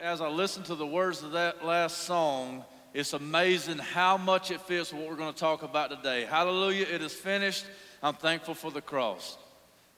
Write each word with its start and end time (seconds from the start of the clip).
as 0.00 0.20
I 0.20 0.28
listen 0.28 0.62
to 0.64 0.74
the 0.74 0.86
words 0.86 1.22
of 1.22 1.32
that 1.32 1.64
last 1.64 1.98
song, 1.98 2.64
it's 2.94 3.12
amazing 3.12 3.78
how 3.78 4.16
much 4.16 4.50
it 4.50 4.60
fits 4.62 4.92
what 4.92 5.08
we're 5.08 5.16
going 5.16 5.32
to 5.32 5.38
talk 5.38 5.62
about 5.62 5.90
today. 5.90 6.24
Hallelujah, 6.24 6.86
it 6.90 7.02
is 7.02 7.12
finished. 7.12 7.64
I'm 8.02 8.14
thankful 8.14 8.54
for 8.54 8.70
the 8.70 8.80
cross. 8.80 9.38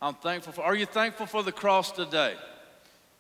I'm 0.00 0.14
thankful 0.14 0.52
for, 0.52 0.62
are 0.62 0.74
you 0.74 0.86
thankful 0.86 1.26
for 1.26 1.42
the 1.42 1.52
cross 1.52 1.92
today? 1.92 2.34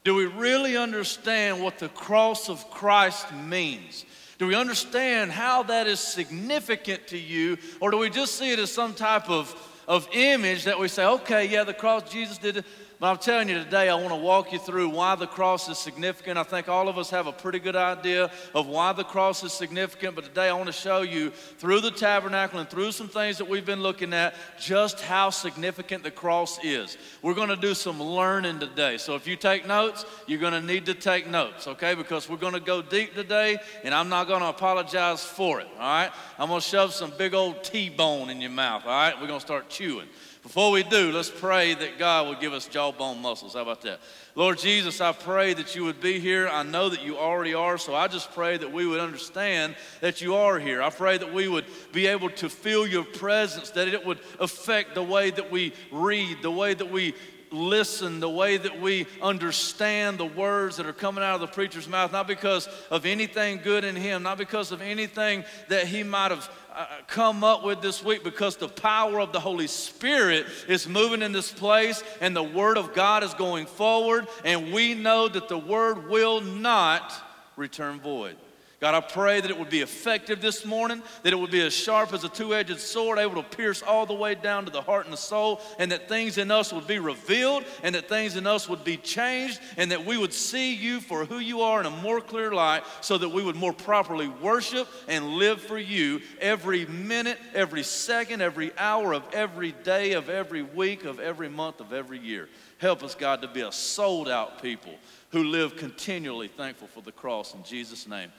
Do 0.04 0.14
we 0.14 0.26
really 0.26 0.76
understand 0.76 1.62
what 1.62 1.78
the 1.78 1.88
cross 1.90 2.48
of 2.48 2.70
Christ 2.70 3.32
means? 3.34 4.06
Do 4.38 4.46
we 4.46 4.54
understand 4.54 5.30
how 5.32 5.62
that 5.64 5.86
is 5.86 6.00
significant 6.00 7.06
to 7.08 7.18
you? 7.18 7.58
Or 7.80 7.90
do 7.90 7.98
we 7.98 8.08
just 8.08 8.36
see 8.36 8.52
it 8.52 8.58
as 8.58 8.72
some 8.72 8.94
type 8.94 9.28
of, 9.28 9.54
of 9.86 10.08
image 10.12 10.64
that 10.64 10.78
we 10.78 10.88
say, 10.88 11.04
okay, 11.04 11.46
yeah, 11.46 11.64
the 11.64 11.74
cross, 11.74 12.10
Jesus 12.10 12.38
did 12.38 12.58
it. 12.58 12.64
But 13.00 13.06
I'm 13.06 13.16
telling 13.16 13.48
you 13.48 13.54
today, 13.54 13.88
I 13.88 13.94
want 13.94 14.10
to 14.10 14.16
walk 14.16 14.52
you 14.52 14.58
through 14.58 14.90
why 14.90 15.14
the 15.14 15.26
cross 15.26 15.70
is 15.70 15.78
significant. 15.78 16.36
I 16.36 16.42
think 16.42 16.68
all 16.68 16.86
of 16.86 16.98
us 16.98 17.08
have 17.08 17.26
a 17.26 17.32
pretty 17.32 17.58
good 17.58 17.74
idea 17.74 18.30
of 18.54 18.66
why 18.66 18.92
the 18.92 19.04
cross 19.04 19.42
is 19.42 19.54
significant, 19.54 20.14
but 20.14 20.24
today 20.24 20.50
I 20.50 20.52
want 20.52 20.66
to 20.66 20.72
show 20.72 21.00
you 21.00 21.30
through 21.30 21.80
the 21.80 21.92
tabernacle 21.92 22.60
and 22.60 22.68
through 22.68 22.92
some 22.92 23.08
things 23.08 23.38
that 23.38 23.48
we've 23.48 23.64
been 23.64 23.82
looking 23.82 24.12
at 24.12 24.34
just 24.58 25.00
how 25.00 25.30
significant 25.30 26.02
the 26.02 26.10
cross 26.10 26.62
is. 26.62 26.98
We're 27.22 27.32
going 27.32 27.48
to 27.48 27.56
do 27.56 27.72
some 27.72 28.02
learning 28.02 28.60
today. 28.60 28.98
So 28.98 29.14
if 29.14 29.26
you 29.26 29.34
take 29.34 29.66
notes, 29.66 30.04
you're 30.26 30.38
going 30.38 30.52
to 30.52 30.60
need 30.60 30.84
to 30.84 30.94
take 30.94 31.26
notes, 31.26 31.68
okay? 31.68 31.94
Because 31.94 32.28
we're 32.28 32.36
going 32.36 32.52
to 32.52 32.60
go 32.60 32.82
deep 32.82 33.14
today, 33.14 33.56
and 33.82 33.94
I'm 33.94 34.10
not 34.10 34.28
going 34.28 34.40
to 34.40 34.48
apologize 34.48 35.24
for 35.24 35.62
it, 35.62 35.68
all 35.78 35.88
right? 35.88 36.10
I'm 36.38 36.48
going 36.48 36.60
to 36.60 36.66
shove 36.66 36.92
some 36.92 37.14
big 37.16 37.32
old 37.32 37.64
T 37.64 37.88
bone 37.88 38.28
in 38.28 38.42
your 38.42 38.50
mouth, 38.50 38.82
all 38.84 38.90
right? 38.90 39.18
We're 39.18 39.26
going 39.26 39.40
to 39.40 39.46
start 39.46 39.70
chewing. 39.70 40.08
Before 40.42 40.70
we 40.70 40.82
do, 40.82 41.12
let's 41.12 41.30
pray 41.30 41.74
that 41.74 41.98
God 41.98 42.26
will 42.26 42.40
give 42.40 42.54
us 42.54 42.66
jawbone 42.66 43.20
muscles. 43.20 43.52
How 43.52 43.60
about 43.60 43.82
that? 43.82 44.00
Lord 44.34 44.58
Jesus, 44.58 45.00
I 45.00 45.12
pray 45.12 45.52
that 45.52 45.76
you 45.76 45.84
would 45.84 46.00
be 46.00 46.18
here. 46.18 46.48
I 46.48 46.62
know 46.62 46.88
that 46.88 47.02
you 47.02 47.18
already 47.18 47.52
are, 47.52 47.76
so 47.76 47.94
I 47.94 48.08
just 48.08 48.32
pray 48.32 48.56
that 48.56 48.72
we 48.72 48.86
would 48.86 49.00
understand 49.00 49.76
that 50.00 50.22
you 50.22 50.34
are 50.36 50.58
here. 50.58 50.82
I 50.82 50.88
pray 50.88 51.18
that 51.18 51.32
we 51.32 51.46
would 51.46 51.66
be 51.92 52.06
able 52.06 52.30
to 52.30 52.48
feel 52.48 52.86
your 52.86 53.04
presence, 53.04 53.70
that 53.72 53.88
it 53.88 54.06
would 54.06 54.18
affect 54.38 54.94
the 54.94 55.02
way 55.02 55.30
that 55.30 55.50
we 55.50 55.74
read, 55.92 56.38
the 56.40 56.50
way 56.50 56.72
that 56.72 56.90
we 56.90 57.14
listen, 57.50 58.20
the 58.20 58.30
way 58.30 58.56
that 58.56 58.80
we 58.80 59.06
understand 59.20 60.18
the 60.18 60.26
words 60.26 60.76
that 60.76 60.86
are 60.86 60.92
coming 60.92 61.24
out 61.24 61.34
of 61.34 61.40
the 61.40 61.46
preacher's 61.46 61.88
mouth, 61.88 62.12
not 62.12 62.26
because 62.26 62.68
of 62.90 63.06
anything 63.06 63.60
good 63.62 63.84
in 63.84 63.96
him, 63.96 64.22
not 64.22 64.38
because 64.38 64.72
of 64.72 64.80
anything 64.80 65.44
that 65.68 65.86
he 65.86 66.02
might 66.02 66.30
have 66.30 66.50
uh, 66.74 66.86
come 67.06 67.42
up 67.42 67.64
with 67.64 67.82
this 67.82 68.04
week 68.04 68.22
because 68.22 68.56
the 68.56 68.68
power 68.68 69.20
of 69.20 69.32
the 69.32 69.40
Holy 69.40 69.66
Spirit 69.66 70.46
is 70.68 70.88
moving 70.88 71.22
in 71.22 71.32
this 71.32 71.50
place 71.50 72.02
and 72.20 72.34
the 72.34 72.42
Word 72.42 72.78
of 72.78 72.94
God 72.94 73.24
is 73.24 73.34
going 73.34 73.66
forward, 73.66 74.26
and 74.44 74.72
we 74.72 74.94
know 74.94 75.28
that 75.28 75.48
the 75.48 75.58
Word 75.58 76.08
will 76.08 76.40
not 76.40 77.12
return 77.56 78.00
void. 78.00 78.36
God, 78.80 78.94
I 78.94 79.00
pray 79.02 79.42
that 79.42 79.50
it 79.50 79.58
would 79.58 79.68
be 79.68 79.82
effective 79.82 80.40
this 80.40 80.64
morning, 80.64 81.02
that 81.22 81.34
it 81.34 81.38
would 81.38 81.50
be 81.50 81.60
as 81.60 81.74
sharp 81.74 82.14
as 82.14 82.24
a 82.24 82.30
two 82.30 82.54
edged 82.54 82.78
sword, 82.80 83.18
able 83.18 83.34
to 83.42 83.56
pierce 83.56 83.82
all 83.82 84.06
the 84.06 84.14
way 84.14 84.34
down 84.34 84.64
to 84.64 84.70
the 84.70 84.80
heart 84.80 85.04
and 85.04 85.12
the 85.12 85.18
soul, 85.18 85.60
and 85.78 85.92
that 85.92 86.08
things 86.08 86.38
in 86.38 86.50
us 86.50 86.72
would 86.72 86.86
be 86.86 86.98
revealed, 86.98 87.64
and 87.82 87.94
that 87.94 88.08
things 88.08 88.36
in 88.36 88.46
us 88.46 88.70
would 88.70 88.82
be 88.82 88.96
changed, 88.96 89.60
and 89.76 89.90
that 89.90 90.06
we 90.06 90.16
would 90.16 90.32
see 90.32 90.74
you 90.74 91.02
for 91.02 91.26
who 91.26 91.40
you 91.40 91.60
are 91.60 91.78
in 91.78 91.84
a 91.84 91.90
more 91.90 92.22
clear 92.22 92.52
light, 92.52 92.82
so 93.02 93.18
that 93.18 93.28
we 93.28 93.42
would 93.42 93.54
more 93.54 93.74
properly 93.74 94.28
worship 94.28 94.88
and 95.08 95.28
live 95.28 95.60
for 95.60 95.78
you 95.78 96.22
every 96.40 96.86
minute, 96.86 97.36
every 97.52 97.82
second, 97.82 98.40
every 98.40 98.72
hour 98.78 99.12
of 99.12 99.24
every 99.34 99.72
day, 99.72 100.12
of 100.12 100.30
every 100.30 100.62
week, 100.62 101.04
of 101.04 101.20
every 101.20 101.50
month, 101.50 101.80
of 101.80 101.92
every 101.92 102.18
year. 102.18 102.48
Help 102.78 103.02
us, 103.02 103.14
God, 103.14 103.42
to 103.42 103.48
be 103.48 103.60
a 103.60 103.72
sold 103.72 104.26
out 104.26 104.62
people 104.62 104.94
who 105.32 105.44
live 105.44 105.76
continually 105.76 106.48
thankful 106.48 106.88
for 106.88 107.02
the 107.02 107.12
cross. 107.12 107.52
In 107.52 107.62
Jesus' 107.62 108.08
name. 108.08 108.32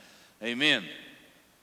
Amen. 0.43 0.83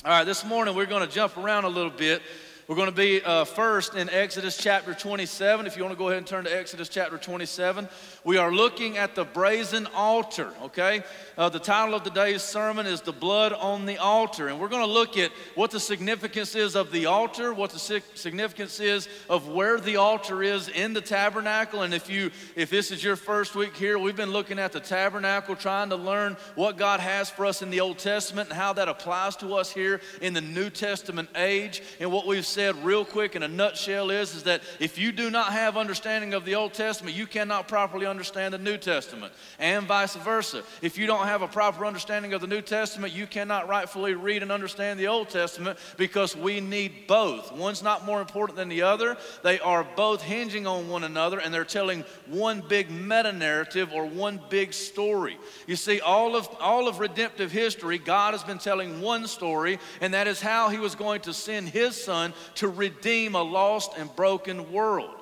All 0.05 0.13
right, 0.13 0.23
this 0.23 0.45
morning 0.45 0.77
we're 0.77 0.87
going 0.87 1.05
to 1.05 1.13
jump 1.13 1.37
around 1.37 1.65
a 1.65 1.69
little 1.69 1.91
bit. 1.91 2.23
We're 2.69 2.77
going 2.77 2.89
to 2.89 2.95
be 2.95 3.21
uh, 3.21 3.45
first 3.45 3.97
in 3.97 4.09
Exodus 4.09 4.57
chapter 4.57 4.95
27. 4.95 5.67
If 5.67 5.77
you 5.77 5.83
want 5.83 5.97
to 5.97 5.99
go 5.99 6.07
ahead 6.07 6.19
and 6.19 6.27
turn 6.29 6.45
to 6.45 6.57
Exodus 6.57 6.89
chapter 6.89 7.19
27, 7.19 7.89
we 8.29 8.37
are 8.37 8.53
looking 8.53 8.99
at 8.99 9.15
the 9.15 9.25
brazen 9.25 9.87
altar, 9.95 10.53
okay? 10.65 11.03
Uh, 11.39 11.49
the 11.49 11.59
title 11.59 11.95
of 11.95 12.03
today's 12.03 12.43
sermon 12.43 12.85
is 12.85 13.01
The 13.01 13.11
Blood 13.11 13.55
on 13.55 13.87
the 13.87 13.97
Altar. 13.97 14.49
And 14.49 14.61
we're 14.61 14.69
going 14.69 14.85
to 14.85 14.93
look 14.93 15.17
at 15.17 15.31
what 15.55 15.71
the 15.71 15.81
significance 15.81 16.55
is 16.55 16.77
of 16.77 16.93
the 16.93 17.07
altar, 17.07 17.55
what 17.55 17.71
the 17.71 17.79
significance 17.79 18.81
is 18.81 19.09
of 19.31 19.49
where 19.49 19.81
the 19.81 19.97
altar 19.97 20.43
is 20.43 20.69
in 20.69 20.93
the 20.93 21.01
tabernacle. 21.01 21.81
And 21.81 21.95
if, 21.95 22.11
you, 22.11 22.31
if 22.55 22.69
this 22.69 22.91
is 22.91 23.03
your 23.03 23.17
first 23.17 23.55
week 23.55 23.75
here, 23.75 23.99
we've 23.99 24.15
been 24.15 24.33
looking 24.33 24.59
at 24.59 24.73
the 24.73 24.81
tabernacle, 24.81 25.57
trying 25.57 25.89
to 25.89 25.97
learn 25.97 26.37
what 26.55 26.77
God 26.77 27.01
has 27.01 27.31
for 27.31 27.47
us 27.47 27.63
in 27.63 27.71
the 27.71 27.81
Old 27.81 27.97
Testament 27.97 28.51
and 28.51 28.59
how 28.59 28.75
that 28.75 28.89
applies 28.89 29.37
to 29.37 29.55
us 29.55 29.73
here 29.73 30.03
in 30.21 30.35
the 30.35 30.43
New 30.43 30.69
Testament 30.69 31.31
age. 31.35 31.83
And 31.99 32.13
what 32.13 32.27
we've 32.27 32.45
said 32.45 32.77
real 32.85 33.07
quick 33.07 33.37
in 33.37 33.43
a 33.43 33.49
nutshell 33.49 34.11
is, 34.11 34.35
is 34.35 34.43
that 34.43 34.61
if 34.81 34.99
you 34.99 35.13
do 35.13 35.31
not 35.31 35.55
have 35.55 35.79
understanding 35.79 36.35
of 36.35 36.45
the 36.45 36.57
Old 36.57 36.75
Testament, 36.75 37.17
you 37.17 37.27
cannot 37.27 37.69
properly 37.69 38.05
understand 38.05 38.18
the 38.19 38.59
New 38.59 38.77
Testament, 38.77 39.33
and 39.59 39.87
vice 39.87 40.15
versa. 40.17 40.63
If 40.83 40.99
you 40.99 41.07
don't 41.07 41.27
have 41.27 41.43
a 41.43 41.49
proper 41.49 41.87
understanding 41.87 42.33
of 42.33 42.41
the 42.41 42.47
New 42.47 42.63
Testament, 42.63 43.13
you 43.13 43.27
cannot 43.27 43.69
rightfully 43.69 44.15
read 44.15 44.43
and 44.43 44.51
understand 44.51 44.99
the 44.99 45.07
Old 45.07 45.29
Testament 45.29 45.79
because 45.97 46.37
we 46.37 46.61
need 46.61 47.07
both. 47.07 47.53
One's 47.53 47.83
not 47.83 48.05
more 48.05 48.21
important 48.21 48.57
than 48.57 48.69
the 48.69 48.83
other. 48.83 49.17
They 49.43 49.61
are 49.61 49.85
both 49.97 50.23
hinging 50.23 50.67
on 50.67 50.89
one 50.89 51.05
another 51.05 51.39
and 51.39 51.53
they're 51.53 51.65
telling 51.65 52.05
one 52.27 52.63
big 52.69 52.91
meta 52.91 53.33
narrative 53.33 53.93
or 53.93 54.07
one 54.07 54.41
big 54.51 54.73
story. 54.73 55.39
You 55.67 55.77
see, 55.77 56.01
all 56.01 56.37
of, 56.37 56.49
all 56.61 56.89
of 56.89 56.99
redemptive 56.99 57.53
history, 57.53 57.99
God 57.99 58.35
has 58.35 58.43
been 58.43 58.59
telling 58.59 59.01
one 59.01 59.27
story, 59.27 59.79
and 60.01 60.15
that 60.15 60.27
is 60.27 60.41
how 60.41 60.69
He 60.69 60.79
was 60.79 60.95
going 60.95 61.21
to 61.23 61.33
send 61.33 61.69
His 61.69 62.03
Son 62.03 62.33
to 62.57 62.69
redeem 62.69 63.35
a 63.35 63.43
lost 63.43 63.93
and 63.97 64.15
broken 64.17 64.73
world. 64.73 65.18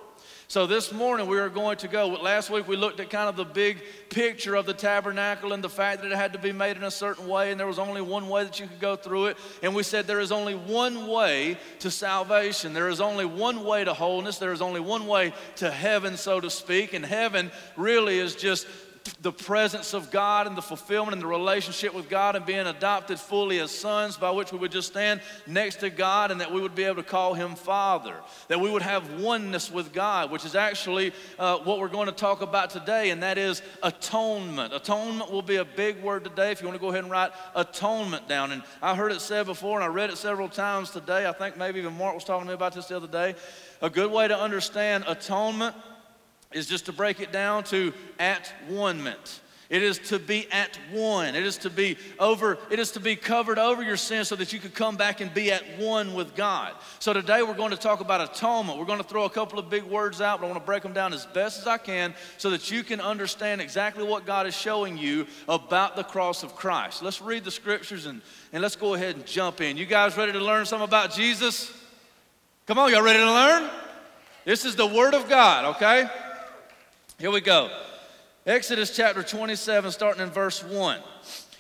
So 0.49 0.65
this 0.69 0.93
morning 0.93 1.27
we 1.27 1.39
are 1.41 1.49
going 1.49 1.77
to 1.79 1.89
go. 1.89 2.07
Last 2.07 2.51
week 2.51 2.69
we 2.69 2.77
looked 2.77 3.01
at 3.01 3.11
kind 3.11 3.29
of 3.29 3.35
the 3.35 3.45
big 3.45 3.79
picture 4.11 4.55
of 4.55 4.65
the 4.65 4.73
tabernacle 4.73 5.53
and 5.53 5.63
the 5.63 5.69
fact 5.69 6.03
that 6.03 6.13
it 6.13 6.15
had 6.15 6.35
to 6.35 6.39
be 6.39 6.53
made 6.53 6.77
in 6.77 6.85
a 6.85 6.91
certain 6.91 7.27
way 7.27 7.51
and 7.51 7.59
there 7.59 7.67
was 7.67 7.81
only 7.81 8.01
one 8.01 8.29
way 8.29 8.45
that 8.45 8.61
you 8.61 8.69
could 8.69 8.79
go 8.79 8.95
through 8.95 9.27
it. 9.27 9.39
And 9.65 9.75
we 9.75 9.83
said 9.83 10.07
there 10.07 10.21
is 10.21 10.31
only 10.31 10.55
one 10.55 11.09
way 11.09 11.59
to 11.81 11.91
salvation. 11.91 12.75
There 12.75 12.89
is 12.89 13.01
only 13.01 13.25
one 13.25 13.65
way 13.65 13.83
to 13.83 13.93
wholeness. 13.93 14.39
There 14.39 14.53
is 14.53 14.63
only 14.63 14.79
one 14.79 15.09
way 15.09 15.35
to 15.57 15.69
heaven, 15.69 16.17
so 16.17 16.39
to 16.39 16.49
speak. 16.49 16.93
And 16.93 17.05
heaven 17.05 17.51
really 17.77 18.21
is 18.21 18.37
just 18.37 18.69
the 19.23 19.33
presence 19.33 19.95
of 19.95 20.11
God 20.11 20.47
and 20.47 20.57
the 20.57 20.63
fulfillment 20.63 21.13
and 21.15 21.23
the 21.23 21.27
relationship 21.27 21.95
with 21.95 22.09
God 22.09 22.37
and 22.37 22.45
being 22.45 22.67
adopted 22.67 23.19
fully 23.19 23.59
as 23.59 23.71
sons, 23.71 24.17
by 24.17 24.31
which 24.31 24.53
we 24.53 24.59
would 24.59 24.73
just 24.73 24.89
stand 24.89 25.21
next 25.47 25.81
to 25.81 25.91
God 25.91 26.31
and 26.31 26.41
that 26.41 26.53
we 26.53 26.61
would 26.61 26.75
be 26.75 26.85
able 26.85 26.97
to 26.97 27.03
call 27.03 27.35
Him 27.35 27.55
Father. 27.55 28.17
That 28.49 28.61
we 28.61 28.71
would 28.71 28.83
have 28.83 29.21
oneness 29.21 29.71
with 29.71 29.93
God, 29.93 30.31
which 30.31 30.45
is 30.45 30.55
actually 30.55 31.13
uh, 31.39 31.59
what 31.59 31.79
we're 31.79 31.89
going 31.89 32.07
to 32.07 32.13
talk 32.13 32.43
about 32.43 32.71
today, 32.71 33.11
and 33.11 33.23
that 33.23 33.39
is 33.39 33.63
atonement. 33.83 34.73
Atonement 34.73 35.31
will 35.31 35.43
be 35.43 35.57
a 35.57 35.65
big 35.65 36.03
word 36.03 36.25
today 36.25 36.53
if 36.53 36.61
you 36.61 36.67
want 36.67 36.79
to 36.79 36.81
go 36.81 36.91
ahead 36.91 37.03
and 37.03 37.11
write 37.11 37.33
atonement 37.55 38.29
down. 38.29 38.53
And 38.53 38.63
I 38.83 38.95
heard 38.95 39.13
it 39.13 39.21
said 39.21 39.47
before, 39.47 39.81
and 39.81 39.85
I 39.85 39.89
read 39.89 40.11
it 40.11 40.17
several 40.17 40.49
times 40.49 40.91
today. 40.91 41.27
I 41.27 41.33
think 41.33 41.57
maybe 41.57 41.79
even 41.79 41.97
Mark 41.97 42.15
was 42.15 42.25
talking 42.25 42.47
to 42.47 42.49
me 42.49 42.55
about 42.55 42.75
this 42.75 42.87
the 42.87 42.97
other 42.97 43.07
day. 43.07 43.35
A 43.83 43.91
good 43.91 44.11
way 44.11 44.29
to 44.29 44.39
understand 44.39 45.05
atonement 45.07 45.75
is 46.53 46.67
just 46.67 46.87
to 46.87 46.93
break 46.93 47.21
it 47.21 47.33
down 47.33 47.65
to 47.65 47.93
at 48.19 48.53
one 48.69 49.03
ment. 49.03 49.41
It 49.69 49.83
is 49.83 49.99
to 50.11 50.21
be 50.21 50.47
at 50.53 50.79
one. 50.93 51.35
It 51.35 51.45
is 51.45 51.59
to 51.59 51.71
be 51.71 51.99
over, 52.21 52.57
it 52.71 52.79
is 52.79 52.93
to 52.93 53.01
be 53.01 53.17
covered 53.17 53.59
over 53.59 53.83
your 53.83 53.97
sin 53.97 54.25
so 54.25 54.37
that 54.37 54.53
you 54.53 54.61
could 54.61 54.75
come 54.75 54.97
back 54.97 55.21
and 55.21 55.33
be 55.35 55.51
at 55.51 55.79
one 55.79 56.15
with 56.15 56.37
God. 56.37 56.73
So 57.01 57.13
today 57.13 57.43
we're 57.43 57.55
going 57.55 57.73
to 57.73 57.77
talk 57.77 58.01
about 58.01 58.21
atonement. 58.21 58.79
We're 58.79 58.85
going 58.85 59.03
to 59.03 59.09
throw 59.09 59.25
a 59.25 59.31
couple 59.31 59.59
of 59.59 59.69
big 59.69 59.83
words 59.83 60.21
out, 60.21 60.41
but 60.41 60.47
I 60.47 60.51
want 60.51 60.63
to 60.63 60.67
break 60.67 60.85
them 60.85 60.93
down 60.93 61.13
as 61.13 61.27
best 61.27 61.61
as 61.61 61.67
I 61.67 61.79
can 61.79 62.15
so 62.39 62.51
that 62.51 62.71
you 62.71 62.85
can 62.85 63.01
understand 63.01 63.61
exactly 63.61 64.05
what 64.05 64.25
God 64.25 64.47
is 64.47 64.57
showing 64.57 64.97
you 64.97 65.27
about 65.49 65.97
the 65.97 66.05
cross 66.05 66.45
of 66.45 66.55
Christ. 66.55 67.03
Let's 67.03 67.21
read 67.21 67.43
the 67.43 67.51
scriptures 67.51 68.07
and, 68.07 68.23
and 68.53 68.63
let's 68.63 68.77
go 68.77 68.95
ahead 68.95 69.17
and 69.17 69.27
jump 69.27 69.61
in. 69.61 69.77
You 69.77 69.87
guys 69.87 70.17
ready 70.17 70.33
to 70.33 70.41
learn 70.41 70.67
something 70.67 70.87
about 70.87 71.13
Jesus? 71.13 71.73
Come 72.67 72.79
on, 72.79 72.93
y'all 72.93 73.03
ready 73.03 73.19
to 73.19 73.33
learn? 73.33 73.69
This 74.45 74.65
is 74.65 74.77
the 74.77 74.87
Word 74.87 75.15
of 75.15 75.29
God, 75.29 75.77
okay? 75.77 76.09
Here 77.19 77.31
we 77.31 77.41
go. 77.41 77.71
Exodus 78.45 78.95
chapter 78.95 79.23
27, 79.23 79.91
starting 79.91 80.23
in 80.23 80.29
verse 80.29 80.63
1. 80.63 81.01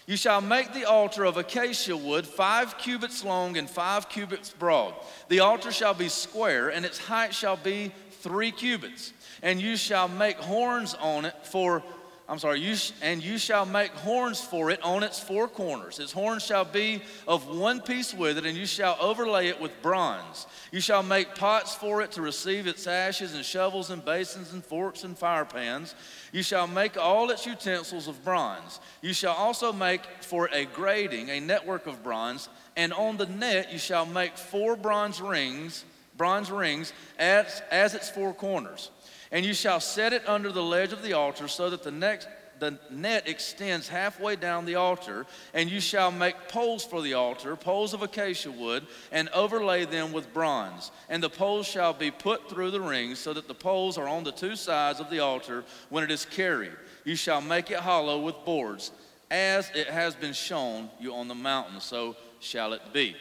You 0.07 0.19
shall 0.19 0.43
make 0.43 0.75
the 0.75 0.85
altar 0.85 1.25
of 1.25 1.39
acacia 1.39 1.97
wood, 1.97 2.27
five 2.27 2.77
cubits 2.77 3.25
long 3.25 3.57
and 3.57 3.69
five 3.69 4.11
cubits 4.11 4.51
broad. 4.51 4.93
The 5.31 5.41
altar 5.41 5.73
shall 5.73 5.95
be 5.95 6.11
square, 6.11 6.69
and 6.69 6.85
its 6.85 6.99
height 6.99 7.35
shall 7.35 7.57
be 7.57 7.91
three 8.21 8.51
cubits. 8.51 9.15
And 9.43 9.59
you 9.59 9.79
shall 9.79 10.09
make 10.09 10.37
horns 10.37 10.93
on 10.93 11.25
it 11.25 11.35
for 11.47 11.83
I'm 12.29 12.41
sorry, 12.41 12.61
you 12.61 12.75
sh- 12.75 12.91
and 13.03 13.23
you 13.23 13.39
shall 13.39 13.65
make 13.65 13.93
horns 13.93 14.41
for 14.41 14.73
it 14.73 14.83
on 14.83 15.05
its 15.05 15.21
four 15.21 15.47
corners. 15.47 16.01
Its 16.01 16.11
horns 16.11 16.45
shall 16.45 16.65
be 16.65 17.03
of 17.29 17.47
one 17.47 17.81
piece 17.81 18.13
with 18.13 18.37
it, 18.37 18.45
and 18.45 18.59
you 18.59 18.67
shall 18.67 18.97
overlay 19.01 19.47
it 19.47 19.61
with 19.61 19.71
bronze. 19.81 20.49
You 20.73 20.81
shall 20.81 21.05
make 21.05 21.37
pots 21.37 21.77
for 21.77 22.03
it 22.03 22.11
to 22.13 22.23
receive 22.23 22.67
its 22.67 22.89
ashes, 22.89 23.35
and 23.35 23.45
shovels, 23.45 23.91
and 23.91 24.05
basins, 24.05 24.53
and 24.53 24.65
forks, 24.65 25.05
and 25.05 25.17
fire 25.17 25.45
pans. 25.45 25.95
You 26.33 26.43
shall 26.43 26.67
make 26.67 26.97
all 26.97 27.31
its 27.31 27.47
utensils 27.47 28.09
of 28.09 28.25
bronze. 28.25 28.81
You 29.03 29.13
shall 29.13 29.35
also 29.35 29.73
make 29.73 30.03
for 30.21 30.51
a 30.53 30.65
grating 30.65 31.29
a 31.29 31.39
network 31.39 31.87
of 31.87 32.03
bronze, 32.03 32.49
and 32.77 32.93
on 32.93 33.19
the 33.19 33.27
net 33.27 33.73
you 33.73 33.79
shall 33.79 34.05
make 34.05 34.37
four 34.37 34.75
bronze 34.75 35.21
rings, 35.21 35.85
bronze 36.17 36.51
rings 36.51 36.93
as, 37.21 37.63
as 37.71 37.95
its 37.95 38.11
four 38.11 38.35
corners. 38.35 38.91
And 39.33 39.45
you 39.45 39.55
shall 39.55 39.81
set 39.81 40.13
it 40.13 40.29
under 40.29 40.53
the 40.53 40.63
ledge 40.63 40.93
of 40.93 41.03
the 41.03 41.15
altar 41.15 41.49
so 41.49 41.71
that 41.71 41.83
the 41.83 41.91
next 41.91 42.29
the 42.59 42.79
net 42.91 43.29
extends 43.29 43.89
halfway 43.89 44.37
down 44.37 44.65
the 44.65 44.77
altar, 44.77 45.27
and 45.55 45.71
you 45.71 45.81
shall 45.81 46.11
make 46.11 46.49
poles 46.49 46.85
for 46.85 47.03
the 47.03 47.15
altar, 47.15 47.57
poles 47.57 47.95
of 47.95 48.03
acacia 48.03 48.51
wood, 48.51 48.87
and 49.13 49.29
overlay 49.31 49.85
them 49.85 50.13
with 50.13 50.33
bronze. 50.33 50.91
And 51.09 51.23
the 51.23 51.31
poles 51.31 51.67
shall 51.67 51.93
be 51.93 52.11
put 52.11 52.49
through 52.49 52.71
the 52.71 52.81
rings, 52.81 53.19
so 53.19 53.33
that 53.33 53.49
the 53.49 53.55
poles 53.55 53.99
are 53.99 54.09
on 54.09 54.25
the 54.25 54.33
two 54.33 54.57
sides 54.57 55.01
of 55.01 55.11
the 55.11 55.21
altar 55.21 55.65
when 55.91 56.05
it 56.05 56.11
is 56.11 56.25
carried. 56.25 56.73
You 57.05 57.17
shall 57.17 57.41
make 57.41 57.71
it 57.71 57.79
hollow 57.79 58.21
with 58.21 58.37
boards, 58.45 58.91
as 59.31 59.71
it 59.75 59.89
has 59.89 60.15
been 60.15 60.33
shown 60.33 60.89
you 61.01 61.15
on 61.15 61.29
the 61.29 61.35
mountain, 61.35 61.81
so 61.81 62.17
shall 62.41 62.73
it 62.73 62.83
be. 62.93 63.17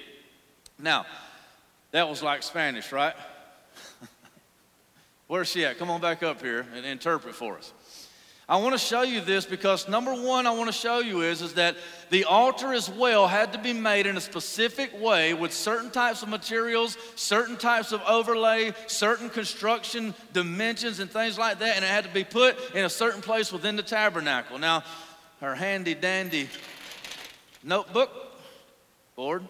Now, 0.79 1.05
that 1.91 2.07
was 2.07 2.21
like 2.21 2.43
Spanish, 2.43 2.91
right? 2.91 3.15
Where's 5.27 5.47
she 5.47 5.65
at? 5.65 5.79
Come 5.79 5.89
on 5.89 6.01
back 6.01 6.21
up 6.21 6.41
here 6.41 6.65
and 6.75 6.85
interpret 6.85 7.33
for 7.33 7.57
us. 7.57 7.73
I 8.47 8.57
want 8.57 8.73
to 8.73 8.77
show 8.77 9.01
you 9.01 9.21
this 9.21 9.43
because 9.43 9.89
number 9.89 10.13
one 10.13 10.45
I 10.45 10.51
want 10.51 10.67
to 10.67 10.77
show 10.77 10.99
you 10.99 11.21
is, 11.21 11.41
is 11.41 11.55
that 11.55 11.75
the 12.11 12.25
altar 12.25 12.73
as 12.73 12.87
well 12.87 13.27
had 13.27 13.53
to 13.53 13.59
be 13.59 13.73
made 13.73 14.05
in 14.05 14.17
a 14.17 14.21
specific 14.21 15.01
way 15.01 15.33
with 15.33 15.51
certain 15.51 15.89
types 15.89 16.21
of 16.21 16.29
materials, 16.29 16.95
certain 17.15 17.57
types 17.57 17.91
of 17.91 18.03
overlay, 18.07 18.71
certain 18.85 19.31
construction 19.31 20.13
dimensions 20.31 20.99
and 20.99 21.09
things 21.09 21.39
like 21.39 21.57
that, 21.57 21.75
and 21.75 21.83
it 21.83 21.87
had 21.87 22.03
to 22.03 22.13
be 22.13 22.23
put 22.23 22.55
in 22.75 22.85
a 22.85 22.89
certain 22.89 23.21
place 23.21 23.51
within 23.51 23.75
the 23.75 23.83
tabernacle. 23.83 24.59
Now, 24.59 24.83
her 25.41 25.55
handy 25.55 25.95
dandy 25.95 26.47
notebook, 27.63 28.11
board, 29.15 29.47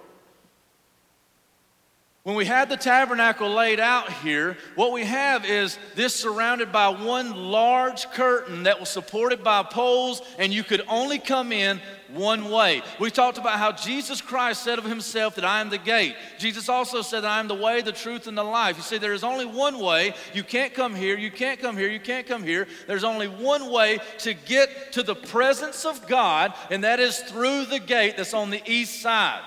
when 2.26 2.36
we 2.36 2.46
had 2.46 2.70
the 2.70 2.76
tabernacle 2.76 3.52
laid 3.52 3.80
out 3.80 4.12
here, 4.12 4.58
what 4.74 4.92
we 4.92 5.06
have 5.06 5.46
is 5.46 5.78
this 5.94 6.16
surrounded 6.16 6.72
by 6.72 6.88
one 6.90 7.36
large 7.36 8.10
curtain 8.14 8.64
that 8.64 8.80
was 8.80 8.90
supported 8.90 9.44
by 9.44 9.62
poles, 9.62 10.24
and 10.40 10.52
you 10.52 10.64
could 10.64 10.82
only 10.88 11.20
come 11.20 11.52
in 11.52 11.80
one 12.10 12.50
way. 12.50 12.82
We 13.00 13.12
talked 13.12 13.38
about 13.38 13.60
how 13.60 13.74
Jesus 13.74 14.22
Christ 14.22 14.64
said 14.64 14.80
of 14.80 14.86
himself 14.86 15.36
that 15.36 15.46
I 15.46 15.62
am 15.62 15.70
the 15.70 15.78
gate. 15.78 16.16
Jesus 16.40 16.68
also 16.68 17.04
said 17.04 17.22
that 17.22 17.30
I 17.30 17.40
am 17.40 17.48
the 17.48 17.54
way, 17.54 17.82
the 17.82 17.92
truth, 17.92 18.26
and 18.26 18.36
the 18.36 18.44
life. 18.44 18.78
You 18.78 18.82
see, 18.82 18.98
there 18.98 19.14
is 19.14 19.24
only 19.24 19.46
one 19.46 19.78
way. 19.78 20.16
You 20.34 20.44
can't 20.44 20.74
come 20.74 20.96
here, 20.96 21.16
you 21.20 21.30
can't 21.30 21.60
come 21.60 21.78
here, 21.78 21.90
you 21.90 22.00
can't 22.00 22.26
come 22.26 22.42
here. 22.42 22.68
There's 22.88 23.04
only 23.04 23.28
one 23.28 23.70
way 23.70 24.00
to 24.20 24.34
get 24.34 24.94
to 24.94 25.04
the 25.04 25.14
presence 25.14 25.86
of 25.86 26.08
God, 26.08 26.56
and 26.72 26.84
that 26.86 27.00
is 27.00 27.20
through 27.20 27.66
the 27.66 27.80
gate 27.80 28.18
that's 28.18 28.34
on 28.34 28.50
the 28.50 28.64
east 28.66 29.00
side. 29.00 29.44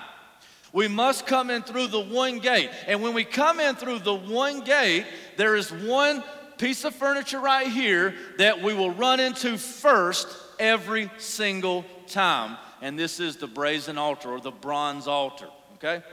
We 0.71 0.87
must 0.87 1.25
come 1.25 1.49
in 1.49 1.63
through 1.63 1.87
the 1.87 1.99
one 1.99 2.39
gate. 2.39 2.69
And 2.87 3.01
when 3.01 3.13
we 3.13 3.23
come 3.23 3.59
in 3.59 3.75
through 3.75 3.99
the 3.99 4.13
one 4.13 4.61
gate, 4.61 5.05
there 5.37 5.55
is 5.55 5.71
one 5.71 6.23
piece 6.57 6.83
of 6.83 6.93
furniture 6.93 7.39
right 7.39 7.67
here 7.67 8.13
that 8.37 8.61
we 8.61 8.73
will 8.73 8.91
run 8.91 9.19
into 9.19 9.57
first 9.57 10.27
every 10.59 11.09
single 11.17 11.85
time. 12.07 12.57
And 12.81 12.99
this 12.99 13.19
is 13.19 13.37
the 13.37 13.47
brazen 13.47 13.97
altar 13.97 14.29
or 14.29 14.39
the 14.39 14.51
bronze 14.51 15.07
altar, 15.07 15.47
okay? 15.75 16.03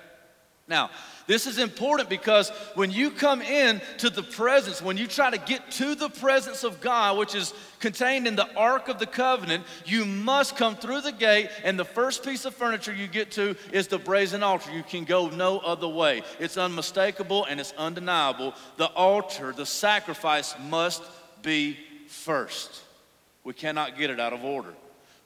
Now, 0.69 0.91
this 1.29 1.47
is 1.47 1.59
important 1.59 2.09
because 2.09 2.51
when 2.75 2.91
you 2.91 3.11
come 3.13 3.41
in 3.41 3.81
to 3.99 4.11
the 4.11 4.23
presence, 4.23 4.83
when 4.83 4.97
you 4.97 5.07
try 5.07 5.31
to 5.31 5.39
get 5.39 5.71
to 5.73 5.95
the 5.95 6.09
presence 6.09 6.65
of 6.65 6.81
God, 6.81 7.19
which 7.19 7.37
is 7.37 7.55
contained 7.79 8.27
in 8.27 8.35
the 8.35 8.53
Ark 8.57 8.89
of 8.89 8.99
the 8.99 9.07
Covenant, 9.07 9.63
you 9.85 10.05
must 10.05 10.57
come 10.57 10.75
through 10.75 11.03
the 11.03 11.13
gate, 11.13 11.51
and 11.63 11.79
the 11.79 11.85
first 11.85 12.25
piece 12.25 12.45
of 12.45 12.55
furniture 12.55 12.93
you 12.93 13.07
get 13.07 13.31
to 13.33 13.57
is 13.73 13.87
the 13.87 13.99
brazen 13.99 14.43
altar. 14.43 14.73
You 14.73 14.83
can 14.83 15.05
go 15.05 15.29
no 15.29 15.59
other 15.59 15.89
way. 15.89 16.23
It's 16.41 16.57
unmistakable 16.57 17.45
and 17.45 17.61
it's 17.61 17.73
undeniable. 17.79 18.53
The 18.77 18.87
altar, 18.87 19.53
the 19.53 19.67
sacrifice 19.67 20.55
must 20.69 21.03
be 21.43 21.79
first. 22.09 22.83
We 23.45 23.53
cannot 23.53 23.97
get 23.97 24.11
it 24.11 24.19
out 24.19 24.33
of 24.33 24.45
order. 24.45 24.75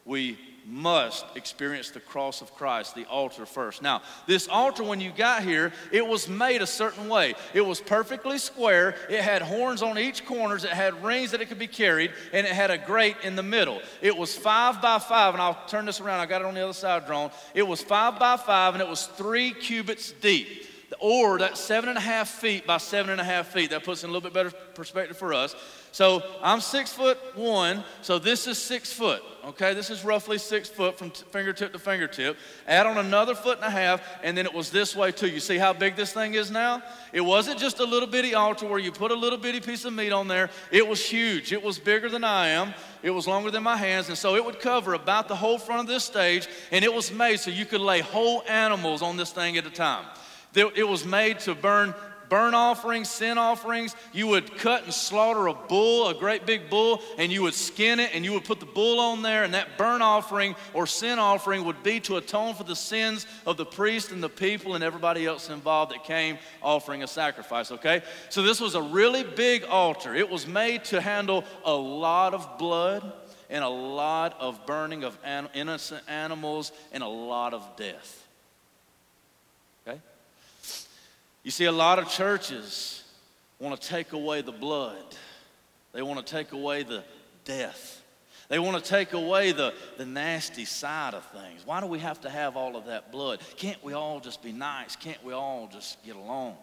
We 0.04 0.38
must 0.66 1.24
experience 1.36 1.90
the 1.90 2.00
cross 2.00 2.42
of 2.42 2.54
Christ, 2.54 2.94
the 2.94 3.06
altar 3.06 3.46
first. 3.46 3.82
Now, 3.82 4.02
this 4.26 4.48
altar, 4.48 4.82
when 4.82 5.00
you 5.00 5.10
got 5.10 5.42
here, 5.42 5.72
it 5.92 6.06
was 6.06 6.28
made 6.28 6.62
a 6.62 6.66
certain 6.66 7.08
way. 7.08 7.34
It 7.54 7.62
was 7.62 7.80
perfectly 7.80 8.38
square. 8.38 8.94
It 9.08 9.20
had 9.20 9.42
horns 9.42 9.82
on 9.82 9.98
each 9.98 10.24
corners. 10.24 10.64
It 10.64 10.70
had 10.70 11.02
rings 11.02 11.30
that 11.32 11.40
it 11.40 11.46
could 11.46 11.58
be 11.58 11.66
carried, 11.66 12.12
and 12.32 12.46
it 12.46 12.52
had 12.52 12.70
a 12.70 12.78
grate 12.78 13.16
in 13.22 13.36
the 13.36 13.42
middle. 13.42 13.80
It 14.00 14.16
was 14.16 14.36
five 14.36 14.80
by 14.80 14.98
five, 14.98 15.34
and 15.34 15.42
I'll 15.42 15.58
turn 15.66 15.86
this 15.86 16.00
around. 16.00 16.20
I 16.20 16.26
got 16.26 16.42
it 16.42 16.46
on 16.46 16.54
the 16.54 16.62
other 16.62 16.72
side 16.72 17.06
drawn. 17.06 17.30
It 17.54 17.66
was 17.66 17.82
five 17.82 18.18
by 18.18 18.36
five, 18.36 18.74
and 18.74 18.82
it 18.82 18.88
was 18.88 19.06
three 19.06 19.52
cubits 19.52 20.12
deep 20.12 20.66
or 20.98 21.38
that's 21.38 21.60
seven 21.60 21.88
and 21.88 21.98
a 21.98 22.00
half 22.00 22.28
feet 22.28 22.66
by 22.66 22.76
seven 22.78 23.12
and 23.12 23.20
a 23.20 23.24
half 23.24 23.48
feet. 23.48 23.70
That 23.70 23.84
puts 23.84 24.02
in 24.02 24.10
a 24.10 24.12
little 24.12 24.28
bit 24.28 24.34
better 24.34 24.50
perspective 24.74 25.16
for 25.16 25.32
us. 25.32 25.54
So 25.92 26.22
I'm 26.42 26.60
six 26.60 26.92
foot 26.92 27.18
one, 27.34 27.84
so 28.02 28.18
this 28.18 28.46
is 28.46 28.58
six 28.58 28.92
foot. 28.92 29.22
Okay, 29.44 29.72
this 29.72 29.88
is 29.88 30.04
roughly 30.04 30.36
six 30.38 30.68
foot 30.68 30.98
from 30.98 31.10
t- 31.10 31.24
fingertip 31.30 31.72
to 31.72 31.78
fingertip. 31.78 32.36
Add 32.66 32.86
on 32.86 32.98
another 32.98 33.34
foot 33.34 33.56
and 33.56 33.66
a 33.66 33.70
half, 33.70 34.02
and 34.22 34.36
then 34.36 34.44
it 34.44 34.52
was 34.52 34.70
this 34.70 34.94
way 34.94 35.12
too. 35.12 35.28
You 35.28 35.40
see 35.40 35.56
how 35.56 35.72
big 35.72 35.96
this 35.96 36.12
thing 36.12 36.34
is 36.34 36.50
now? 36.50 36.82
It 37.12 37.22
wasn't 37.22 37.58
just 37.58 37.80
a 37.80 37.84
little 37.84 38.06
bitty 38.06 38.34
altar 38.34 38.66
where 38.66 38.78
you 38.78 38.92
put 38.92 39.10
a 39.10 39.14
little 39.14 39.38
bitty 39.38 39.60
piece 39.60 39.84
of 39.84 39.94
meat 39.94 40.12
on 40.12 40.28
there. 40.28 40.50
It 40.70 40.86
was 40.86 41.04
huge. 41.04 41.52
It 41.52 41.62
was 41.62 41.78
bigger 41.78 42.08
than 42.08 42.22
I 42.22 42.48
am. 42.48 42.74
It 43.02 43.10
was 43.10 43.26
longer 43.26 43.50
than 43.50 43.62
my 43.62 43.76
hands, 43.76 44.08
and 44.08 44.18
so 44.18 44.36
it 44.36 44.44
would 44.44 44.60
cover 44.60 44.92
about 44.92 45.26
the 45.26 45.36
whole 45.36 45.58
front 45.58 45.80
of 45.80 45.86
this 45.86 46.04
stage, 46.04 46.46
and 46.70 46.84
it 46.84 46.92
was 46.92 47.10
made 47.10 47.40
so 47.40 47.50
you 47.50 47.64
could 47.64 47.80
lay 47.80 48.00
whole 48.00 48.44
animals 48.46 49.00
on 49.00 49.16
this 49.16 49.32
thing 49.32 49.56
at 49.56 49.66
a 49.66 49.70
time. 49.70 50.04
It 50.54 50.86
was 50.86 51.06
made 51.06 51.38
to 51.40 51.54
burn 51.54 51.94
burn 52.30 52.54
offerings, 52.54 53.10
sin 53.10 53.36
offerings. 53.36 53.94
You 54.14 54.28
would 54.28 54.56
cut 54.56 54.84
and 54.84 54.94
slaughter 54.94 55.48
a 55.48 55.54
bull, 55.54 56.08
a 56.08 56.14
great 56.14 56.46
big 56.46 56.70
bull, 56.70 57.02
and 57.18 57.30
you 57.30 57.42
would 57.42 57.52
skin 57.52 58.00
it 58.00 58.12
and 58.14 58.24
you 58.24 58.32
would 58.32 58.44
put 58.44 58.60
the 58.60 58.66
bull 58.66 58.98
on 59.00 59.20
there. 59.20 59.44
And 59.44 59.52
that 59.52 59.76
burn 59.76 60.00
offering 60.00 60.54
or 60.72 60.86
sin 60.86 61.18
offering 61.18 61.64
would 61.64 61.82
be 61.82 62.00
to 62.00 62.16
atone 62.16 62.54
for 62.54 62.64
the 62.64 62.76
sins 62.76 63.26
of 63.44 63.58
the 63.58 63.66
priest 63.66 64.12
and 64.12 64.22
the 64.22 64.30
people 64.30 64.74
and 64.74 64.82
everybody 64.82 65.26
else 65.26 65.50
involved 65.50 65.92
that 65.92 66.04
came 66.04 66.38
offering 66.62 67.02
a 67.02 67.08
sacrifice, 67.08 67.70
okay? 67.72 68.02
So 68.30 68.42
this 68.42 68.60
was 68.60 68.74
a 68.74 68.82
really 68.82 69.24
big 69.24 69.64
altar. 69.64 70.14
It 70.14 70.30
was 70.30 70.46
made 70.46 70.84
to 70.86 71.00
handle 71.00 71.44
a 71.64 71.74
lot 71.74 72.32
of 72.32 72.56
blood 72.56 73.12
and 73.50 73.64
a 73.64 73.68
lot 73.68 74.36
of 74.38 74.64
burning 74.64 75.02
of 75.02 75.18
innocent 75.54 76.02
animals 76.08 76.70
and 76.92 77.02
a 77.02 77.08
lot 77.08 77.52
of 77.52 77.76
death. 77.76 78.28
You 81.42 81.50
see, 81.50 81.64
a 81.64 81.72
lot 81.72 81.98
of 81.98 82.08
churches 82.08 83.04
want 83.58 83.80
to 83.80 83.88
take 83.88 84.12
away 84.12 84.42
the 84.42 84.52
blood, 84.52 85.04
they 85.92 86.02
want 86.02 86.24
to 86.24 86.32
take 86.32 86.52
away 86.52 86.82
the 86.82 87.02
death. 87.44 87.96
They 88.48 88.58
want 88.58 88.82
to 88.82 88.90
take 88.90 89.12
away 89.12 89.52
the, 89.52 89.72
the 89.96 90.04
nasty 90.04 90.64
side 90.64 91.14
of 91.14 91.24
things. 91.26 91.64
Why 91.64 91.80
do 91.80 91.86
we 91.86 92.00
have 92.00 92.20
to 92.22 92.30
have 92.30 92.56
all 92.56 92.74
of 92.74 92.86
that 92.86 93.12
blood? 93.12 93.38
Can't 93.56 93.82
we 93.84 93.92
all 93.92 94.18
just 94.18 94.42
be 94.42 94.50
nice? 94.50 94.96
Can't 94.96 95.22
we 95.24 95.32
all 95.32 95.68
just 95.72 96.04
get 96.04 96.16
along? 96.16 96.56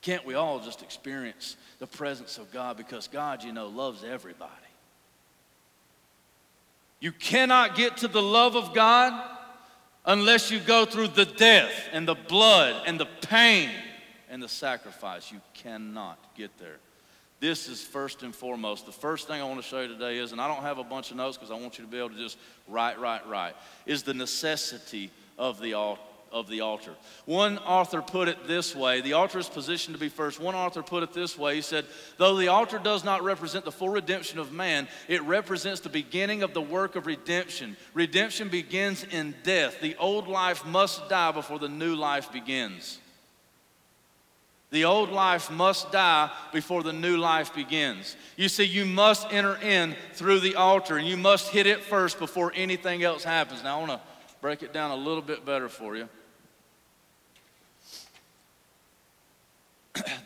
Can't 0.00 0.24
we 0.24 0.34
all 0.34 0.58
just 0.58 0.82
experience 0.82 1.58
the 1.80 1.86
presence 1.86 2.38
of 2.38 2.50
God? 2.50 2.78
Because 2.78 3.08
God, 3.08 3.44
you 3.44 3.52
know, 3.52 3.68
loves 3.68 4.04
everybody. 4.04 4.50
You 6.98 7.12
cannot 7.12 7.76
get 7.76 7.98
to 7.98 8.08
the 8.08 8.22
love 8.22 8.56
of 8.56 8.72
God 8.72 9.12
unless 10.06 10.50
you 10.50 10.60
go 10.60 10.86
through 10.86 11.08
the 11.08 11.26
death 11.26 11.90
and 11.92 12.08
the 12.08 12.14
blood 12.14 12.84
and 12.86 12.98
the 12.98 13.08
pain 13.20 13.68
and 14.32 14.42
the 14.42 14.48
sacrifice. 14.48 15.30
You 15.30 15.40
cannot 15.54 16.18
get 16.34 16.58
there. 16.58 16.78
This 17.38 17.68
is 17.68 17.82
first 17.82 18.22
and 18.22 18.34
foremost. 18.34 18.86
The 18.86 18.92
first 18.92 19.28
thing 19.28 19.40
I 19.40 19.44
want 19.44 19.60
to 19.60 19.66
show 19.66 19.80
you 19.80 19.88
today 19.88 20.18
is, 20.18 20.32
and 20.32 20.40
I 20.40 20.48
don't 20.48 20.62
have 20.62 20.78
a 20.78 20.84
bunch 20.84 21.10
of 21.10 21.18
notes 21.18 21.36
because 21.36 21.50
I 21.50 21.54
want 21.54 21.78
you 21.78 21.84
to 21.84 21.90
be 21.90 21.98
able 21.98 22.10
to 22.10 22.16
just 22.16 22.38
write, 22.66 22.98
write, 22.98 23.28
write, 23.28 23.54
is 23.84 24.02
the 24.02 24.14
necessity 24.14 25.10
of 25.38 25.60
the 25.60 25.74
altar 25.74 26.02
of 26.32 26.48
the 26.48 26.62
altar. 26.62 26.94
One 27.26 27.58
author 27.58 28.00
put 28.00 28.26
it 28.26 28.46
this 28.46 28.74
way 28.74 29.02
the 29.02 29.12
altar 29.12 29.38
is 29.38 29.50
positioned 29.50 29.94
to 29.94 30.00
be 30.00 30.08
first. 30.08 30.40
One 30.40 30.54
author 30.54 30.82
put 30.82 31.02
it 31.02 31.12
this 31.12 31.36
way 31.36 31.56
he 31.56 31.60
said, 31.60 31.84
Though 32.16 32.36
the 32.36 32.48
altar 32.48 32.78
does 32.78 33.04
not 33.04 33.22
represent 33.22 33.66
the 33.66 33.70
full 33.70 33.90
redemption 33.90 34.38
of 34.38 34.50
man, 34.50 34.88
it 35.08 35.20
represents 35.24 35.80
the 35.80 35.90
beginning 35.90 36.42
of 36.42 36.54
the 36.54 36.62
work 36.62 36.96
of 36.96 37.04
redemption. 37.04 37.76
Redemption 37.92 38.48
begins 38.48 39.04
in 39.04 39.34
death. 39.42 39.82
The 39.82 39.94
old 39.96 40.26
life 40.26 40.64
must 40.64 41.06
die 41.10 41.32
before 41.32 41.58
the 41.58 41.68
new 41.68 41.94
life 41.94 42.32
begins. 42.32 42.98
The 44.72 44.86
old 44.86 45.10
life 45.10 45.50
must 45.50 45.92
die 45.92 46.30
before 46.50 46.82
the 46.82 46.94
new 46.94 47.18
life 47.18 47.54
begins. 47.54 48.16
You 48.36 48.48
see, 48.48 48.64
you 48.64 48.86
must 48.86 49.30
enter 49.30 49.56
in 49.56 49.94
through 50.14 50.40
the 50.40 50.56
altar 50.56 50.96
and 50.96 51.06
you 51.06 51.18
must 51.18 51.50
hit 51.50 51.66
it 51.66 51.80
first 51.80 52.18
before 52.18 52.52
anything 52.56 53.02
else 53.02 53.22
happens. 53.22 53.62
Now, 53.62 53.76
I 53.76 53.86
want 53.86 53.92
to 53.92 54.00
break 54.40 54.62
it 54.62 54.72
down 54.72 54.90
a 54.90 54.96
little 54.96 55.20
bit 55.20 55.44
better 55.44 55.68
for 55.68 55.94
you. 55.94 56.08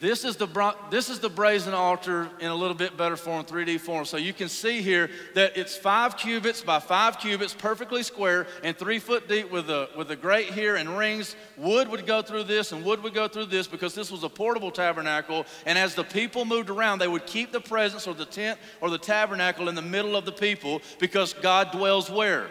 This 0.00 0.25
is 0.25 0.37
the 0.37 0.75
this 0.90 1.09
is 1.11 1.21
the 1.21 1.28
brazen 1.28 1.75
altar 1.75 2.28
in 2.40 2.50
a 2.50 2.54
little 2.54 2.76
bit 2.76 2.97
better 2.97 3.16
form 3.16 3.45
3d 3.45 3.80
form. 3.80 4.04
So 4.04 4.16
you 4.16 4.33
can 4.33 4.49
see 4.49 4.83
here 4.83 5.11
that 5.35 5.56
it's 5.56 5.76
five 5.76 6.16
cubits 6.16 6.62
by 6.62 6.78
five 6.78 7.18
cubits 7.18 7.54
perfectly 7.54 8.02
square 8.02 8.47
and 8.62 8.76
three 8.76 8.99
foot 8.99 9.28
deep 9.28 9.50
with 9.50 9.71
a 9.71 9.88
with 9.97 10.11
a 10.11 10.16
grate 10.16 10.50
here 10.50 10.76
and 10.76 10.97
rings. 10.97 11.37
Wood 11.56 11.88
would 11.88 12.06
go 12.06 12.23
through 12.23 12.45
this 12.45 12.73
and 12.73 12.85
wood 12.85 13.02
would 13.02 13.14
go 13.14 13.28
through 13.28 13.47
this 13.47 13.66
because 13.66 13.95
this 13.95 14.11
was 14.11 14.23
a 14.23 14.28
portable 14.28 14.71
tabernacle. 14.71 15.47
And 15.64 15.78
as 15.78 15.95
the 15.95 16.04
people 16.04 16.45
moved 16.45 16.71
around 16.71 16.99
they 16.99 17.09
would 17.09 17.26
keep 17.26 17.52
the 17.52 17.61
presence 17.61 18.06
or 18.06 18.14
the 18.14 18.25
tent 18.25 18.59
or 18.80 18.90
the 18.90 18.99
tabernacle 18.99 19.68
in 19.68 19.75
the 19.75 19.83
middle 19.83 20.16
of 20.16 20.25
the 20.25 20.33
people 20.33 20.83
because 20.99 21.33
god 21.35 21.71
dwells 21.73 22.11
where 22.11 22.49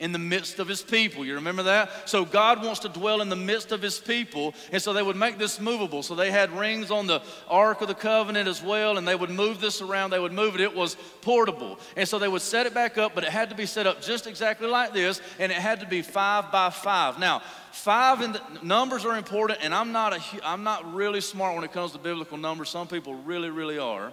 in 0.00 0.12
the 0.12 0.18
midst 0.18 0.58
of 0.58 0.66
his 0.66 0.82
people. 0.82 1.24
You 1.24 1.36
remember 1.36 1.62
that? 1.64 2.08
So 2.08 2.24
God 2.24 2.64
wants 2.64 2.80
to 2.80 2.88
dwell 2.88 3.20
in 3.20 3.28
the 3.28 3.36
midst 3.36 3.70
of 3.70 3.80
his 3.80 3.98
people, 3.98 4.52
and 4.72 4.82
so 4.82 4.92
they 4.92 5.02
would 5.02 5.16
make 5.16 5.38
this 5.38 5.60
movable. 5.60 6.02
So 6.02 6.14
they 6.14 6.30
had 6.30 6.50
rings 6.52 6.90
on 6.90 7.06
the 7.06 7.22
Ark 7.48 7.80
of 7.80 7.88
the 7.88 7.94
Covenant 7.94 8.48
as 8.48 8.60
well, 8.60 8.98
and 8.98 9.06
they 9.06 9.14
would 9.14 9.30
move 9.30 9.60
this 9.60 9.80
around, 9.80 10.10
they 10.10 10.18
would 10.18 10.32
move 10.32 10.56
it. 10.56 10.60
It 10.60 10.74
was 10.74 10.96
portable. 11.20 11.78
And 11.96 12.08
so 12.08 12.18
they 12.18 12.28
would 12.28 12.42
set 12.42 12.66
it 12.66 12.74
back 12.74 12.98
up, 12.98 13.14
but 13.14 13.22
it 13.22 13.30
had 13.30 13.50
to 13.50 13.56
be 13.56 13.66
set 13.66 13.86
up 13.86 14.02
just 14.02 14.26
exactly 14.26 14.66
like 14.66 14.92
this, 14.92 15.20
and 15.38 15.52
it 15.52 15.58
had 15.58 15.80
to 15.80 15.86
be 15.86 16.02
five 16.02 16.50
by 16.50 16.70
five. 16.70 17.20
Now, 17.20 17.40
five 17.70 18.20
in 18.20 18.32
the 18.32 18.42
numbers 18.62 19.04
are 19.04 19.16
important, 19.16 19.60
and 19.62 19.72
I'm 19.72 19.92
not, 19.92 20.12
a, 20.12 20.20
I'm 20.44 20.64
not 20.64 20.92
really 20.92 21.20
smart 21.20 21.54
when 21.54 21.64
it 21.64 21.72
comes 21.72 21.92
to 21.92 21.98
biblical 21.98 22.36
numbers. 22.36 22.68
Some 22.68 22.88
people 22.88 23.14
really, 23.14 23.50
really 23.50 23.78
are. 23.78 24.12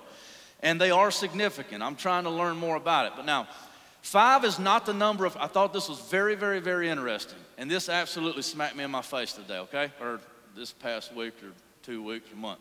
And 0.63 0.79
they 0.79 0.91
are 0.91 1.09
significant. 1.09 1.81
I'm 1.81 1.95
trying 1.95 2.25
to 2.25 2.29
learn 2.29 2.55
more 2.55 2.75
about 2.75 3.07
it. 3.07 3.13
But 3.15 3.25
now, 3.25 3.47
Five 4.01 4.43
is 4.45 4.59
not 4.59 4.85
the 4.85 4.93
number 4.93 5.25
of, 5.25 5.37
I 5.37 5.47
thought 5.47 5.73
this 5.73 5.87
was 5.87 5.99
very, 5.99 6.35
very, 6.35 6.59
very 6.59 6.89
interesting. 6.89 7.37
And 7.57 7.69
this 7.69 7.87
absolutely 7.87 8.41
smacked 8.41 8.75
me 8.75 8.83
in 8.83 8.91
my 8.91 9.01
face 9.01 9.33
today, 9.33 9.59
okay? 9.59 9.91
Or 10.01 10.19
this 10.55 10.71
past 10.71 11.13
week 11.15 11.33
or 11.43 11.51
two 11.83 12.03
weeks 12.03 12.31
or 12.31 12.35
month. 12.35 12.59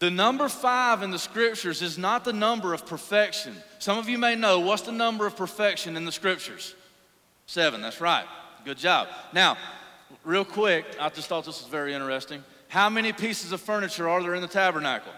The 0.00 0.10
number 0.10 0.48
five 0.48 1.02
in 1.02 1.10
the 1.10 1.18
scriptures 1.18 1.82
is 1.82 1.98
not 1.98 2.24
the 2.24 2.32
number 2.32 2.72
of 2.74 2.86
perfection. 2.86 3.54
Some 3.78 3.98
of 3.98 4.08
you 4.08 4.18
may 4.18 4.34
know 4.34 4.60
what's 4.60 4.82
the 4.82 4.92
number 4.92 5.26
of 5.26 5.36
perfection 5.36 5.96
in 5.96 6.04
the 6.04 6.12
scriptures? 6.12 6.74
Seven, 7.46 7.80
that's 7.80 8.00
right. 8.00 8.26
Good 8.64 8.78
job. 8.78 9.08
Now, 9.32 9.56
real 10.24 10.44
quick, 10.44 10.84
I 11.00 11.08
just 11.08 11.28
thought 11.28 11.44
this 11.44 11.62
was 11.62 11.70
very 11.70 11.94
interesting. 11.94 12.44
How 12.68 12.88
many 12.88 13.12
pieces 13.12 13.52
of 13.52 13.60
furniture 13.60 14.08
are 14.08 14.22
there 14.22 14.34
in 14.34 14.42
the 14.42 14.48
tabernacle? 14.48 15.12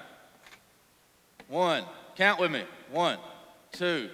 One. 1.49 1.85
Count 2.17 2.39
with 2.39 2.51
me. 2.51 2.65
One, 2.91 3.19
two, 3.73 4.11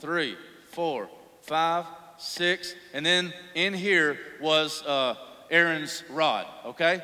three, 0.00 0.36
four, 0.70 1.08
five, 1.42 1.84
six, 2.18 2.74
and 2.92 3.04
then 3.04 3.32
in 3.54 3.74
here 3.74 4.18
was 4.40 4.82
uh, 4.84 5.14
Aaron's 5.50 6.02
rod, 6.10 6.46
okay? 6.66 7.02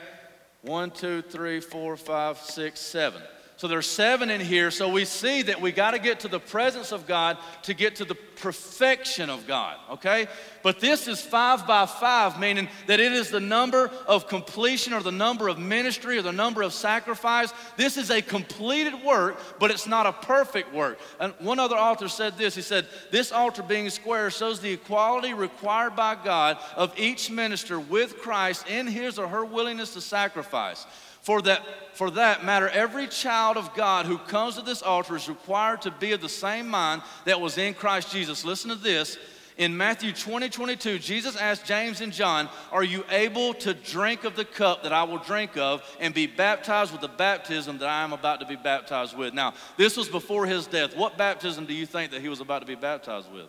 One, 0.62 0.90
two, 0.90 1.22
three, 1.22 1.60
four, 1.60 1.96
five, 1.96 2.38
six, 2.38 2.80
seven. 2.80 3.22
So 3.58 3.68
there's 3.68 3.86
seven 3.86 4.28
in 4.28 4.42
here. 4.42 4.70
So 4.70 4.90
we 4.90 5.06
see 5.06 5.40
that 5.42 5.62
we 5.62 5.72
got 5.72 5.92
to 5.92 5.98
get 5.98 6.20
to 6.20 6.28
the 6.28 6.38
presence 6.38 6.92
of 6.92 7.06
God 7.06 7.38
to 7.62 7.72
get 7.72 7.96
to 7.96 8.04
the 8.04 8.14
perfection 8.14 9.30
of 9.30 9.46
God, 9.46 9.78
okay? 9.92 10.26
But 10.62 10.78
this 10.78 11.08
is 11.08 11.22
five 11.22 11.66
by 11.66 11.86
five, 11.86 12.38
meaning 12.38 12.68
that 12.86 13.00
it 13.00 13.12
is 13.12 13.30
the 13.30 13.40
number 13.40 13.90
of 14.06 14.28
completion 14.28 14.92
or 14.92 15.02
the 15.02 15.10
number 15.10 15.48
of 15.48 15.58
ministry 15.58 16.18
or 16.18 16.22
the 16.22 16.32
number 16.32 16.60
of 16.60 16.74
sacrifice. 16.74 17.50
This 17.78 17.96
is 17.96 18.10
a 18.10 18.20
completed 18.20 19.02
work, 19.02 19.40
but 19.58 19.70
it's 19.70 19.86
not 19.86 20.04
a 20.04 20.12
perfect 20.12 20.74
work. 20.74 20.98
And 21.18 21.32
one 21.38 21.58
other 21.58 21.76
author 21.76 22.08
said 22.08 22.36
this 22.36 22.54
he 22.54 22.62
said, 22.62 22.86
This 23.10 23.32
altar 23.32 23.62
being 23.62 23.88
square 23.88 24.30
shows 24.30 24.60
the 24.60 24.72
equality 24.72 25.32
required 25.32 25.96
by 25.96 26.14
God 26.22 26.58
of 26.76 26.92
each 26.98 27.30
minister 27.30 27.80
with 27.80 28.18
Christ 28.18 28.68
in 28.68 28.86
his 28.86 29.18
or 29.18 29.28
her 29.28 29.46
willingness 29.46 29.94
to 29.94 30.02
sacrifice. 30.02 30.84
For 31.26 31.42
that, 31.42 31.66
for 31.96 32.08
that 32.12 32.44
matter, 32.44 32.68
every 32.68 33.08
child 33.08 33.56
of 33.56 33.74
God 33.74 34.06
who 34.06 34.16
comes 34.16 34.54
to 34.54 34.62
this 34.62 34.80
altar 34.80 35.16
is 35.16 35.28
required 35.28 35.82
to 35.82 35.90
be 35.90 36.12
of 36.12 36.20
the 36.20 36.28
same 36.28 36.68
mind 36.68 37.02
that 37.24 37.40
was 37.40 37.58
in 37.58 37.74
Christ 37.74 38.12
Jesus. 38.12 38.44
Listen 38.44 38.70
to 38.70 38.76
this. 38.76 39.18
In 39.58 39.76
Matthew 39.76 40.12
20, 40.12 40.48
22, 40.48 41.00
Jesus 41.00 41.34
asked 41.34 41.66
James 41.66 42.00
and 42.00 42.12
John, 42.12 42.48
Are 42.70 42.84
you 42.84 43.04
able 43.10 43.54
to 43.54 43.74
drink 43.74 44.22
of 44.22 44.36
the 44.36 44.44
cup 44.44 44.84
that 44.84 44.92
I 44.92 45.02
will 45.02 45.18
drink 45.18 45.56
of 45.56 45.82
and 45.98 46.14
be 46.14 46.28
baptized 46.28 46.92
with 46.92 47.00
the 47.00 47.08
baptism 47.08 47.78
that 47.78 47.88
I 47.88 48.04
am 48.04 48.12
about 48.12 48.38
to 48.38 48.46
be 48.46 48.54
baptized 48.54 49.18
with? 49.18 49.34
Now, 49.34 49.54
this 49.76 49.96
was 49.96 50.08
before 50.08 50.46
his 50.46 50.68
death. 50.68 50.96
What 50.96 51.18
baptism 51.18 51.66
do 51.66 51.74
you 51.74 51.86
think 51.86 52.12
that 52.12 52.20
he 52.20 52.28
was 52.28 52.38
about 52.38 52.60
to 52.60 52.66
be 52.66 52.76
baptized 52.76 53.32
with? 53.32 53.48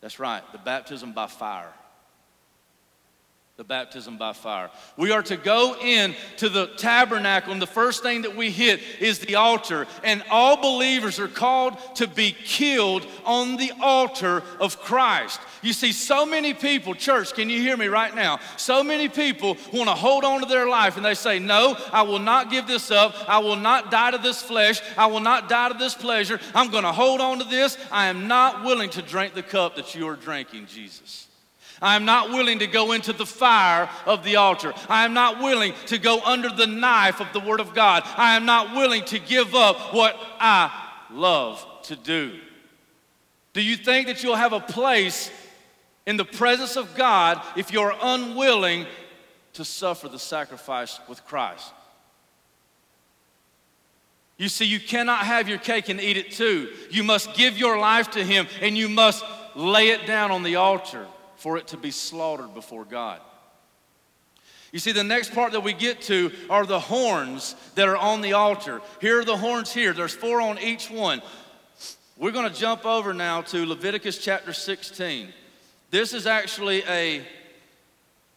That's 0.00 0.18
right, 0.18 0.42
the 0.50 0.58
baptism 0.58 1.12
by 1.12 1.28
fire 1.28 1.72
the 3.58 3.64
baptism 3.64 4.16
by 4.16 4.32
fire. 4.32 4.70
We 4.96 5.12
are 5.12 5.22
to 5.24 5.36
go 5.36 5.76
in 5.78 6.14
to 6.38 6.48
the 6.48 6.68
tabernacle, 6.78 7.52
and 7.52 7.60
the 7.60 7.66
first 7.66 8.02
thing 8.02 8.22
that 8.22 8.34
we 8.34 8.50
hit 8.50 8.80
is 8.98 9.18
the 9.18 9.34
altar. 9.34 9.86
And 10.02 10.24
all 10.30 10.56
believers 10.56 11.20
are 11.20 11.28
called 11.28 11.76
to 11.96 12.06
be 12.08 12.32
killed 12.32 13.06
on 13.26 13.58
the 13.58 13.70
altar 13.78 14.42
of 14.58 14.80
Christ. 14.80 15.38
You 15.60 15.74
see, 15.74 15.92
so 15.92 16.24
many 16.24 16.54
people, 16.54 16.94
church, 16.94 17.34
can 17.34 17.50
you 17.50 17.60
hear 17.60 17.76
me 17.76 17.88
right 17.88 18.14
now? 18.14 18.40
So 18.56 18.82
many 18.82 19.10
people 19.10 19.58
want 19.70 19.88
to 19.90 19.94
hold 19.94 20.24
on 20.24 20.40
to 20.40 20.46
their 20.46 20.66
life 20.66 20.96
and 20.96 21.04
they 21.04 21.14
say, 21.14 21.38
No, 21.38 21.76
I 21.92 22.02
will 22.02 22.18
not 22.18 22.50
give 22.50 22.66
this 22.66 22.90
up. 22.90 23.14
I 23.28 23.38
will 23.38 23.56
not 23.56 23.90
die 23.90 24.12
to 24.12 24.18
this 24.18 24.40
flesh. 24.40 24.80
I 24.96 25.06
will 25.06 25.20
not 25.20 25.50
die 25.50 25.68
to 25.68 25.78
this 25.78 25.94
pleasure. 25.94 26.40
I'm 26.54 26.70
going 26.70 26.84
to 26.84 26.92
hold 26.92 27.20
on 27.20 27.38
to 27.38 27.44
this. 27.44 27.76
I 27.90 28.06
am 28.06 28.26
not 28.28 28.64
willing 28.64 28.88
to 28.90 29.02
drink 29.02 29.34
the 29.34 29.42
cup 29.42 29.76
that 29.76 29.94
you 29.94 30.08
are 30.08 30.16
drinking, 30.16 30.66
Jesus. 30.66 31.28
I 31.82 31.96
am 31.96 32.04
not 32.04 32.30
willing 32.30 32.60
to 32.60 32.68
go 32.68 32.92
into 32.92 33.12
the 33.12 33.26
fire 33.26 33.90
of 34.06 34.22
the 34.22 34.36
altar. 34.36 34.72
I 34.88 35.04
am 35.04 35.12
not 35.12 35.40
willing 35.40 35.74
to 35.86 35.98
go 35.98 36.20
under 36.20 36.48
the 36.48 36.68
knife 36.68 37.20
of 37.20 37.32
the 37.32 37.40
Word 37.40 37.58
of 37.58 37.74
God. 37.74 38.04
I 38.16 38.36
am 38.36 38.46
not 38.46 38.74
willing 38.74 39.04
to 39.06 39.18
give 39.18 39.56
up 39.56 39.92
what 39.92 40.16
I 40.38 40.70
love 41.10 41.66
to 41.84 41.96
do. 41.96 42.38
Do 43.52 43.60
you 43.60 43.76
think 43.76 44.06
that 44.06 44.22
you'll 44.22 44.36
have 44.36 44.52
a 44.52 44.60
place 44.60 45.30
in 46.06 46.16
the 46.16 46.24
presence 46.24 46.76
of 46.76 46.94
God 46.94 47.42
if 47.56 47.72
you're 47.72 47.94
unwilling 48.00 48.86
to 49.54 49.64
suffer 49.64 50.08
the 50.08 50.20
sacrifice 50.20 51.00
with 51.08 51.24
Christ? 51.26 51.72
You 54.38 54.48
see, 54.48 54.64
you 54.64 54.80
cannot 54.80 55.26
have 55.26 55.48
your 55.48 55.58
cake 55.58 55.88
and 55.88 56.00
eat 56.00 56.16
it 56.16 56.30
too. 56.30 56.70
You 56.90 57.02
must 57.02 57.34
give 57.34 57.58
your 57.58 57.78
life 57.78 58.12
to 58.12 58.24
Him 58.24 58.46
and 58.60 58.78
you 58.78 58.88
must 58.88 59.24
lay 59.54 59.88
it 59.88 60.06
down 60.06 60.30
on 60.30 60.44
the 60.44 60.56
altar 60.56 61.06
for 61.42 61.56
it 61.56 61.66
to 61.66 61.76
be 61.76 61.90
slaughtered 61.90 62.54
before 62.54 62.84
God. 62.84 63.20
You 64.70 64.78
see, 64.78 64.92
the 64.92 65.02
next 65.02 65.34
part 65.34 65.52
that 65.52 65.64
we 65.64 65.72
get 65.72 66.00
to 66.02 66.30
are 66.48 66.64
the 66.64 66.78
horns 66.78 67.56
that 67.74 67.88
are 67.88 67.96
on 67.96 68.20
the 68.20 68.34
altar. 68.34 68.80
Here 69.00 69.18
are 69.18 69.24
the 69.24 69.36
horns 69.36 69.74
here. 69.74 69.92
There's 69.92 70.14
four 70.14 70.40
on 70.40 70.60
each 70.60 70.88
one. 70.88 71.20
We're 72.16 72.30
going 72.30 72.48
to 72.48 72.56
jump 72.56 72.86
over 72.86 73.12
now 73.12 73.42
to 73.42 73.66
Leviticus 73.66 74.18
chapter 74.18 74.52
16. 74.52 75.32
This 75.90 76.14
is 76.14 76.28
actually 76.28 76.84
a 76.84 77.26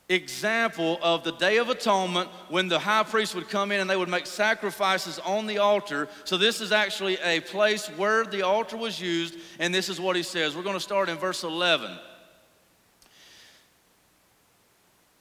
example 0.10 1.00
of 1.02 1.24
the 1.24 1.32
Day 1.34 1.58
of 1.58 1.70
Atonement 1.70 2.30
when 2.50 2.68
the 2.68 2.80
high 2.80 3.04
priest 3.04 3.36
would 3.36 3.50
come 3.50 3.72
in 3.72 3.82
and 3.82 3.90
they 3.90 3.96
would 3.96 4.10
make 4.10 4.26
sacrifices 4.26 5.20
on 5.20 5.46
the 5.46 5.60
altar. 5.60 6.10
So, 6.24 6.38
this 6.38 6.60
is 6.60 6.72
actually 6.72 7.18
a 7.24 7.40
place 7.42 7.88
where 7.98 8.26
the 8.26 8.42
altar 8.42 8.78
was 8.78 9.00
used, 9.00 9.36
and 9.60 9.74
this 9.74 9.90
is 9.90 10.02
what 10.02 10.16
he 10.16 10.24
says. 10.24 10.56
We're 10.56 10.64
going 10.64 10.76
to 10.76 10.80
start 10.80 11.08
in 11.08 11.18
verse 11.18 11.44
11. 11.44 11.98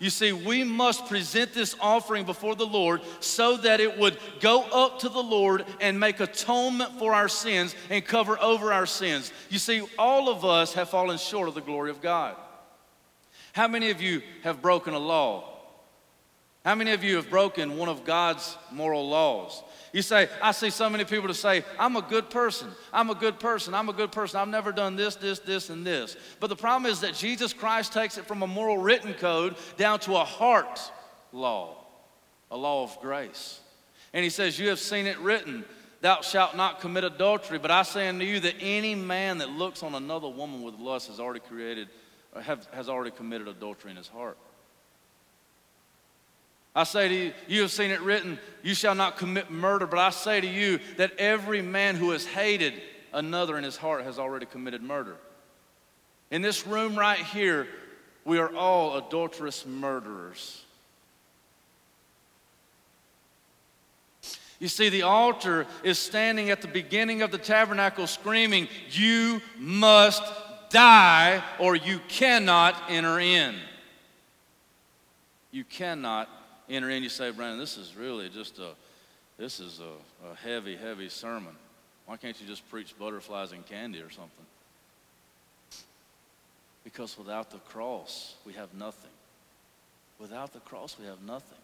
You 0.00 0.08
see, 0.08 0.32
we 0.32 0.64
must 0.64 1.06
present 1.06 1.52
this 1.52 1.76
offering 1.78 2.24
before 2.24 2.54
the 2.54 2.66
Lord 2.66 3.02
so 3.20 3.58
that 3.58 3.80
it 3.80 3.98
would 3.98 4.16
go 4.40 4.62
up 4.62 5.00
to 5.00 5.10
the 5.10 5.22
Lord 5.22 5.66
and 5.78 6.00
make 6.00 6.20
atonement 6.20 6.98
for 6.98 7.12
our 7.12 7.28
sins 7.28 7.74
and 7.90 8.02
cover 8.02 8.40
over 8.40 8.72
our 8.72 8.86
sins. 8.86 9.30
You 9.50 9.58
see, 9.58 9.82
all 9.98 10.30
of 10.30 10.42
us 10.42 10.72
have 10.72 10.88
fallen 10.88 11.18
short 11.18 11.48
of 11.48 11.54
the 11.54 11.60
glory 11.60 11.90
of 11.90 12.00
God. 12.00 12.34
How 13.52 13.68
many 13.68 13.90
of 13.90 14.00
you 14.00 14.22
have 14.42 14.62
broken 14.62 14.94
a 14.94 14.98
law? 14.98 15.44
How 16.64 16.74
many 16.74 16.92
of 16.92 17.04
you 17.04 17.16
have 17.16 17.28
broken 17.28 17.76
one 17.76 17.90
of 17.90 18.04
God's 18.04 18.56
moral 18.72 19.06
laws? 19.06 19.62
You 19.92 20.02
say, 20.02 20.28
I 20.40 20.52
see 20.52 20.70
so 20.70 20.88
many 20.88 21.04
people 21.04 21.28
to 21.28 21.34
say, 21.34 21.64
I'm 21.78 21.96
a 21.96 22.02
good 22.02 22.30
person. 22.30 22.68
I'm 22.92 23.10
a 23.10 23.14
good 23.14 23.40
person. 23.40 23.74
I'm 23.74 23.88
a 23.88 23.92
good 23.92 24.12
person. 24.12 24.38
I've 24.38 24.48
never 24.48 24.70
done 24.70 24.94
this, 24.94 25.16
this, 25.16 25.40
this, 25.40 25.68
and 25.68 25.84
this. 25.84 26.16
But 26.38 26.46
the 26.46 26.56
problem 26.56 26.90
is 26.90 27.00
that 27.00 27.14
Jesus 27.14 27.52
Christ 27.52 27.92
takes 27.92 28.16
it 28.16 28.26
from 28.26 28.42
a 28.42 28.46
moral 28.46 28.78
written 28.78 29.14
code 29.14 29.56
down 29.76 29.98
to 30.00 30.16
a 30.16 30.24
heart 30.24 30.80
law, 31.32 31.84
a 32.50 32.56
law 32.56 32.84
of 32.84 33.00
grace. 33.00 33.60
And 34.12 34.22
he 34.22 34.30
says, 34.30 34.58
You 34.58 34.68
have 34.68 34.78
seen 34.78 35.06
it 35.06 35.18
written, 35.18 35.64
Thou 36.02 36.20
shalt 36.22 36.56
not 36.56 36.80
commit 36.80 37.04
adultery. 37.04 37.58
But 37.58 37.70
I 37.70 37.82
say 37.82 38.08
unto 38.08 38.24
you 38.24 38.40
that 38.40 38.54
any 38.60 38.94
man 38.94 39.38
that 39.38 39.50
looks 39.50 39.82
on 39.82 39.94
another 39.94 40.28
woman 40.28 40.62
with 40.62 40.76
lust 40.76 41.08
has 41.08 41.18
already 41.18 41.40
created, 41.40 41.88
or 42.32 42.42
have, 42.42 42.68
has 42.72 42.88
already 42.88 43.10
committed 43.10 43.48
adultery 43.48 43.90
in 43.90 43.96
his 43.96 44.08
heart. 44.08 44.38
I 46.74 46.84
say 46.84 47.08
to 47.08 47.14
you, 47.14 47.32
you 47.48 47.62
have 47.62 47.72
seen 47.72 47.90
it 47.90 48.00
written, 48.00 48.38
you 48.62 48.74
shall 48.74 48.94
not 48.94 49.16
commit 49.16 49.50
murder, 49.50 49.86
but 49.86 49.98
I 49.98 50.10
say 50.10 50.40
to 50.40 50.46
you 50.46 50.78
that 50.98 51.18
every 51.18 51.62
man 51.62 51.96
who 51.96 52.10
has 52.10 52.24
hated 52.24 52.74
another 53.12 53.58
in 53.58 53.64
his 53.64 53.76
heart 53.76 54.04
has 54.04 54.18
already 54.18 54.46
committed 54.46 54.82
murder. 54.82 55.16
In 56.30 56.42
this 56.42 56.66
room 56.66 56.96
right 56.96 57.18
here, 57.18 57.66
we 58.24 58.38
are 58.38 58.54
all 58.54 58.98
adulterous 58.98 59.66
murderers. 59.66 60.64
You 64.60 64.68
see, 64.68 64.90
the 64.90 65.02
altar 65.02 65.66
is 65.82 65.98
standing 65.98 66.50
at 66.50 66.60
the 66.60 66.68
beginning 66.68 67.22
of 67.22 67.30
the 67.30 67.38
tabernacle 67.38 68.06
screaming, 68.06 68.68
You 68.90 69.40
must 69.58 70.22
die 70.68 71.42
or 71.58 71.74
you 71.74 71.98
cannot 72.08 72.80
enter 72.88 73.18
in. 73.18 73.56
You 75.50 75.64
cannot 75.64 76.28
enter 76.70 76.88
in, 76.90 77.02
you 77.02 77.08
say, 77.08 77.30
Brandon, 77.30 77.58
this 77.58 77.76
is 77.76 77.96
really 77.96 78.28
just 78.28 78.58
a, 78.58 78.70
this 79.36 79.60
is 79.60 79.80
a, 79.80 80.30
a 80.30 80.34
heavy, 80.36 80.76
heavy 80.76 81.08
sermon. 81.08 81.54
Why 82.06 82.16
can't 82.16 82.40
you 82.40 82.46
just 82.46 82.68
preach 82.70 82.98
butterflies 82.98 83.52
and 83.52 83.66
candy 83.66 84.00
or 84.00 84.10
something? 84.10 84.46
Because 86.82 87.16
without 87.18 87.50
the 87.50 87.58
cross, 87.58 88.34
we 88.46 88.52
have 88.54 88.72
nothing. 88.74 89.10
Without 90.18 90.52
the 90.52 90.60
cross, 90.60 90.96
we 90.98 91.06
have 91.06 91.22
nothing. 91.22 91.58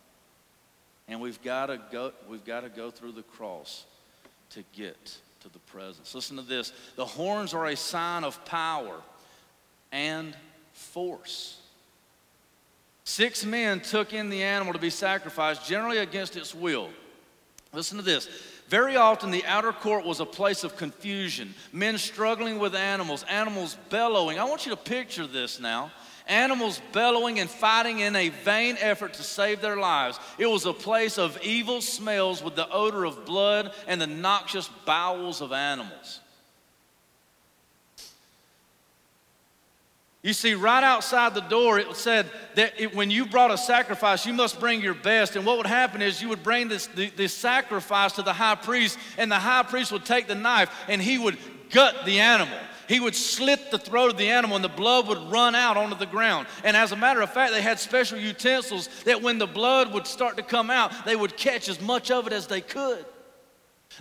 And 1.08 1.20
we've 1.20 1.42
got 1.42 1.66
to 1.66 1.80
go, 1.90 2.12
we've 2.28 2.44
got 2.44 2.60
to 2.60 2.68
go 2.68 2.90
through 2.90 3.12
the 3.12 3.22
cross 3.22 3.84
to 4.50 4.62
get 4.74 5.18
to 5.40 5.48
the 5.48 5.58
presence. 5.60 6.14
Listen 6.14 6.36
to 6.36 6.42
this. 6.42 6.72
The 6.96 7.04
horns 7.04 7.54
are 7.54 7.66
a 7.66 7.76
sign 7.76 8.24
of 8.24 8.44
power 8.44 8.96
and 9.92 10.36
force. 10.72 11.58
Six 13.06 13.44
men 13.44 13.78
took 13.78 14.12
in 14.12 14.30
the 14.30 14.42
animal 14.42 14.72
to 14.72 14.80
be 14.80 14.90
sacrificed, 14.90 15.64
generally 15.64 15.98
against 15.98 16.36
its 16.36 16.52
will. 16.52 16.90
Listen 17.72 17.98
to 17.98 18.02
this. 18.02 18.28
Very 18.68 18.96
often, 18.96 19.30
the 19.30 19.46
outer 19.46 19.72
court 19.72 20.04
was 20.04 20.18
a 20.18 20.26
place 20.26 20.64
of 20.64 20.76
confusion, 20.76 21.54
men 21.72 21.98
struggling 21.98 22.58
with 22.58 22.74
animals, 22.74 23.22
animals 23.28 23.76
bellowing. 23.90 24.40
I 24.40 24.44
want 24.44 24.66
you 24.66 24.70
to 24.70 24.76
picture 24.76 25.26
this 25.28 25.60
now 25.60 25.92
animals 26.26 26.82
bellowing 26.92 27.38
and 27.38 27.48
fighting 27.48 28.00
in 28.00 28.16
a 28.16 28.30
vain 28.30 28.76
effort 28.80 29.14
to 29.14 29.22
save 29.22 29.60
their 29.60 29.76
lives. 29.76 30.18
It 30.36 30.46
was 30.46 30.66
a 30.66 30.72
place 30.72 31.16
of 31.16 31.38
evil 31.40 31.80
smells 31.80 32.42
with 32.42 32.56
the 32.56 32.68
odor 32.68 33.04
of 33.04 33.24
blood 33.24 33.72
and 33.86 34.00
the 34.00 34.08
noxious 34.08 34.68
bowels 34.84 35.40
of 35.40 35.52
animals. 35.52 36.18
You 40.26 40.32
see, 40.32 40.54
right 40.54 40.82
outside 40.82 41.34
the 41.34 41.40
door, 41.40 41.78
it 41.78 41.94
said 41.94 42.28
that 42.56 42.80
it, 42.80 42.92
when 42.96 43.12
you 43.12 43.26
brought 43.26 43.52
a 43.52 43.56
sacrifice, 43.56 44.26
you 44.26 44.32
must 44.32 44.58
bring 44.58 44.82
your 44.82 44.92
best. 44.92 45.36
And 45.36 45.46
what 45.46 45.56
would 45.56 45.68
happen 45.68 46.02
is 46.02 46.20
you 46.20 46.28
would 46.30 46.42
bring 46.42 46.66
this, 46.66 46.88
this 47.14 47.32
sacrifice 47.32 48.10
to 48.14 48.22
the 48.22 48.32
high 48.32 48.56
priest, 48.56 48.98
and 49.18 49.30
the 49.30 49.38
high 49.38 49.62
priest 49.62 49.92
would 49.92 50.04
take 50.04 50.26
the 50.26 50.34
knife 50.34 50.68
and 50.88 51.00
he 51.00 51.16
would 51.16 51.38
gut 51.70 51.94
the 52.04 52.18
animal. 52.18 52.58
He 52.88 52.98
would 52.98 53.14
slit 53.14 53.70
the 53.70 53.78
throat 53.78 54.10
of 54.10 54.16
the 54.16 54.30
animal, 54.30 54.56
and 54.56 54.64
the 54.64 54.68
blood 54.68 55.06
would 55.06 55.30
run 55.30 55.54
out 55.54 55.76
onto 55.76 55.96
the 55.96 56.06
ground. 56.06 56.48
And 56.64 56.76
as 56.76 56.90
a 56.90 56.96
matter 56.96 57.20
of 57.20 57.32
fact, 57.32 57.52
they 57.52 57.62
had 57.62 57.78
special 57.78 58.18
utensils 58.18 58.88
that 59.04 59.22
when 59.22 59.38
the 59.38 59.46
blood 59.46 59.92
would 59.92 60.08
start 60.08 60.36
to 60.38 60.42
come 60.42 60.70
out, 60.70 61.04
they 61.04 61.14
would 61.14 61.36
catch 61.36 61.68
as 61.68 61.80
much 61.80 62.10
of 62.10 62.26
it 62.26 62.32
as 62.32 62.48
they 62.48 62.62
could. 62.62 63.04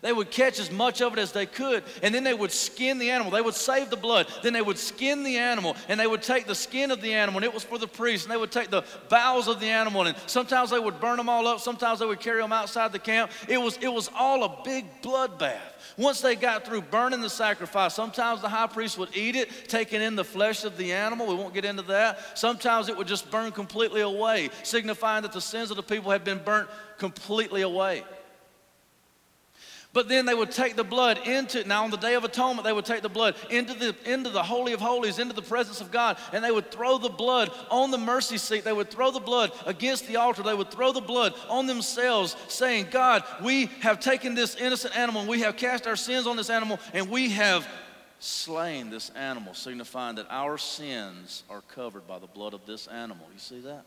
They 0.02 0.14
would 0.14 0.32
catch 0.32 0.60
as 0.60 0.72
much 0.72 1.02
of 1.02 1.14
it 1.14 1.20
as 1.20 1.32
they 1.32 1.46
could, 1.46 1.84
and 2.04 2.14
then 2.14 2.24
they 2.24 2.34
would 2.34 2.52
skin 2.52 2.98
the 2.98 3.12
animal. 3.12 3.32
They 3.32 3.42
would 3.42 3.56
save 3.56 3.90
the 3.90 3.98
blood. 3.98 4.28
Then 4.44 4.54
they 4.54 4.62
would 4.62 4.78
skin 4.78 5.24
the 5.24 5.38
animal, 5.38 5.76
and 5.88 6.00
they 6.00 6.08
would 6.08 6.22
take 6.22 6.48
the 6.48 6.56
skin 6.56 6.92
of 6.92 7.02
the 7.02 7.14
animal, 7.14 7.38
and 7.38 7.46
it 7.46 7.54
was 7.54 7.64
for 7.64 7.78
the 7.78 7.88
priest, 7.88 8.26
and 8.26 8.34
they 8.34 8.38
would 8.38 8.52
take 8.52 8.70
the 8.70 8.84
bowels 9.10 9.48
of 9.48 9.60
the 9.60 9.68
animal, 9.68 10.04
and 10.04 10.16
sometimes 10.28 10.70
they 10.70 10.80
would 10.80 11.00
burn 11.00 11.18
them 11.18 11.30
all 11.30 11.48
up, 11.48 11.60
sometimes 11.60 12.00
they 12.00 12.06
would 12.06 12.20
carry 12.20 12.42
them 12.42 12.52
outside 12.54 12.92
the 12.92 13.00
camp. 13.00 13.32
It 13.48 13.58
was, 13.58 13.78
it 13.82 13.92
was 13.92 14.10
all 14.16 14.44
a 14.44 14.62
big 14.64 14.86
bloodbath. 15.02 15.60
Once 15.98 16.20
they 16.20 16.36
got 16.36 16.66
through 16.66 16.82
burning 16.82 17.22
the 17.22 17.30
sacrifice, 17.30 17.94
sometimes 17.94 18.42
the 18.42 18.50
high 18.50 18.68
priest 18.68 18.98
would 18.98 19.16
eat 19.16 19.36
it, 19.36 19.50
taking 19.68 20.02
in 20.02 20.16
the 20.16 20.24
flesh 20.24 20.66
of 20.66 20.78
the 20.78 20.92
animal. 20.92 21.28
We 21.28 21.36
won't 21.36 21.54
get 21.54 21.64
into 21.64 21.84
that. 21.84 22.38
Sometimes 22.38 22.90
it 22.90 22.98
would 22.98 23.08
just 23.08 23.32
burn 23.32 23.52
completely 23.52 24.02
away, 24.02 24.50
signifying 24.64 25.22
that 25.22 25.32
the 25.32 25.42
sins 25.42 25.72
of 25.72 25.78
the 25.78 25.84
people 25.84 26.12
had 26.12 26.24
been 26.24 26.40
burnt 26.40 26.70
completely 26.98 27.62
away. 27.62 28.04
But 29.96 30.10
then 30.10 30.26
they 30.26 30.34
would 30.34 30.52
take 30.52 30.76
the 30.76 30.84
blood 30.84 31.26
into, 31.26 31.66
now 31.66 31.86
on 31.86 31.90
the 31.90 31.96
Day 31.96 32.16
of 32.16 32.26
Atonement, 32.26 32.66
they 32.66 32.74
would 32.74 32.84
take 32.84 33.02
the 33.02 33.08
blood 33.08 33.34
into 33.50 33.74
the, 33.74 33.96
into 34.06 34.30
the 34.30 34.44
Holy 34.44 34.74
of 34.74 34.82
Holies, 34.82 35.20
into 35.20 35.34
the 35.34 35.42
presence 35.42 35.80
of 35.80 35.90
God, 35.90 36.18
and 36.34 36.44
they 36.44 36.52
would 36.52 36.70
throw 36.70 36.98
the 36.98 37.08
blood 37.08 37.50
on 37.72 37.92
the 37.92 37.98
mercy 37.98 38.38
seat. 38.38 38.66
They 38.66 38.74
would 38.74 38.92
throw 38.92 39.10
the 39.10 39.22
blood 39.22 39.54
against 39.66 40.06
the 40.08 40.18
altar. 40.18 40.44
They 40.44 40.54
would 40.54 40.70
throw 40.70 40.92
the 40.92 41.00
blood 41.00 41.34
on 41.48 41.66
themselves, 41.66 42.36
saying, 42.50 42.88
God, 42.92 43.24
we 43.42 43.68
have 43.80 44.02
taken 44.02 44.36
this 44.36 44.58
innocent 44.58 44.98
animal, 44.98 45.22
and 45.22 45.30
we 45.30 45.40
have 45.40 45.56
cast 45.56 45.88
our 45.88 45.96
sins 45.96 46.28
on 46.28 46.36
this 46.36 46.50
animal, 46.50 46.78
and 46.94 47.10
we 47.10 47.30
have 47.30 47.66
slain 48.20 48.90
this 48.90 49.12
animal, 49.12 49.54
signifying 49.54 50.18
that 50.18 50.28
our 50.30 50.58
sins 50.58 51.44
are 51.50 51.62
covered 51.62 52.06
by 52.06 52.20
the 52.20 52.28
blood 52.28 52.54
of 52.54 52.66
this 52.66 52.88
animal. 52.88 53.26
You 53.32 53.40
see 53.40 53.62
that? 53.62 53.86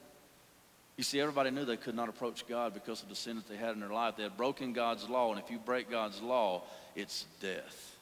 You 0.98 1.04
see, 1.04 1.20
everybody 1.20 1.52
knew 1.52 1.64
they 1.64 1.76
could 1.76 1.94
not 1.94 2.08
approach 2.08 2.44
God 2.48 2.74
because 2.74 3.04
of 3.04 3.08
the 3.08 3.14
sin 3.14 3.36
that 3.36 3.48
they 3.48 3.56
had 3.56 3.70
in 3.70 3.78
their 3.78 3.88
life. 3.88 4.16
They 4.16 4.24
had 4.24 4.36
broken 4.36 4.72
God's 4.72 5.08
law, 5.08 5.30
and 5.30 5.40
if 5.40 5.48
you 5.48 5.58
break 5.58 5.88
God's 5.88 6.20
law, 6.20 6.64
it's 6.96 7.24
death. 7.40 7.96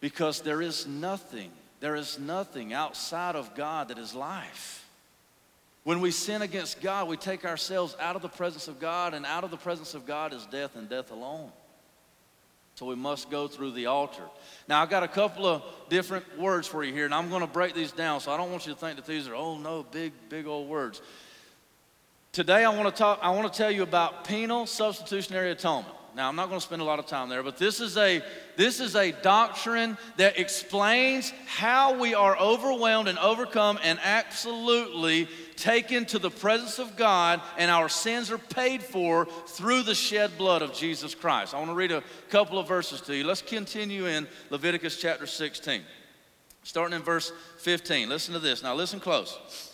Because 0.00 0.40
there 0.40 0.62
is 0.62 0.86
nothing, 0.86 1.50
there 1.80 1.94
is 1.94 2.18
nothing 2.18 2.72
outside 2.72 3.36
of 3.36 3.54
God 3.54 3.88
that 3.88 3.98
is 3.98 4.14
life. 4.14 4.88
When 5.82 6.00
we 6.00 6.10
sin 6.10 6.40
against 6.40 6.80
God, 6.80 7.06
we 7.06 7.18
take 7.18 7.44
ourselves 7.44 7.94
out 8.00 8.16
of 8.16 8.22
the 8.22 8.28
presence 8.30 8.66
of 8.66 8.80
God, 8.80 9.12
and 9.12 9.26
out 9.26 9.44
of 9.44 9.50
the 9.50 9.58
presence 9.58 9.92
of 9.92 10.06
God 10.06 10.32
is 10.32 10.46
death 10.46 10.74
and 10.74 10.88
death 10.88 11.10
alone. 11.10 11.52
So 12.74 12.86
we 12.86 12.96
must 12.96 13.30
go 13.30 13.46
through 13.46 13.72
the 13.72 13.86
altar. 13.86 14.24
Now, 14.68 14.82
I've 14.82 14.90
got 14.90 15.04
a 15.04 15.08
couple 15.08 15.46
of 15.46 15.62
different 15.88 16.38
words 16.38 16.66
for 16.66 16.82
you 16.82 16.92
here, 16.92 17.04
and 17.04 17.14
I'm 17.14 17.28
going 17.28 17.42
to 17.42 17.46
break 17.46 17.74
these 17.74 17.92
down. 17.92 18.20
So 18.20 18.32
I 18.32 18.36
don't 18.36 18.50
want 18.50 18.66
you 18.66 18.74
to 18.74 18.78
think 18.78 18.96
that 18.96 19.06
these 19.06 19.28
are, 19.28 19.34
oh 19.34 19.56
no, 19.56 19.84
big, 19.84 20.12
big 20.28 20.46
old 20.46 20.68
words. 20.68 21.00
Today, 22.32 22.64
I 22.64 22.70
want 22.70 22.92
to 22.92 22.98
talk, 22.98 23.20
I 23.22 23.30
want 23.30 23.52
to 23.52 23.56
tell 23.56 23.70
you 23.70 23.84
about 23.84 24.24
penal 24.24 24.66
substitutionary 24.66 25.52
atonement. 25.52 25.94
Now, 26.14 26.28
I'm 26.28 26.36
not 26.36 26.48
going 26.48 26.60
to 26.60 26.64
spend 26.64 26.80
a 26.80 26.84
lot 26.84 27.00
of 27.00 27.06
time 27.06 27.28
there, 27.28 27.42
but 27.42 27.56
this 27.56 27.80
is 27.80 27.96
a 27.96 28.22
this 28.56 28.78
is 28.78 28.94
a 28.94 29.10
doctrine 29.10 29.98
that 30.16 30.38
explains 30.38 31.32
how 31.46 31.98
we 31.98 32.14
are 32.14 32.38
overwhelmed 32.38 33.08
and 33.08 33.18
overcome 33.18 33.80
and 33.82 33.98
absolutely 34.00 35.28
taken 35.56 36.04
to 36.06 36.20
the 36.20 36.30
presence 36.30 36.78
of 36.78 36.96
God 36.96 37.40
and 37.58 37.68
our 37.68 37.88
sins 37.88 38.30
are 38.30 38.38
paid 38.38 38.80
for 38.80 39.24
through 39.24 39.82
the 39.82 39.94
shed 39.94 40.38
blood 40.38 40.62
of 40.62 40.72
Jesus 40.72 41.16
Christ. 41.16 41.52
I 41.52 41.58
want 41.58 41.70
to 41.70 41.74
read 41.74 41.90
a 41.90 42.04
couple 42.30 42.60
of 42.60 42.68
verses 42.68 43.00
to 43.02 43.16
you. 43.16 43.24
Let's 43.24 43.42
continue 43.42 44.06
in 44.06 44.28
Leviticus 44.50 45.00
chapter 45.00 45.26
16. 45.26 45.82
Starting 46.62 46.94
in 46.94 47.02
verse 47.02 47.32
15. 47.58 48.08
Listen 48.08 48.34
to 48.34 48.40
this. 48.40 48.62
Now 48.62 48.76
listen 48.76 49.00
close. 49.00 49.73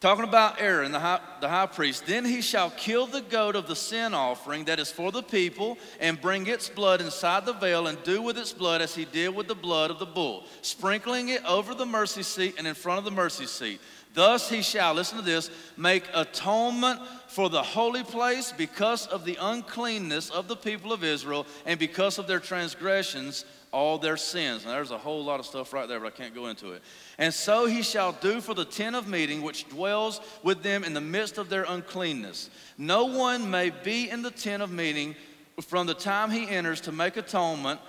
Talking 0.00 0.24
about 0.24 0.60
Aaron, 0.60 0.92
the 0.92 1.00
high, 1.00 1.18
the 1.40 1.48
high 1.48 1.66
priest, 1.66 2.06
then 2.06 2.24
he 2.24 2.40
shall 2.40 2.70
kill 2.70 3.08
the 3.08 3.20
goat 3.20 3.56
of 3.56 3.66
the 3.66 3.74
sin 3.74 4.14
offering 4.14 4.64
that 4.66 4.78
is 4.78 4.92
for 4.92 5.10
the 5.10 5.24
people, 5.24 5.76
and 5.98 6.20
bring 6.20 6.46
its 6.46 6.68
blood 6.68 7.00
inside 7.00 7.44
the 7.44 7.52
veil, 7.52 7.88
and 7.88 8.00
do 8.04 8.22
with 8.22 8.38
its 8.38 8.52
blood 8.52 8.80
as 8.80 8.94
he 8.94 9.04
did 9.04 9.34
with 9.34 9.48
the 9.48 9.56
blood 9.56 9.90
of 9.90 9.98
the 9.98 10.06
bull, 10.06 10.44
sprinkling 10.62 11.30
it 11.30 11.44
over 11.44 11.74
the 11.74 11.84
mercy 11.84 12.22
seat 12.22 12.54
and 12.58 12.66
in 12.68 12.74
front 12.74 12.98
of 12.98 13.04
the 13.04 13.10
mercy 13.10 13.46
seat. 13.46 13.80
Thus 14.14 14.48
he 14.48 14.62
shall, 14.62 14.94
listen 14.94 15.18
to 15.18 15.24
this, 15.24 15.50
make 15.76 16.04
atonement 16.14 17.00
for 17.26 17.50
the 17.50 17.62
holy 17.62 18.04
place 18.04 18.52
because 18.56 19.06
of 19.08 19.24
the 19.24 19.36
uncleanness 19.40 20.30
of 20.30 20.46
the 20.46 20.56
people 20.56 20.92
of 20.92 21.02
Israel, 21.02 21.44
and 21.66 21.78
because 21.78 22.18
of 22.18 22.28
their 22.28 22.40
transgressions 22.40 23.44
all 23.72 23.98
their 23.98 24.16
sins. 24.16 24.64
Now, 24.64 24.72
there's 24.72 24.90
a 24.90 24.98
whole 24.98 25.24
lot 25.24 25.40
of 25.40 25.46
stuff 25.46 25.72
right 25.72 25.88
there, 25.88 26.00
but 26.00 26.06
I 26.06 26.16
can't 26.16 26.34
go 26.34 26.46
into 26.46 26.72
it. 26.72 26.82
And 27.18 27.32
so 27.32 27.66
he 27.66 27.82
shall 27.82 28.12
do 28.12 28.40
for 28.40 28.54
the 28.54 28.64
tent 28.64 28.96
of 28.96 29.08
meeting, 29.08 29.42
which 29.42 29.68
dwells 29.68 30.20
with 30.42 30.62
them 30.62 30.84
in 30.84 30.94
the 30.94 31.00
midst 31.00 31.38
of 31.38 31.48
their 31.48 31.64
uncleanness. 31.64 32.50
No 32.76 33.04
one 33.04 33.50
may 33.50 33.70
be 33.70 34.08
in 34.08 34.22
the 34.22 34.30
tent 34.30 34.62
of 34.62 34.70
meeting 34.70 35.14
from 35.60 35.86
the 35.86 35.94
time 35.94 36.30
he 36.30 36.48
enters 36.48 36.80
to 36.82 36.92
make 36.92 37.16
atonement 37.16 37.80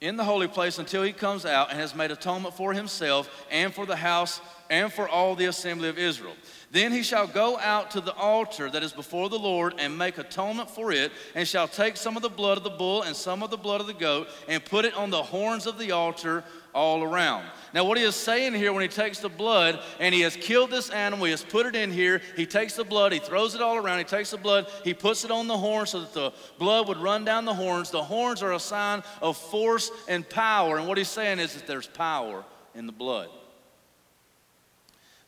in 0.00 0.16
the 0.16 0.24
holy 0.24 0.48
place 0.48 0.78
until 0.78 1.02
he 1.02 1.12
comes 1.12 1.44
out 1.44 1.70
and 1.70 1.78
has 1.78 1.94
made 1.94 2.10
atonement 2.10 2.54
for 2.54 2.72
himself 2.72 3.46
and 3.50 3.74
for 3.74 3.86
the 3.86 3.96
house 3.96 4.40
and 4.70 4.92
for 4.92 5.08
all 5.08 5.34
the 5.34 5.46
assembly 5.46 5.88
of 5.88 5.98
Israel. 5.98 6.34
Then 6.70 6.92
he 6.92 7.02
shall 7.02 7.26
go 7.26 7.58
out 7.58 7.92
to 7.92 8.00
the 8.00 8.14
altar 8.14 8.68
that 8.70 8.82
is 8.82 8.92
before 8.92 9.30
the 9.30 9.38
Lord 9.38 9.74
and 9.78 9.96
make 9.96 10.18
atonement 10.18 10.70
for 10.70 10.92
it, 10.92 11.12
and 11.34 11.48
shall 11.48 11.66
take 11.66 11.96
some 11.96 12.16
of 12.16 12.22
the 12.22 12.28
blood 12.28 12.58
of 12.58 12.64
the 12.64 12.70
bull 12.70 13.02
and 13.02 13.16
some 13.16 13.42
of 13.42 13.50
the 13.50 13.56
blood 13.56 13.80
of 13.80 13.86
the 13.86 13.94
goat, 13.94 14.28
and 14.48 14.62
put 14.62 14.84
it 14.84 14.94
on 14.94 15.08
the 15.08 15.22
horns 15.22 15.66
of 15.66 15.78
the 15.78 15.92
altar 15.92 16.44
all 16.74 17.02
around. 17.02 17.46
Now, 17.72 17.84
what 17.84 17.96
he 17.96 18.04
is 18.04 18.14
saying 18.14 18.52
here 18.52 18.72
when 18.72 18.82
he 18.82 18.88
takes 18.88 19.18
the 19.20 19.30
blood 19.30 19.80
and 19.98 20.14
he 20.14 20.20
has 20.20 20.36
killed 20.36 20.70
this 20.70 20.90
animal, 20.90 21.24
he 21.24 21.30
has 21.30 21.42
put 21.42 21.64
it 21.64 21.74
in 21.74 21.90
here, 21.90 22.20
he 22.36 22.44
takes 22.44 22.74
the 22.74 22.84
blood, 22.84 23.12
he 23.12 23.18
throws 23.18 23.54
it 23.54 23.62
all 23.62 23.76
around, 23.76 23.98
he 23.98 24.04
takes 24.04 24.30
the 24.30 24.36
blood, 24.36 24.66
he 24.84 24.92
puts 24.92 25.24
it 25.24 25.30
on 25.30 25.46
the 25.46 25.56
horns 25.56 25.90
so 25.90 26.00
that 26.00 26.12
the 26.12 26.32
blood 26.58 26.86
would 26.88 26.98
run 26.98 27.24
down 27.24 27.46
the 27.46 27.54
horns. 27.54 27.90
The 27.90 28.02
horns 28.02 28.42
are 28.42 28.52
a 28.52 28.60
sign 28.60 29.02
of 29.22 29.38
force 29.38 29.90
and 30.06 30.28
power, 30.28 30.76
and 30.76 30.86
what 30.86 30.98
he's 30.98 31.08
saying 31.08 31.38
is 31.38 31.54
that 31.54 31.66
there's 31.66 31.86
power 31.86 32.44
in 32.74 32.86
the 32.86 32.92
blood. 32.92 33.30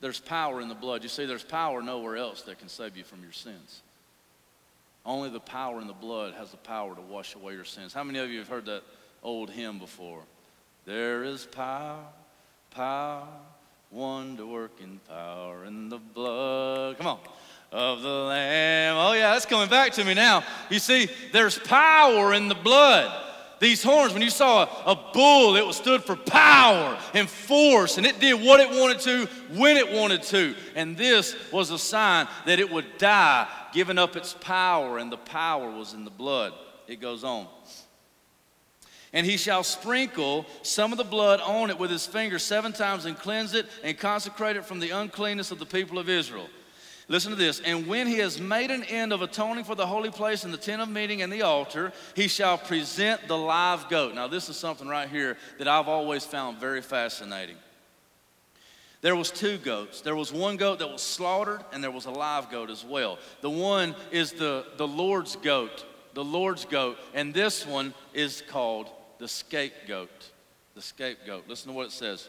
There's 0.00 0.20
power 0.20 0.60
in 0.60 0.68
the 0.68 0.74
blood. 0.74 1.02
You 1.02 1.08
see, 1.08 1.26
there's 1.26 1.44
power 1.44 1.82
nowhere 1.82 2.16
else 2.16 2.42
that 2.42 2.58
can 2.58 2.68
save 2.68 2.96
you 2.96 3.04
from 3.04 3.22
your 3.22 3.32
sins. 3.32 3.82
Only 5.04 5.30
the 5.30 5.40
power 5.40 5.80
in 5.80 5.86
the 5.86 5.92
blood 5.92 6.34
has 6.34 6.50
the 6.50 6.56
power 6.58 6.94
to 6.94 7.00
wash 7.00 7.34
away 7.34 7.54
your 7.54 7.64
sins. 7.64 7.92
How 7.92 8.04
many 8.04 8.18
of 8.18 8.30
you 8.30 8.38
have 8.38 8.48
heard 8.48 8.66
that 8.66 8.82
old 9.22 9.50
hymn 9.50 9.78
before? 9.78 10.22
There 10.86 11.24
is 11.24 11.46
power, 11.46 12.04
power, 12.70 13.26
wonder 13.90 14.46
working 14.46 15.00
power 15.08 15.64
in 15.64 15.88
the 15.88 15.98
blood. 15.98 16.98
Come 16.98 17.06
on. 17.06 17.18
Of 17.72 18.02
the 18.02 18.08
Lamb. 18.08 18.96
Oh, 18.96 19.12
yeah, 19.12 19.32
that's 19.32 19.46
coming 19.46 19.68
back 19.68 19.92
to 19.92 20.04
me 20.04 20.12
now. 20.12 20.42
You 20.70 20.80
see, 20.80 21.08
there's 21.32 21.56
power 21.56 22.34
in 22.34 22.48
the 22.48 22.54
blood. 22.56 23.29
These 23.60 23.82
horns, 23.82 24.14
when 24.14 24.22
you 24.22 24.30
saw 24.30 24.62
a, 24.62 24.92
a 24.92 25.12
bull, 25.12 25.54
it 25.54 25.66
was 25.66 25.76
stood 25.76 26.02
for 26.02 26.16
power 26.16 26.98
and 27.12 27.28
force, 27.28 27.98
and 27.98 28.06
it 28.06 28.18
did 28.18 28.40
what 28.40 28.58
it 28.58 28.70
wanted 28.70 29.00
to 29.00 29.26
when 29.54 29.76
it 29.76 29.92
wanted 29.92 30.22
to. 30.24 30.54
And 30.74 30.96
this 30.96 31.36
was 31.52 31.70
a 31.70 31.78
sign 31.78 32.26
that 32.46 32.58
it 32.58 32.72
would 32.72 32.96
die, 32.96 33.46
giving 33.74 33.98
up 33.98 34.16
its 34.16 34.34
power, 34.40 34.96
and 34.96 35.12
the 35.12 35.18
power 35.18 35.70
was 35.70 35.92
in 35.92 36.04
the 36.04 36.10
blood. 36.10 36.54
It 36.88 37.00
goes 37.00 37.22
on. 37.22 37.46
And 39.12 39.26
he 39.26 39.36
shall 39.36 39.62
sprinkle 39.62 40.46
some 40.62 40.92
of 40.92 40.98
the 40.98 41.04
blood 41.04 41.40
on 41.40 41.68
it 41.68 41.78
with 41.78 41.90
his 41.90 42.06
finger 42.06 42.38
seven 42.38 42.72
times 42.72 43.04
and 43.04 43.18
cleanse 43.18 43.54
it 43.54 43.66
and 43.82 43.98
consecrate 43.98 44.56
it 44.56 44.64
from 44.64 44.80
the 44.80 44.90
uncleanness 44.90 45.50
of 45.50 45.58
the 45.58 45.66
people 45.66 45.98
of 45.98 46.08
Israel. 46.08 46.48
Listen 47.10 47.32
to 47.32 47.36
this. 47.36 47.60
And 47.64 47.88
when 47.88 48.06
he 48.06 48.18
has 48.18 48.40
made 48.40 48.70
an 48.70 48.84
end 48.84 49.12
of 49.12 49.20
atoning 49.20 49.64
for 49.64 49.74
the 49.74 49.84
holy 49.84 50.10
place 50.10 50.44
and 50.44 50.54
the 50.54 50.58
tent 50.58 50.80
of 50.80 50.88
meeting 50.88 51.22
and 51.22 51.32
the 51.32 51.42
altar, 51.42 51.92
he 52.14 52.28
shall 52.28 52.56
present 52.56 53.26
the 53.26 53.36
live 53.36 53.88
goat. 53.88 54.14
Now, 54.14 54.28
this 54.28 54.48
is 54.48 54.56
something 54.56 54.86
right 54.86 55.08
here 55.08 55.36
that 55.58 55.66
I've 55.66 55.88
always 55.88 56.24
found 56.24 56.58
very 56.58 56.80
fascinating. 56.80 57.56
There 59.00 59.16
was 59.16 59.32
two 59.32 59.58
goats. 59.58 60.02
There 60.02 60.14
was 60.14 60.32
one 60.32 60.56
goat 60.56 60.78
that 60.78 60.88
was 60.88 61.02
slaughtered, 61.02 61.64
and 61.72 61.82
there 61.82 61.90
was 61.90 62.04
a 62.04 62.12
live 62.12 62.48
goat 62.48 62.70
as 62.70 62.84
well. 62.84 63.18
The 63.40 63.50
one 63.50 63.96
is 64.12 64.30
the, 64.30 64.66
the 64.76 64.86
Lord's 64.86 65.34
goat, 65.34 65.84
the 66.14 66.22
Lord's 66.22 66.64
goat, 66.64 66.96
and 67.12 67.34
this 67.34 67.66
one 67.66 67.92
is 68.14 68.40
called 68.48 68.88
the 69.18 69.26
scapegoat. 69.26 70.30
The 70.76 70.82
scapegoat. 70.82 71.48
Listen 71.48 71.72
to 71.72 71.76
what 71.76 71.86
it 71.86 71.92
says. 71.92 72.28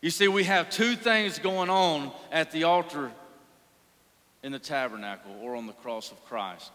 You 0.00 0.10
see, 0.10 0.28
we 0.28 0.44
have 0.44 0.70
two 0.70 0.96
things 0.96 1.38
going 1.38 1.68
on 1.68 2.10
at 2.32 2.52
the 2.52 2.64
altar 2.64 3.10
in 4.42 4.52
the 4.52 4.58
tabernacle 4.58 5.36
or 5.42 5.54
on 5.56 5.66
the 5.66 5.74
cross 5.74 6.10
of 6.10 6.24
Christ. 6.24 6.72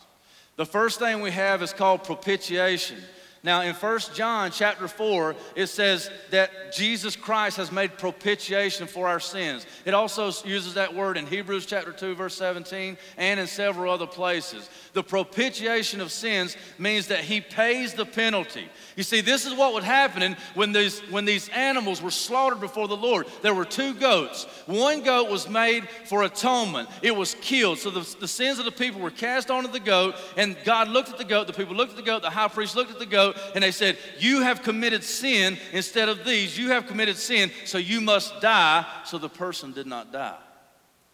The 0.58 0.66
first 0.66 1.00
thing 1.00 1.22
we 1.22 1.32
have 1.32 1.64
is 1.64 1.74
called 1.74 2.04
propitiation. 2.04 2.98
Now, 3.46 3.62
in 3.62 3.76
1 3.76 4.00
John 4.16 4.50
chapter 4.50 4.88
4, 4.88 5.36
it 5.56 5.68
says 5.68 6.10
that 6.32 6.74
Jesus 6.74 7.16
Christ 7.16 7.58
has 7.58 7.72
made 7.72 7.96
propitiation 7.96 8.88
for 8.88 9.08
our 9.08 9.20
sins. 9.20 9.68
It 9.86 9.94
also 9.94 10.32
uses 10.48 10.74
that 10.74 10.96
word 10.96 11.16
in 11.16 11.28
Hebrews 11.28 11.68
chapter 11.68 11.92
2, 11.92 12.16
verse 12.16 12.36
17, 12.36 12.98
and 13.18 13.40
in 13.40 13.46
several 13.46 13.94
other 13.94 14.08
places. 14.08 14.68
The 14.94 15.04
propitiation 15.04 16.02
of 16.02 16.12
sins 16.12 16.58
means 16.80 17.08
that 17.08 17.20
he 17.20 17.40
pays 17.40 17.94
the 17.94 18.06
penalty. 18.06 18.68
You 18.96 19.04
see, 19.04 19.22
this 19.22 19.46
is 19.46 19.54
what 19.54 19.74
was 19.74 19.84
happening 19.84 20.36
when 20.56 20.72
these, 20.72 21.02
when 21.12 21.26
these 21.26 21.48
animals 21.50 22.02
were 22.02 22.12
slaughtered 22.12 22.62
before 22.62 22.88
the 22.88 22.98
Lord. 22.98 23.28
There 23.44 23.54
were 23.54 23.66
two 23.66 23.94
goats. 23.94 24.46
One 24.66 25.04
goat 25.04 25.30
was 25.30 25.48
made 25.48 25.88
for 26.06 26.24
atonement, 26.24 26.90
it 27.04 27.16
was 27.16 27.36
killed. 27.42 27.78
So 27.78 27.92
the, 27.92 28.16
the 28.20 28.28
sins 28.28 28.58
of 28.58 28.66
the 28.66 28.72
people 28.72 29.02
were 29.02 29.12
cast 29.12 29.52
onto 29.52 29.70
the 29.70 29.80
goat, 29.80 30.16
and 30.36 30.58
God 30.64 30.88
looked 30.88 31.10
at 31.10 31.20
the 31.20 31.26
goat, 31.26 31.46
the 31.46 31.54
people 31.54 31.76
looked 31.76 31.92
at 31.92 31.98
the 31.98 32.02
goat, 32.02 32.24
the 32.24 32.32
high 32.32 32.48
priest 32.48 32.76
looked 32.76 32.92
at 32.92 32.98
the 32.98 33.06
goat, 33.06 33.35
and 33.54 33.64
they 33.64 33.72
said, 33.72 33.98
You 34.20 34.42
have 34.42 34.64
committed 34.64 35.04
sin 35.04 35.58
instead 35.72 36.10
of 36.10 36.26
these. 36.26 36.58
You 36.58 36.70
have 36.70 36.88
committed 36.88 37.18
sin, 37.18 37.52
so 37.66 37.78
you 37.78 38.02
must 38.02 38.42
die. 38.42 38.86
So 39.06 39.18
the 39.18 39.30
person 39.30 39.72
did 39.72 39.88
not 39.88 40.12
die. 40.12 40.38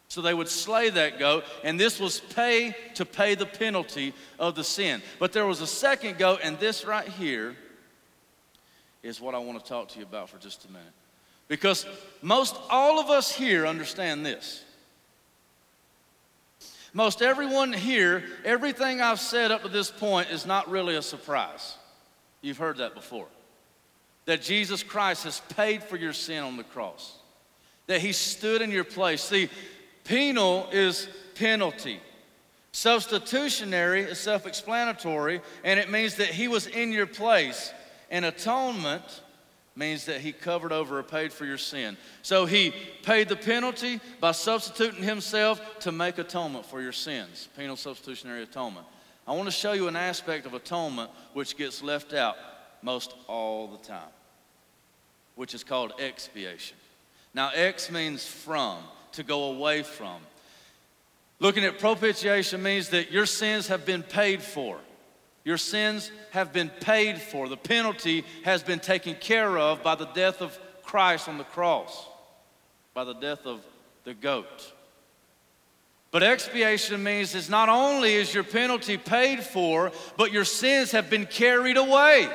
So 0.08 0.22
they 0.22 0.34
would 0.34 0.50
slay 0.50 0.90
that 0.90 1.20
goat, 1.20 1.46
and 1.64 1.80
this 1.80 1.98
was 1.98 2.20
pay 2.20 2.76
to 2.96 3.06
pay 3.06 3.34
the 3.34 3.46
penalty 3.46 4.14
of 4.40 4.56
the 4.56 4.64
sin. 4.64 5.02
But 5.20 5.32
there 5.32 5.46
was 5.46 5.62
a 5.62 5.68
second 5.68 6.18
goat, 6.18 6.42
and 6.44 6.60
this 6.60 6.84
right 6.84 7.08
here 7.08 7.56
is 9.04 9.22
what 9.22 9.36
I 9.36 9.38
want 9.38 9.60
to 9.60 9.66
talk 9.66 9.88
to 9.90 10.00
you 10.00 10.04
about 10.04 10.30
for 10.30 10.38
just 10.38 10.66
a 10.66 10.68
minute. 10.68 10.92
Because 11.48 11.86
most 12.22 12.58
all 12.70 13.00
of 13.00 13.10
us 13.10 13.32
here 13.32 13.66
understand 13.66 14.26
this. 14.26 14.64
Most 16.94 17.22
everyone 17.22 17.72
here, 17.72 18.26
everything 18.44 19.00
I've 19.00 19.20
said 19.20 19.52
up 19.52 19.64
to 19.64 19.70
this 19.70 19.90
point 19.90 20.30
is 20.30 20.46
not 20.46 20.70
really 20.70 20.98
a 20.98 21.02
surprise. 21.02 21.78
You've 22.42 22.58
heard 22.58 22.78
that 22.78 22.96
before. 22.96 23.28
That 24.26 24.42
Jesus 24.42 24.84
Christ 24.84 25.24
has 25.24 25.42
paid 25.56 25.84
for 25.84 25.98
your 25.98 26.14
sin 26.14 26.44
on 26.44 26.58
the 26.58 26.64
cross, 26.64 27.18
that 27.88 28.02
He 28.02 28.12
stood 28.12 28.62
in 28.62 28.72
your 28.72 28.84
place. 28.84 29.22
See, 29.22 29.50
penal 30.04 30.68
is 30.72 31.08
penalty. 31.36 32.00
Substitutionary 32.72 34.04
is 34.04 34.20
self 34.20 34.46
explanatory, 34.46 35.42
and 35.64 35.80
it 35.80 35.92
means 35.92 36.16
that 36.16 36.28
He 36.28 36.48
was 36.48 36.68
in 36.68 36.92
your 36.92 37.08
place. 37.08 37.74
And 38.10 38.26
atonement 38.26 39.22
means 39.76 40.06
that 40.06 40.22
He 40.22 40.32
covered 40.32 40.72
over 40.72 41.00
or 41.00 41.04
paid 41.04 41.34
for 41.34 41.46
your 41.46 41.58
sin. 41.58 41.98
So 42.22 42.46
He 42.46 42.74
paid 43.04 43.30
the 43.30 43.36
penalty 43.36 44.00
by 44.20 44.32
substituting 44.32 45.04
Himself 45.04 45.80
to 45.80 45.92
make 45.92 46.18
atonement 46.18 46.66
for 46.66 46.82
your 46.82 46.92
sins. 46.92 47.50
Penal 47.58 47.76
substitutionary 47.76 48.44
atonement. 48.44 48.86
I 49.32 49.34
want 49.34 49.48
to 49.48 49.52
show 49.52 49.72
you 49.72 49.88
an 49.88 49.96
aspect 49.96 50.46
of 50.46 50.54
atonement 50.54 51.10
which 51.32 51.56
gets 51.56 51.82
left 51.82 52.12
out 52.12 52.36
most 52.82 53.16
all 53.28 53.68
the 53.68 53.78
time, 53.78 54.12
which 55.36 55.54
is 55.54 55.64
called 55.64 55.94
expiation. 56.02 56.76
Now, 57.34 57.50
ex 57.56 57.90
means 57.90 58.28
from, 58.28 58.80
to 59.14 59.24
go 59.24 59.54
away 59.54 59.84
from. 59.84 60.20
Looking 61.40 61.64
at 61.64 61.80
propitiation 61.80 62.62
means 62.62 62.90
that 62.90 63.10
your 63.10 63.26
sins 63.26 63.70
have 63.70 63.86
been 63.86 64.04
paid 64.04 64.42
for. 64.42 64.78
Your 65.46 65.58
sins 65.58 66.12
have 66.32 66.52
been 66.52 66.68
paid 66.68 67.22
for. 67.22 67.48
The 67.48 67.56
penalty 67.56 68.26
has 68.44 68.64
been 68.64 68.80
taken 68.82 69.16
care 69.16 69.58
of 69.58 69.82
by 69.82 69.96
the 69.96 70.08
death 70.08 70.42
of 70.42 70.60
Christ 70.84 71.30
on 71.30 71.38
the 71.38 71.46
cross, 71.46 72.06
by 72.94 73.06
the 73.06 73.14
death 73.14 73.46
of 73.46 73.62
the 74.04 74.14
goat. 74.14 74.74
But 76.12 76.24
expiation 76.24 77.02
means 77.02 77.34
is 77.36 77.50
not 77.50 77.70
only 77.70 78.14
is 78.14 78.34
your 78.34 78.44
penalty 78.44 78.98
paid 78.98 79.44
for, 79.44 79.94
but 80.18 80.34
your 80.34 80.44
sins 80.44 80.92
have 80.92 81.10
been 81.10 81.26
carried 81.26 81.78
away. 81.78 82.30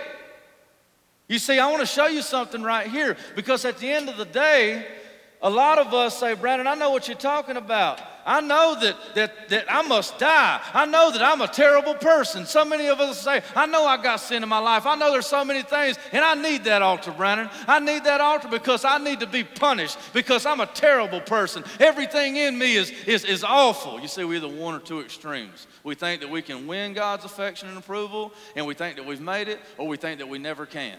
You 1.28 1.38
see, 1.38 1.58
I 1.58 1.70
want 1.70 1.80
to 1.80 1.86
show 1.86 2.06
you 2.06 2.22
something 2.22 2.62
right 2.62 2.86
here 2.86 3.16
because 3.34 3.64
at 3.66 3.78
the 3.78 3.90
end 3.90 4.08
of 4.08 4.16
the 4.16 4.24
day, 4.24 4.86
a 5.42 5.50
lot 5.50 5.78
of 5.78 5.92
us 5.92 6.18
say, 6.18 6.34
Brandon, 6.34 6.66
I 6.66 6.74
know 6.74 6.90
what 6.90 7.06
you're 7.08 7.16
talking 7.16 7.56
about. 7.56 8.00
I 8.26 8.40
know 8.40 8.76
that, 8.80 8.96
that, 9.14 9.48
that 9.50 9.72
I 9.72 9.82
must 9.82 10.18
die. 10.18 10.60
I 10.74 10.84
know 10.84 11.12
that 11.12 11.22
I'm 11.22 11.40
a 11.40 11.46
terrible 11.46 11.94
person. 11.94 12.44
So 12.44 12.64
many 12.64 12.88
of 12.88 12.98
us 12.98 13.20
say, 13.20 13.40
I 13.54 13.66
know 13.66 13.86
I 13.86 14.02
got 14.02 14.16
sin 14.16 14.42
in 14.42 14.48
my 14.48 14.58
life. 14.58 14.84
I 14.84 14.96
know 14.96 15.12
there's 15.12 15.28
so 15.28 15.44
many 15.44 15.62
things, 15.62 15.96
and 16.10 16.24
I 16.24 16.34
need 16.34 16.64
that 16.64 16.82
altar, 16.82 17.12
Brandon. 17.12 17.48
I 17.68 17.78
need 17.78 18.02
that 18.02 18.20
altar 18.20 18.48
because 18.48 18.84
I 18.84 18.98
need 18.98 19.20
to 19.20 19.28
be 19.28 19.44
punished 19.44 19.96
because 20.12 20.44
I'm 20.44 20.60
a 20.60 20.66
terrible 20.66 21.20
person. 21.20 21.62
Everything 21.78 22.34
in 22.34 22.58
me 22.58 22.74
is, 22.74 22.90
is, 23.06 23.24
is 23.24 23.44
awful. 23.44 24.00
You 24.00 24.08
see, 24.08 24.24
we're 24.24 24.38
either 24.38 24.48
one 24.48 24.74
or 24.74 24.80
two 24.80 25.00
extremes. 25.00 25.68
We 25.84 25.94
think 25.94 26.20
that 26.20 26.30
we 26.30 26.42
can 26.42 26.66
win 26.66 26.94
God's 26.94 27.24
affection 27.24 27.68
and 27.68 27.78
approval, 27.78 28.32
and 28.56 28.66
we 28.66 28.74
think 28.74 28.96
that 28.96 29.06
we've 29.06 29.20
made 29.20 29.46
it, 29.46 29.60
or 29.78 29.86
we 29.86 29.96
think 29.96 30.18
that 30.18 30.28
we 30.28 30.38
never 30.38 30.66
can. 30.66 30.98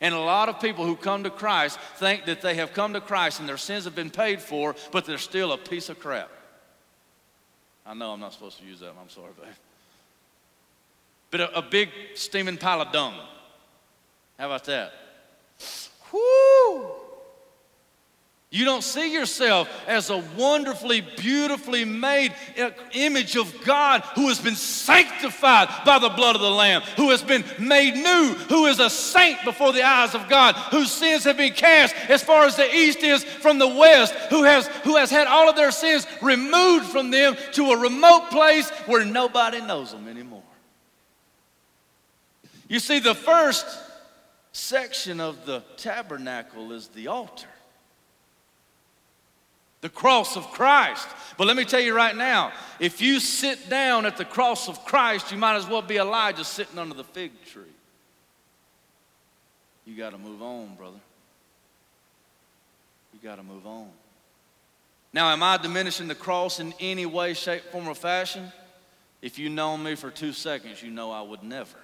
And 0.00 0.14
a 0.14 0.18
lot 0.18 0.48
of 0.48 0.58
people 0.58 0.86
who 0.86 0.96
come 0.96 1.24
to 1.24 1.30
Christ 1.30 1.78
think 1.96 2.24
that 2.24 2.40
they 2.40 2.54
have 2.54 2.72
come 2.72 2.94
to 2.94 3.00
Christ 3.02 3.40
and 3.40 3.48
their 3.48 3.58
sins 3.58 3.84
have 3.84 3.94
been 3.94 4.08
paid 4.08 4.40
for, 4.40 4.74
but 4.90 5.04
they're 5.04 5.18
still 5.18 5.52
a 5.52 5.58
piece 5.58 5.90
of 5.90 6.00
crap. 6.00 6.30
I 7.84 7.94
know 7.94 8.12
I'm 8.12 8.20
not 8.20 8.32
supposed 8.32 8.58
to 8.58 8.64
use 8.64 8.80
that. 8.80 8.92
I'm 9.00 9.08
sorry, 9.08 9.32
babe. 9.40 9.52
But 11.30 11.40
a, 11.40 11.58
a 11.58 11.62
big 11.62 11.88
steaming 12.14 12.56
pile 12.56 12.80
of 12.80 12.92
dung. 12.92 13.14
How 14.38 14.46
about 14.46 14.64
that? 14.64 14.92
Whoo! 16.12 17.01
You 18.54 18.66
don't 18.66 18.84
see 18.84 19.14
yourself 19.14 19.66
as 19.86 20.10
a 20.10 20.18
wonderfully, 20.36 21.00
beautifully 21.00 21.86
made 21.86 22.34
image 22.92 23.34
of 23.34 23.50
God 23.64 24.02
who 24.14 24.28
has 24.28 24.40
been 24.40 24.56
sanctified 24.56 25.70
by 25.86 25.98
the 25.98 26.10
blood 26.10 26.34
of 26.36 26.42
the 26.42 26.50
Lamb, 26.50 26.82
who 26.98 27.08
has 27.08 27.22
been 27.22 27.46
made 27.58 27.94
new, 27.94 28.34
who 28.50 28.66
is 28.66 28.78
a 28.78 28.90
saint 28.90 29.42
before 29.46 29.72
the 29.72 29.82
eyes 29.82 30.14
of 30.14 30.28
God, 30.28 30.54
whose 30.70 30.92
sins 30.92 31.24
have 31.24 31.38
been 31.38 31.54
cast 31.54 31.94
as 32.10 32.22
far 32.22 32.44
as 32.44 32.54
the 32.56 32.70
east 32.76 32.98
is 32.98 33.24
from 33.24 33.58
the 33.58 33.66
west, 33.66 34.12
who 34.28 34.44
has, 34.44 34.66
who 34.84 34.96
has 34.96 35.10
had 35.10 35.26
all 35.26 35.48
of 35.48 35.56
their 35.56 35.70
sins 35.70 36.06
removed 36.20 36.84
from 36.84 37.10
them 37.10 37.34
to 37.52 37.70
a 37.70 37.80
remote 37.80 38.28
place 38.28 38.68
where 38.84 39.02
nobody 39.02 39.62
knows 39.62 39.92
them 39.92 40.06
anymore. 40.08 40.42
You 42.68 42.80
see, 42.80 42.98
the 42.98 43.14
first 43.14 43.66
section 44.52 45.20
of 45.20 45.46
the 45.46 45.60
tabernacle 45.78 46.72
is 46.72 46.88
the 46.88 47.06
altar 47.06 47.48
the 49.82 49.90
cross 49.90 50.36
of 50.36 50.50
Christ. 50.52 51.06
But 51.36 51.46
let 51.46 51.56
me 51.56 51.64
tell 51.64 51.80
you 51.80 51.94
right 51.94 52.16
now 52.16 52.52
if 52.80 53.02
you 53.02 53.20
sit 53.20 53.68
down 53.68 54.06
at 54.06 54.16
the 54.16 54.24
cross 54.24 54.68
of 54.68 54.82
Christ, 54.86 55.30
you 55.30 55.36
might 55.36 55.56
as 55.56 55.68
well 55.68 55.82
be 55.82 55.98
Elijah 55.98 56.44
sitting 56.44 56.78
under 56.78 56.94
the 56.94 57.04
fig 57.04 57.32
tree. 57.44 57.64
You 59.84 59.96
got 59.96 60.10
to 60.10 60.18
move 60.18 60.40
on, 60.40 60.74
brother. 60.76 61.00
You 63.12 63.20
got 63.22 63.36
to 63.36 63.42
move 63.42 63.66
on. 63.66 63.88
Now, 65.12 65.30
am 65.30 65.42
I 65.42 65.58
diminishing 65.58 66.08
the 66.08 66.14
cross 66.14 66.60
in 66.60 66.72
any 66.80 67.04
way, 67.04 67.34
shape, 67.34 67.64
form, 67.64 67.86
or 67.86 67.94
fashion? 67.94 68.50
If 69.20 69.38
you 69.38 69.50
know 69.50 69.76
me 69.76 69.94
for 69.94 70.10
two 70.10 70.32
seconds, 70.32 70.82
you 70.82 70.90
know 70.90 71.10
I 71.10 71.20
would 71.20 71.42
never. 71.42 71.76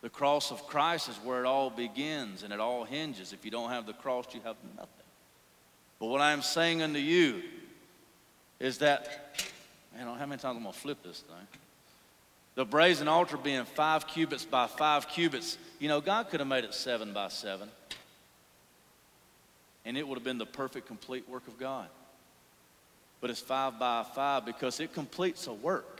The 0.00 0.08
cross 0.08 0.50
of 0.50 0.66
Christ 0.66 1.08
is 1.08 1.16
where 1.16 1.44
it 1.44 1.46
all 1.46 1.70
begins 1.70 2.42
and 2.42 2.52
it 2.52 2.60
all 2.60 2.84
hinges. 2.84 3.32
If 3.32 3.44
you 3.44 3.50
don't 3.50 3.70
have 3.70 3.86
the 3.86 3.92
cross, 3.92 4.26
you 4.32 4.40
have 4.44 4.56
nothing. 4.76 5.05
But 5.98 6.06
what 6.06 6.20
I 6.20 6.32
am 6.32 6.42
saying 6.42 6.82
unto 6.82 6.98
you 6.98 7.42
is 8.60 8.78
that, 8.78 9.34
man, 9.96 10.06
how 10.06 10.26
many 10.26 10.40
times 10.40 10.56
I'm 10.56 10.62
going 10.62 10.72
to 10.72 10.78
flip 10.78 11.02
this 11.02 11.20
thing? 11.20 11.46
The 12.54 12.64
brazen 12.64 13.06
altar 13.06 13.36
being 13.36 13.64
five 13.64 14.06
cubits 14.06 14.44
by 14.44 14.66
five 14.66 15.08
cubits, 15.08 15.58
you 15.78 15.88
know, 15.88 16.00
God 16.00 16.30
could 16.30 16.40
have 16.40 16.48
made 16.48 16.64
it 16.64 16.74
seven 16.74 17.12
by 17.12 17.28
seven. 17.28 17.68
And 19.84 19.96
it 19.96 20.06
would 20.06 20.16
have 20.16 20.24
been 20.24 20.38
the 20.38 20.46
perfect, 20.46 20.86
complete 20.86 21.28
work 21.28 21.46
of 21.46 21.58
God. 21.58 21.88
But 23.20 23.30
it's 23.30 23.40
five 23.40 23.78
by 23.78 24.04
five 24.14 24.44
because 24.44 24.80
it 24.80 24.92
completes 24.92 25.46
a 25.46 25.52
work 25.52 25.95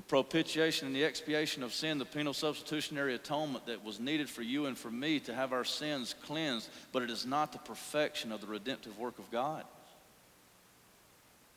the 0.00 0.06
propitiation 0.06 0.86
and 0.86 0.96
the 0.96 1.04
expiation 1.04 1.62
of 1.62 1.74
sin, 1.74 1.98
the 1.98 2.06
penal 2.06 2.32
substitutionary 2.32 3.14
atonement 3.14 3.66
that 3.66 3.84
was 3.84 4.00
needed 4.00 4.30
for 4.30 4.40
you 4.40 4.64
and 4.64 4.78
for 4.78 4.90
me 4.90 5.20
to 5.20 5.34
have 5.34 5.52
our 5.52 5.62
sins 5.62 6.14
cleansed, 6.24 6.70
but 6.90 7.02
it 7.02 7.10
is 7.10 7.26
not 7.26 7.52
the 7.52 7.58
perfection 7.58 8.32
of 8.32 8.40
the 8.40 8.46
redemptive 8.46 8.98
work 8.98 9.18
of 9.18 9.30
God. 9.30 9.62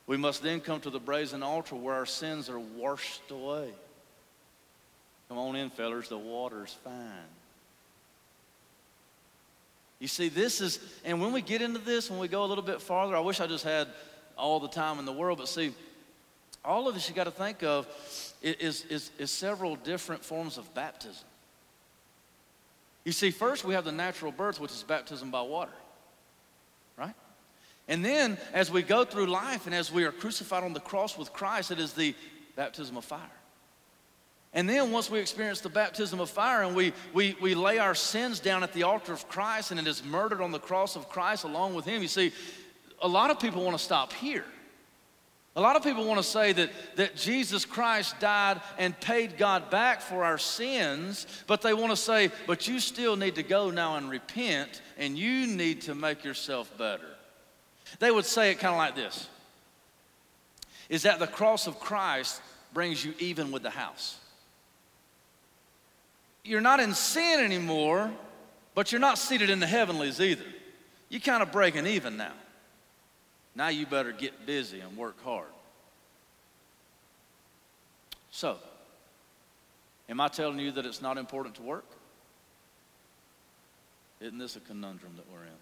We 0.08 0.18
must 0.18 0.44
then 0.44 0.60
come 0.60 0.82
to 0.82 0.90
the 0.90 1.00
brazen 1.00 1.42
altar 1.42 1.76
where 1.76 1.96
our 1.96 2.06
sins 2.06 2.50
are 2.50 2.60
washed 2.60 3.32
away. 3.32 3.70
Come 5.30 5.38
on 5.38 5.56
in, 5.56 5.70
fellers, 5.70 6.10
the 6.10 6.18
water's 6.18 6.76
fine. 6.84 7.30
You 10.02 10.10
see, 10.10 10.28
this 10.28 10.60
is, 10.60 10.80
and 11.06 11.22
when 11.22 11.32
we 11.32 11.42
get 11.42 11.62
into 11.62 11.80
this, 11.80 12.10
when 12.10 12.20
we 12.20 12.28
go 12.28 12.44
a 12.44 12.48
little 12.48 12.62
bit 12.62 12.82
farther, 12.82 13.16
I 13.16 13.22
wish 13.22 13.40
I 13.40 13.48
just 13.48 13.64
had 13.64 13.88
all 14.38 14.60
the 14.60 14.68
time 14.68 15.00
in 15.00 15.06
the 15.06 15.14
world, 15.14 15.38
but 15.38 15.48
see, 15.48 15.74
all 16.66 16.88
of 16.88 16.94
this 16.94 17.10
you 17.10 17.16
got 17.16 17.26
to 17.26 17.32
think 17.32 17.64
of 17.64 17.88
is, 18.44 18.86
is, 18.86 19.12
is 19.18 19.32
several 19.32 19.76
different 19.78 20.24
forms 20.24 20.58
of 20.58 20.72
baptism. 20.74 21.26
You 23.06 23.12
see, 23.12 23.32
first 23.32 23.66
we 23.66 23.74
have 23.74 23.86
the 23.86 23.92
natural 23.92 24.32
birth, 24.32 24.60
which 24.60 24.72
is 24.72 24.84
baptism 24.84 25.32
by 25.32 25.42
water, 25.42 25.74
right? 26.98 27.16
And 27.88 28.04
then 28.04 28.38
as 28.54 28.72
we 28.72 28.82
go 28.82 29.04
through 29.04 29.28
life 29.28 29.66
and 29.66 29.76
as 29.76 29.92
we 29.92 30.06
are 30.06 30.12
crucified 30.12 30.64
on 30.64 30.74
the 30.74 30.80
cross 30.80 31.18
with 31.18 31.34
Christ, 31.34 31.72
it 31.72 31.80
is 31.80 31.94
the 31.94 32.16
baptism 32.56 32.96
of 32.96 33.04
fire. 33.04 33.20
And 34.54 34.70
then 34.70 34.92
once 34.92 35.10
we 35.10 35.20
experience 35.20 35.62
the 35.62 35.70
baptism 35.70 36.20
of 36.20 36.30
fire 36.30 36.62
and 36.62 36.76
we, 36.76 36.94
we, 37.14 37.36
we 37.42 37.56
lay 37.56 37.80
our 37.80 37.96
sins 37.96 38.40
down 38.40 38.62
at 38.62 38.72
the 38.72 38.84
altar 38.84 39.12
of 39.12 39.28
Christ 39.28 39.72
and 39.72 39.80
it 39.80 39.88
is 39.88 40.04
murdered 40.04 40.42
on 40.42 40.52
the 40.52 40.60
cross 40.60 40.96
of 40.96 41.10
Christ 41.10 41.44
along 41.44 41.74
with 41.74 41.86
Him, 41.86 42.02
you 42.02 42.08
see, 42.08 42.32
a 43.02 43.08
lot 43.08 43.32
of 43.32 43.40
people 43.40 43.64
want 43.64 43.78
to 43.78 43.84
stop 43.84 44.14
here. 44.14 44.46
A 45.56 45.62
lot 45.62 45.76
of 45.76 45.84
people 45.84 46.06
want 46.06 46.20
to 46.20 46.28
say 46.28 46.52
that, 46.54 46.72
that 46.96 47.16
Jesus 47.16 47.64
Christ 47.64 48.20
died 48.20 48.60
and 48.80 49.00
paid 49.00 49.38
God 49.38 49.70
back 49.70 50.02
for 50.02 50.24
our 50.24 50.40
sins, 50.40 51.28
but 51.46 51.62
they 51.62 51.76
want 51.76 51.92
to 51.92 51.96
say, 51.96 52.32
but 52.48 52.68
you 52.68 52.80
still 52.80 53.16
need 53.16 53.36
to 53.36 53.44
go 53.44 53.70
now 53.70 53.98
and 53.98 54.10
repent, 54.10 54.82
and 54.98 55.16
you 55.16 55.46
need 55.46 55.82
to 55.82 55.94
make 55.94 56.24
yourself 56.24 56.76
better. 56.78 57.06
They 58.00 58.10
would 58.10 58.26
say 58.26 58.50
it 58.50 58.60
kind 58.60 58.74
of 58.74 58.80
like 58.80 58.96
this 58.96 59.28
is 60.90 61.04
that 61.04 61.18
the 61.18 61.28
cross 61.28 61.66
of 61.66 61.80
Christ 61.80 62.42
brings 62.74 63.04
you 63.04 63.14
even 63.18 63.52
with 63.52 63.64
the 63.64 63.70
house. 63.70 64.18
You're 66.44 66.62
not 66.62 66.80
in 66.80 66.94
sin 66.94 67.40
anymore, 67.40 68.12
but 68.76 68.92
you're 68.92 69.02
not 69.02 69.18
seated 69.18 69.50
in 69.50 69.60
the 69.60 69.68
heavenlies 69.68 70.20
either. 70.20 70.44
You're 71.10 71.22
kind 71.22 71.42
of 71.42 71.52
breaking 71.52 71.88
even 71.88 72.18
now. 72.18 72.34
Now 73.56 73.68
you 73.68 73.86
better 73.86 74.12
get 74.12 74.46
busy 74.46 74.80
and 74.80 74.98
work 74.98 75.22
hard. 75.24 75.48
So, 78.32 78.58
am 80.10 80.20
I 80.20 80.28
telling 80.28 80.60
you 80.60 80.72
that 80.72 80.86
it's 80.86 81.02
not 81.02 81.18
important 81.18 81.56
to 81.56 81.62
work? 81.62 81.86
Isn't 84.20 84.40
this 84.40 84.56
a 84.56 84.60
conundrum 84.62 85.14
that 85.18 85.26
we're 85.32 85.44
in? 85.44 85.54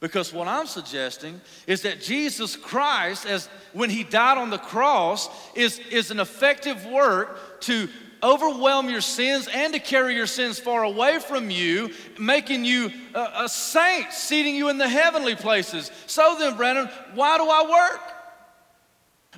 Because 0.00 0.32
what 0.32 0.48
I'm 0.48 0.66
suggesting 0.66 1.40
is 1.66 1.82
that 1.82 2.00
Jesus 2.00 2.56
Christ, 2.56 3.26
as 3.26 3.48
when 3.72 3.90
he 3.90 4.04
died 4.04 4.38
on 4.38 4.50
the 4.50 4.58
cross, 4.58 5.28
is, 5.54 5.78
is 5.90 6.10
an 6.10 6.20
effective 6.20 6.84
work 6.86 7.60
to 7.62 7.88
overwhelm 8.24 8.88
your 8.88 9.02
sins 9.02 9.46
and 9.52 9.74
to 9.74 9.78
carry 9.78 10.14
your 10.16 10.26
sins 10.26 10.58
far 10.58 10.82
away 10.82 11.18
from 11.18 11.50
you, 11.50 11.90
making 12.18 12.64
you 12.64 12.90
a, 13.14 13.44
a 13.44 13.48
saint, 13.48 14.10
seating 14.12 14.56
you 14.56 14.70
in 14.70 14.78
the 14.78 14.88
heavenly 14.88 15.36
places. 15.36 15.90
So 16.06 16.34
then, 16.38 16.56
Brandon, 16.56 16.88
why 17.14 17.36
do 17.36 17.44
I 17.44 17.70
work? 17.70 18.00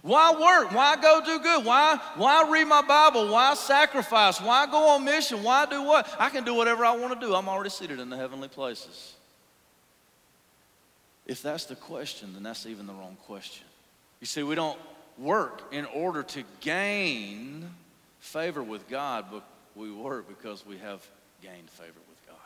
Why 0.02 0.30
work? 0.30 0.72
Why 0.72 0.96
go 0.96 1.20
do 1.24 1.40
good? 1.40 1.64
Why, 1.64 1.98
why 2.14 2.48
read 2.48 2.66
my 2.66 2.82
Bible? 2.82 3.28
Why 3.28 3.54
sacrifice? 3.54 4.40
Why 4.40 4.66
go 4.66 4.90
on 4.90 5.04
mission? 5.04 5.42
Why 5.42 5.66
do 5.66 5.82
what? 5.82 6.08
I 6.18 6.30
can 6.30 6.44
do 6.44 6.54
whatever 6.54 6.84
I 6.84 6.94
want 6.96 7.18
to 7.18 7.26
do. 7.26 7.34
I'm 7.34 7.48
already 7.48 7.70
seated 7.70 7.98
in 7.98 8.08
the 8.08 8.16
heavenly 8.16 8.48
places. 8.48 9.14
If 11.26 11.42
that's 11.42 11.64
the 11.64 11.74
question, 11.74 12.34
then 12.34 12.44
that's 12.44 12.66
even 12.66 12.86
the 12.86 12.92
wrong 12.92 13.16
question. 13.26 13.66
You 14.20 14.28
see, 14.28 14.44
we 14.44 14.54
don't 14.54 14.78
work 15.18 15.72
in 15.72 15.86
order 15.86 16.22
to 16.22 16.44
gain 16.60 17.68
favor 18.26 18.62
with 18.62 18.88
God, 18.88 19.26
but 19.30 19.44
we 19.74 19.90
work 19.92 20.28
because 20.28 20.66
we 20.66 20.78
have 20.78 21.06
gained 21.42 21.70
favor 21.70 22.00
with 22.08 22.26
God. 22.26 22.36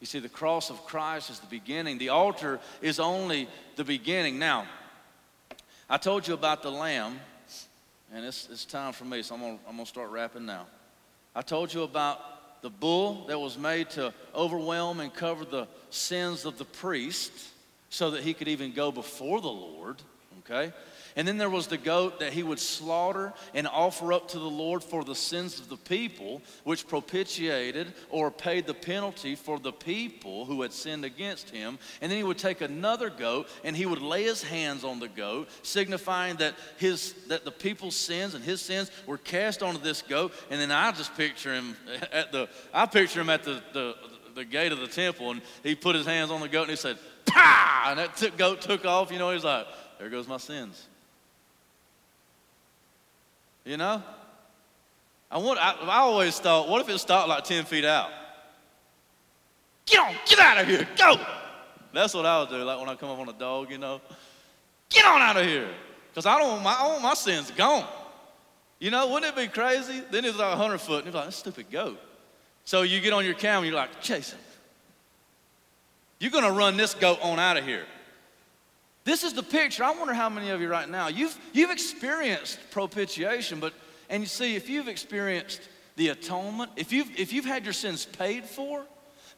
You 0.00 0.06
see, 0.06 0.18
the 0.18 0.28
cross 0.28 0.70
of 0.70 0.84
Christ 0.84 1.30
is 1.30 1.40
the 1.40 1.46
beginning, 1.46 1.98
the 1.98 2.10
altar 2.10 2.60
is 2.82 3.00
only 3.00 3.48
the 3.76 3.84
beginning. 3.84 4.38
Now, 4.38 4.66
I 5.88 5.96
told 5.96 6.28
you 6.28 6.34
about 6.34 6.62
the 6.62 6.70
lamb, 6.70 7.18
and 8.12 8.24
it's, 8.24 8.48
it's 8.50 8.64
time 8.64 8.92
for 8.92 9.04
me, 9.04 9.22
so 9.22 9.34
I'm 9.34 9.40
gonna, 9.40 9.58
I'm 9.68 9.76
gonna 9.76 9.86
start 9.86 10.10
wrapping 10.10 10.44
now. 10.44 10.66
I 11.34 11.42
told 11.42 11.72
you 11.72 11.82
about 11.82 12.62
the 12.62 12.70
bull 12.70 13.26
that 13.26 13.38
was 13.38 13.58
made 13.58 13.90
to 13.90 14.12
overwhelm 14.34 15.00
and 15.00 15.12
cover 15.12 15.44
the 15.44 15.68
sins 15.90 16.44
of 16.44 16.58
the 16.58 16.64
priest 16.64 17.32
so 17.88 18.10
that 18.10 18.22
he 18.22 18.34
could 18.34 18.48
even 18.48 18.72
go 18.72 18.92
before 18.92 19.40
the 19.40 19.48
Lord, 19.48 19.96
okay? 20.40 20.72
And 21.16 21.28
then 21.28 21.38
there 21.38 21.50
was 21.50 21.68
the 21.68 21.78
goat 21.78 22.18
that 22.20 22.32
he 22.32 22.42
would 22.42 22.58
slaughter 22.58 23.32
and 23.54 23.68
offer 23.68 24.12
up 24.12 24.28
to 24.28 24.38
the 24.38 24.44
Lord 24.44 24.82
for 24.82 25.04
the 25.04 25.14
sins 25.14 25.60
of 25.60 25.68
the 25.68 25.76
people, 25.76 26.42
which 26.64 26.88
propitiated 26.88 27.92
or 28.10 28.30
paid 28.30 28.66
the 28.66 28.74
penalty 28.74 29.36
for 29.36 29.60
the 29.60 29.72
people 29.72 30.44
who 30.44 30.62
had 30.62 30.72
sinned 30.72 31.04
against 31.04 31.50
him. 31.50 31.78
And 32.00 32.10
then 32.10 32.18
he 32.18 32.24
would 32.24 32.38
take 32.38 32.62
another 32.62 33.10
goat 33.10 33.48
and 33.62 33.76
he 33.76 33.86
would 33.86 34.02
lay 34.02 34.24
his 34.24 34.42
hands 34.42 34.82
on 34.82 34.98
the 34.98 35.08
goat, 35.08 35.48
signifying 35.62 36.36
that 36.36 36.54
his 36.78 37.14
that 37.28 37.44
the 37.44 37.52
people's 37.52 37.96
sins 37.96 38.34
and 38.34 38.44
his 38.44 38.60
sins 38.60 38.90
were 39.06 39.18
cast 39.18 39.62
onto 39.62 39.80
this 39.80 40.02
goat. 40.02 40.32
And 40.50 40.60
then 40.60 40.72
I 40.72 40.90
just 40.90 41.16
picture 41.16 41.54
him 41.54 41.76
at 42.12 42.32
the 42.32 42.48
I 42.72 42.86
picture 42.86 43.20
him 43.20 43.30
at 43.30 43.44
the, 43.44 43.62
the 43.72 43.94
the 44.34 44.44
gate 44.44 44.72
of 44.72 44.80
the 44.80 44.88
temple 44.88 45.30
and 45.30 45.40
he 45.62 45.76
put 45.76 45.94
his 45.94 46.06
hands 46.06 46.32
on 46.32 46.40
the 46.40 46.48
goat 46.48 46.62
and 46.62 46.70
he 46.70 46.76
said, 46.76 46.98
Pah! 47.24 47.86
And 47.90 48.00
that 48.00 48.16
t- 48.16 48.30
goat 48.30 48.60
took 48.60 48.84
off. 48.84 49.12
You 49.12 49.18
know, 49.18 49.30
he's 49.30 49.44
like, 49.44 49.66
there 49.98 50.10
goes 50.10 50.26
my 50.26 50.38
sins. 50.38 50.88
You 53.64 53.76
know? 53.76 54.02
I, 55.30 55.38
want, 55.38 55.58
I, 55.58 55.74
I 55.82 55.98
always 55.98 56.38
thought, 56.38 56.68
what 56.68 56.80
if 56.80 56.88
it 56.88 56.98
stopped 56.98 57.28
like 57.28 57.44
10 57.44 57.64
feet 57.64 57.84
out? 57.84 58.10
Get 59.86 60.00
on, 60.00 60.14
get 60.26 60.38
out 60.38 60.58
of 60.58 60.68
here, 60.68 60.86
go! 60.96 61.16
That's 61.92 62.14
what 62.14 62.26
I 62.26 62.40
would 62.40 62.48
do, 62.48 62.56
like 62.56 62.78
when 62.78 62.88
I 62.88 62.94
come 62.94 63.10
up 63.10 63.18
on 63.18 63.28
a 63.28 63.32
dog, 63.32 63.70
you 63.70 63.78
know. 63.78 64.00
Get 64.88 65.04
on 65.04 65.20
out 65.20 65.36
of 65.36 65.46
here. 65.46 65.68
Because 66.10 66.26
I 66.26 66.38
don't 66.38 66.48
want 66.48 66.62
my, 66.62 66.76
I 66.78 66.86
want 66.86 67.02
my 67.02 67.14
sins 67.14 67.50
gone. 67.50 67.86
You 68.78 68.90
know, 68.90 69.08
wouldn't 69.08 69.32
it 69.32 69.40
be 69.40 69.48
crazy? 69.48 70.02
Then 70.10 70.24
it's 70.24 70.38
like 70.38 70.50
100 70.50 70.78
foot, 70.78 71.04
and 71.04 71.06
you're 71.06 71.14
like, 71.14 71.26
that 71.26 71.32
stupid 71.32 71.70
goat. 71.70 71.98
So 72.64 72.82
you 72.82 73.00
get 73.00 73.12
on 73.12 73.24
your 73.24 73.34
camera, 73.34 73.66
you're 73.66 73.76
like, 73.76 74.00
chase 74.00 74.32
him. 74.32 74.40
You're 76.18 76.30
going 76.30 76.44
to 76.44 76.52
run 76.52 76.76
this 76.76 76.94
goat 76.94 77.18
on 77.22 77.38
out 77.38 77.56
of 77.56 77.64
here. 77.64 77.84
This 79.04 79.22
is 79.22 79.34
the 79.34 79.42
picture. 79.42 79.84
I 79.84 79.92
wonder 79.92 80.14
how 80.14 80.30
many 80.30 80.50
of 80.50 80.60
you 80.60 80.68
right 80.68 80.88
now, 80.88 81.08
you've, 81.08 81.38
you've 81.52 81.70
experienced 81.70 82.58
propitiation, 82.70 83.60
but, 83.60 83.74
and 84.08 84.22
you 84.22 84.26
see, 84.26 84.56
if 84.56 84.68
you've 84.68 84.88
experienced 84.88 85.60
the 85.96 86.08
atonement, 86.08 86.72
if 86.76 86.92
you've, 86.92 87.10
if 87.18 87.32
you've 87.32 87.44
had 87.44 87.64
your 87.64 87.74
sins 87.74 88.06
paid 88.06 88.44
for, 88.44 88.84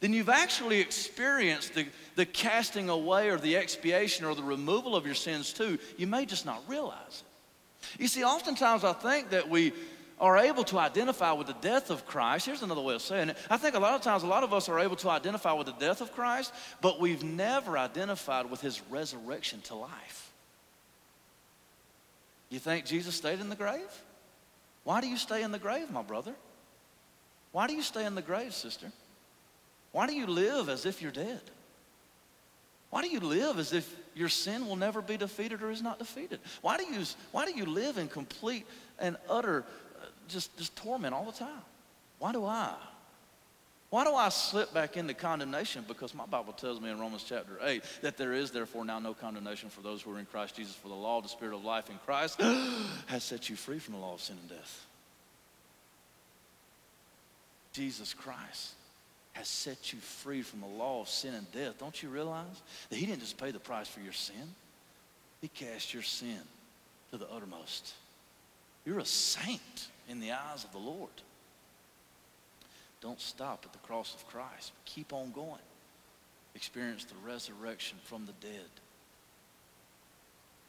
then 0.00 0.12
you've 0.12 0.28
actually 0.28 0.80
experienced 0.80 1.74
the, 1.74 1.86
the 2.14 2.26
casting 2.26 2.88
away 2.88 3.28
or 3.28 3.38
the 3.38 3.56
expiation 3.56 4.24
or 4.24 4.34
the 4.34 4.42
removal 4.42 4.94
of 4.94 5.04
your 5.04 5.14
sins 5.14 5.52
too. 5.52 5.78
You 5.96 6.06
may 6.06 6.26
just 6.26 6.46
not 6.46 6.62
realize 6.68 7.22
it. 7.22 8.02
You 8.02 8.08
see, 8.08 8.22
oftentimes 8.22 8.84
I 8.84 8.92
think 8.92 9.30
that 9.30 9.48
we 9.48 9.72
are 10.18 10.38
able 10.38 10.64
to 10.64 10.78
identify 10.78 11.32
with 11.32 11.46
the 11.46 11.56
death 11.60 11.90
of 11.90 12.06
Christ. 12.06 12.46
Here's 12.46 12.62
another 12.62 12.80
way 12.80 12.94
of 12.94 13.02
saying 13.02 13.30
it. 13.30 13.36
I 13.50 13.56
think 13.56 13.74
a 13.74 13.78
lot 13.78 13.94
of 13.94 14.02
times, 14.02 14.22
a 14.22 14.26
lot 14.26 14.42
of 14.42 14.54
us 14.54 14.68
are 14.68 14.78
able 14.78 14.96
to 14.96 15.10
identify 15.10 15.52
with 15.52 15.66
the 15.66 15.74
death 15.74 16.00
of 16.00 16.12
Christ, 16.12 16.52
but 16.80 17.00
we've 17.00 17.22
never 17.22 17.76
identified 17.76 18.50
with 18.50 18.60
his 18.60 18.80
resurrection 18.90 19.60
to 19.62 19.74
life. 19.74 20.32
You 22.48 22.58
think 22.58 22.86
Jesus 22.86 23.14
stayed 23.14 23.40
in 23.40 23.50
the 23.50 23.56
grave? 23.56 23.80
Why 24.84 25.00
do 25.00 25.08
you 25.08 25.16
stay 25.16 25.42
in 25.42 25.52
the 25.52 25.58
grave, 25.58 25.90
my 25.90 26.02
brother? 26.02 26.34
Why 27.52 27.66
do 27.66 27.74
you 27.74 27.82
stay 27.82 28.04
in 28.04 28.14
the 28.14 28.22
grave, 28.22 28.54
sister? 28.54 28.90
Why 29.92 30.06
do 30.06 30.14
you 30.14 30.26
live 30.26 30.68
as 30.68 30.86
if 30.86 31.02
you're 31.02 31.10
dead? 31.10 31.40
Why 32.90 33.02
do 33.02 33.08
you 33.08 33.20
live 33.20 33.58
as 33.58 33.72
if 33.72 33.94
your 34.14 34.28
sin 34.28 34.66
will 34.66 34.76
never 34.76 35.02
be 35.02 35.16
defeated 35.16 35.62
or 35.62 35.70
is 35.70 35.82
not 35.82 35.98
defeated? 35.98 36.40
Why 36.62 36.76
do 36.76 36.84
you, 36.84 37.04
why 37.32 37.44
do 37.44 37.52
you 37.52 37.66
live 37.66 37.98
in 37.98 38.08
complete 38.08 38.66
and 38.98 39.16
utter 39.28 39.64
just, 40.28 40.56
just 40.56 40.76
torment 40.76 41.14
all 41.14 41.24
the 41.24 41.32
time. 41.32 41.62
Why 42.18 42.32
do 42.32 42.44
I? 42.44 42.72
Why 43.90 44.04
do 44.04 44.14
I 44.14 44.30
slip 44.30 44.74
back 44.74 44.96
into 44.96 45.14
condemnation? 45.14 45.84
Because 45.86 46.14
my 46.14 46.26
Bible 46.26 46.52
tells 46.52 46.80
me 46.80 46.90
in 46.90 46.98
Romans 46.98 47.24
chapter 47.26 47.58
8 47.62 47.82
that 48.02 48.16
there 48.16 48.32
is 48.32 48.50
therefore 48.50 48.84
now 48.84 48.98
no 48.98 49.14
condemnation 49.14 49.68
for 49.68 49.80
those 49.80 50.02
who 50.02 50.14
are 50.14 50.18
in 50.18 50.26
Christ 50.26 50.56
Jesus, 50.56 50.74
for 50.74 50.88
the 50.88 50.94
law 50.94 51.18
of 51.18 51.22
the 51.22 51.28
Spirit 51.28 51.54
of 51.54 51.64
life 51.64 51.88
in 51.88 51.98
Christ 52.04 52.40
has 53.06 53.22
set 53.22 53.48
you 53.48 53.56
free 53.56 53.78
from 53.78 53.94
the 53.94 54.00
law 54.00 54.14
of 54.14 54.20
sin 54.20 54.36
and 54.40 54.50
death. 54.50 54.86
Jesus 57.72 58.12
Christ 58.12 58.72
has 59.34 59.46
set 59.46 59.92
you 59.92 59.98
free 60.00 60.42
from 60.42 60.62
the 60.62 60.66
law 60.66 61.02
of 61.02 61.08
sin 61.08 61.34
and 61.34 61.50
death. 61.52 61.78
Don't 61.78 62.02
you 62.02 62.08
realize 62.08 62.62
that 62.88 62.96
He 62.96 63.06
didn't 63.06 63.20
just 63.20 63.38
pay 63.38 63.50
the 63.50 63.60
price 63.60 63.86
for 63.86 64.00
your 64.00 64.12
sin, 64.12 64.54
He 65.40 65.48
cast 65.48 65.94
your 65.94 66.02
sin 66.02 66.40
to 67.12 67.18
the 67.18 67.30
uttermost. 67.30 67.94
You're 68.84 68.98
a 68.98 69.04
saint 69.04 69.88
in 70.08 70.20
the 70.20 70.32
eyes 70.32 70.64
of 70.64 70.72
the 70.72 70.78
Lord. 70.78 71.10
Don't 73.00 73.20
stop 73.20 73.62
at 73.64 73.72
the 73.72 73.78
cross 73.86 74.14
of 74.14 74.26
Christ. 74.26 74.72
Keep 74.84 75.12
on 75.12 75.32
going. 75.32 75.60
Experience 76.54 77.04
the 77.04 77.14
resurrection 77.24 77.98
from 78.04 78.26
the 78.26 78.32
dead. 78.40 78.70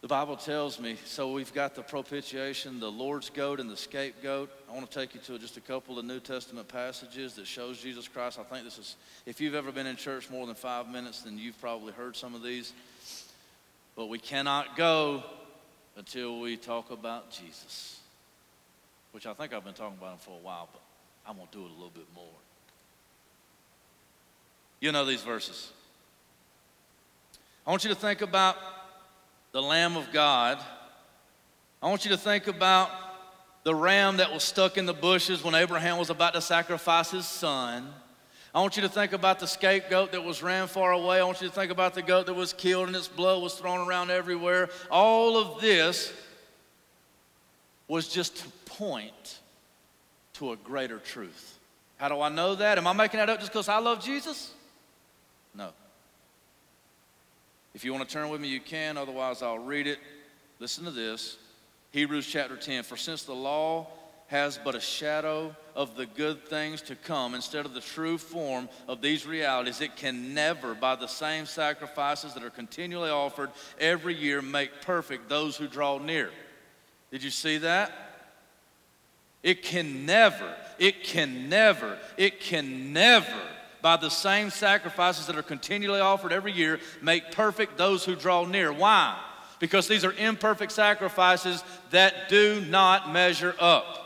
The 0.02 0.08
Bible 0.08 0.38
tells 0.38 0.80
me, 0.80 0.97
so 1.06 1.32
we've 1.32 1.54
got 1.54 1.73
the 1.73 1.82
propitiation, 1.82 2.80
the 2.80 2.91
Lord's 2.91 3.32
goat, 3.32 3.60
and 3.60 3.69
the 3.69 3.78
scapegoat. 3.78 4.52
I 4.69 4.73
want 4.73 4.89
to 4.89 5.00
take 5.00 5.15
you 5.15 5.21
to 5.21 5.39
just 5.39 5.58
a 5.58 5.62
couple 5.62 5.97
of 5.97 6.06
New 6.06 6.19
Testament 6.19 6.67
passages 6.67 7.34
that 7.34 7.47
shows 7.47 7.82
Jesus 7.82 8.08
Christ. 8.08 8.38
I 8.38 8.43
think 8.43 8.63
this 8.63 8.78
is, 8.78 8.95
if 9.26 9.41
you've 9.41 9.56
ever 9.56 9.71
been 9.71 9.88
in 9.88 9.95
church 9.95 10.30
more 10.30 10.45
than 10.45 10.56
five 10.56 10.88
minutes, 10.88 11.23
then 11.23 11.39
you've 11.39 11.60
probably 11.60 11.93
heard 11.93 12.15
some 12.15 12.36
of 12.36 12.43
these. 12.43 12.73
But 13.95 14.08
we 14.08 14.19
cannot 14.19 14.78
go 14.78 15.23
until 15.95 16.41
we 16.41 16.58
talk 16.58 16.91
about 16.91 17.32
Jesus 17.32 17.96
which 19.17 19.25
I 19.25 19.34
think 19.34 19.51
I've 19.51 19.65
been 19.65 19.73
talking 19.73 19.97
about 19.97 20.12
him 20.12 20.19
for 20.19 20.30
a 20.30 20.43
while, 20.43 20.69
but 20.71 20.80
I'm 21.27 21.38
going 21.38 21.47
to 21.47 21.58
do 21.58 21.65
it 21.65 21.71
a 21.71 21.73
little 21.73 21.89
bit 21.89 22.06
more. 22.13 22.23
You 24.80 24.91
know 24.91 25.06
these 25.06 25.23
verses. 25.23 25.71
I 27.65 27.71
want 27.71 27.84
you 27.84 27.89
to 27.89 27.95
think 27.95 28.21
about 28.21 28.58
the 29.53 29.62
Lamb 29.63 29.97
of 29.97 30.13
God. 30.13 30.63
I 31.82 31.89
want 31.89 32.06
you 32.06 32.12
to 32.12 32.17
think 32.17 32.45
about 32.45 32.91
the 33.63 33.73
ram 33.73 34.17
that 34.17 34.32
was 34.32 34.43
stuck 34.43 34.77
in 34.77 34.86
the 34.86 34.93
bushes 34.93 35.43
when 35.43 35.56
Abraham 35.56 35.97
was 35.97 36.12
about 36.12 36.36
to 36.36 36.41
sacrifice 36.41 37.10
his 37.10 37.25
son. 37.25 37.91
I 38.53 38.62
want 38.62 38.75
you 38.75 38.84
to 38.84 38.89
think 38.89 39.13
about 39.13 39.39
the 39.39 39.47
scapegoat 39.47 40.12
that 40.12 40.23
was 40.23 40.43
ran 40.43 40.67
far 40.67 40.91
away. 40.91 41.19
I 41.19 41.23
want 41.23 41.41
you 41.41 41.47
to 41.47 41.53
think 41.56 41.71
about 41.71 41.95
the 41.95 42.03
goat 42.03 42.27
that 42.27 42.36
was 42.36 42.53
killed 42.53 42.86
and 42.86 42.95
its 42.95 43.08
blood 43.08 43.41
was 43.41 43.56
thrown 43.56 43.88
around 43.88 44.12
everywhere. 44.12 44.69
All 44.91 45.38
of 45.38 45.60
this 45.60 46.13
was 47.88 48.08
just 48.08 48.38
to 48.38 48.50
point 48.65 49.39
to 50.34 50.52
a 50.52 50.56
greater 50.58 51.00
truth. 51.00 51.58
How 51.97 52.10
do 52.10 52.21
I 52.21 52.30
know 52.30 52.56
that? 52.56 52.78
Am 52.78 52.86
I 52.86 52.93
making 52.93 53.19
that 53.19 53.30
up 53.30 53.39
just 53.39 53.52
because 53.52 53.69
I 53.69 53.80
love 53.80 54.04
Jesus? 54.04 54.54
No. 55.56 55.69
If 57.73 57.84
you 57.84 57.93
want 57.93 58.08
to 58.08 58.13
turn 58.13 58.30
with 58.30 58.41
me, 58.41 58.47
you 58.47 58.60
can. 58.60 58.97
Otherwise, 58.97 59.41
I'll 59.41 59.60
read 59.60 59.88
it. 59.88 60.00
Listen 60.60 60.84
to 60.86 60.91
this 60.91 61.38
Hebrews 61.91 62.28
chapter 62.28 62.56
10. 62.56 62.84
For 62.84 62.97
since 62.97 63.23
the 63.23 63.34
law 63.34 63.88
has 64.28 64.60
but 64.63 64.76
a 64.76 64.80
shadow 64.80 65.56
of 65.76 65.95
the 65.95 66.06
good 66.06 66.45
things 66.45 66.82
to 66.82 66.95
come 66.95 67.34
instead 67.34 67.65
of 67.65 67.73
the 67.73 67.82
true 67.82 68.17
form 68.17 68.67
of 68.88 69.02
these 69.02 69.26
realities, 69.26 69.80
it 69.80 69.95
can 69.95 70.34
never, 70.34 70.76
by 70.76 70.95
the 70.95 71.08
same 71.08 71.45
sacrifices 71.45 72.34
that 72.34 72.43
are 72.43 72.50
continually 72.50 73.10
offered 73.10 73.50
every 73.80 74.13
year, 74.13 74.41
make 74.41 74.82
perfect 74.82 75.30
those 75.30 75.56
who 75.56 75.67
draw 75.67 75.97
near. 75.97 76.30
Did 77.12 77.24
you 77.24 77.30
see 77.30 77.60
that? 77.60 77.91
It 79.43 79.63
can 79.63 80.06
never, 80.06 80.54
it 80.78 81.04
can 81.04 81.48
never, 81.48 81.98
it 82.17 82.39
can 82.39 82.91
never, 82.91 83.41
by 83.82 83.96
the 83.96 84.10
same 84.10 84.50
sacrifices 84.50 85.28
that 85.28 85.38
are 85.38 85.43
continually 85.43 86.02
offered 86.02 86.34
every 86.34 86.52
year, 86.52 86.80
make 87.02 87.32
perfect 87.32 87.78
those 87.78 88.04
who 88.04 88.15
draw 88.15 88.46
near. 88.46 88.74
Why? 88.74 89.17
Because 89.60 89.88
these 89.88 90.04
are 90.04 90.13
imperfect 90.13 90.72
sacrifices 90.72 91.63
that 91.91 92.30
do 92.30 92.62
not 92.62 93.12
measure 93.12 93.56
up. 93.60 94.04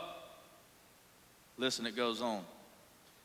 Listen, 1.58 1.86
it 1.86 1.96
goes 1.96 2.22
on. 2.22 2.42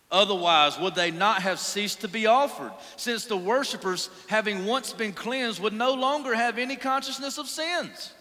Otherwise, 0.10 0.80
would 0.80 0.96
they 0.96 1.12
not 1.12 1.42
have 1.42 1.60
ceased 1.60 2.02
to 2.02 2.08
be 2.08 2.28
offered, 2.28 2.72
since 2.96 3.26
the 3.26 3.36
worshippers, 3.36 4.10
having 4.28 4.66
once 4.66 4.94
been 4.94 5.12
cleansed, 5.12 5.62
would 5.62 5.74
no 5.74 5.94
longer 5.94 6.34
have 6.34 6.58
any 6.58 6.78
consciousness 6.78 7.38
of 7.38 7.48
sins? 7.48 8.14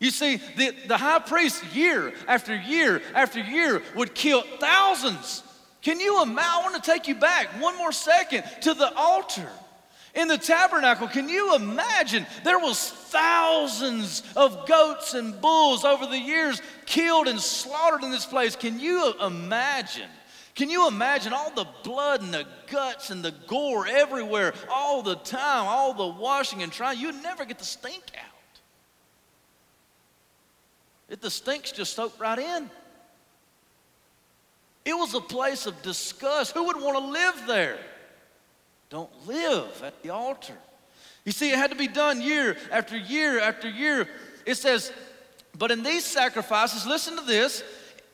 You 0.00 0.10
see, 0.10 0.36
the, 0.56 0.74
the 0.86 0.96
high 0.96 1.20
priest, 1.20 1.64
year 1.74 2.12
after 2.26 2.54
year 2.54 3.00
after 3.14 3.40
year, 3.40 3.82
would 3.94 4.14
kill 4.14 4.42
thousands. 4.60 5.42
Can 5.82 6.00
you 6.00 6.22
imagine? 6.22 6.38
I 6.38 6.60
want 6.62 6.82
to 6.82 6.90
take 6.90 7.08
you 7.08 7.14
back 7.14 7.48
one 7.60 7.76
more 7.76 7.92
second 7.92 8.44
to 8.62 8.74
the 8.74 8.92
altar. 8.94 9.48
In 10.14 10.28
the 10.28 10.38
tabernacle, 10.38 11.08
can 11.08 11.28
you 11.28 11.56
imagine? 11.56 12.24
There 12.44 12.58
was 12.58 12.88
thousands 12.88 14.22
of 14.36 14.66
goats 14.68 15.14
and 15.14 15.40
bulls 15.40 15.84
over 15.84 16.06
the 16.06 16.18
years 16.18 16.62
killed 16.86 17.26
and 17.26 17.40
slaughtered 17.40 18.04
in 18.04 18.10
this 18.10 18.24
place. 18.24 18.54
Can 18.54 18.78
you 18.78 19.12
imagine? 19.20 20.08
Can 20.54 20.70
you 20.70 20.86
imagine 20.86 21.32
all 21.32 21.50
the 21.50 21.66
blood 21.82 22.22
and 22.22 22.32
the 22.32 22.46
guts 22.70 23.10
and 23.10 23.24
the 23.24 23.34
gore 23.48 23.88
everywhere, 23.88 24.54
all 24.70 25.02
the 25.02 25.16
time, 25.16 25.66
all 25.66 25.92
the 25.92 26.06
washing 26.06 26.62
and 26.62 26.70
trying? 26.70 27.00
You'd 27.00 27.20
never 27.22 27.44
get 27.44 27.58
the 27.58 27.64
stink 27.64 28.04
out. 28.16 28.33
It, 31.08 31.20
the 31.20 31.30
stinks 31.30 31.72
just 31.72 31.94
soaked 31.94 32.20
right 32.20 32.38
in. 32.38 32.70
It 34.84 34.94
was 34.94 35.14
a 35.14 35.20
place 35.20 35.66
of 35.66 35.80
disgust. 35.82 36.52
Who 36.52 36.64
would 36.64 36.80
want 36.80 36.98
to 36.98 37.10
live 37.10 37.46
there? 37.46 37.78
Don't 38.90 39.10
live 39.26 39.82
at 39.82 40.02
the 40.02 40.10
altar. 40.10 40.54
You 41.24 41.32
see, 41.32 41.50
it 41.50 41.56
had 41.56 41.70
to 41.70 41.76
be 41.76 41.88
done 41.88 42.20
year 42.20 42.56
after 42.70 42.96
year 42.96 43.40
after 43.40 43.68
year. 43.68 44.08
It 44.44 44.56
says, 44.56 44.92
but 45.56 45.70
in 45.70 45.82
these 45.82 46.04
sacrifices, 46.04 46.86
listen 46.86 47.16
to 47.16 47.24
this, 47.24 47.62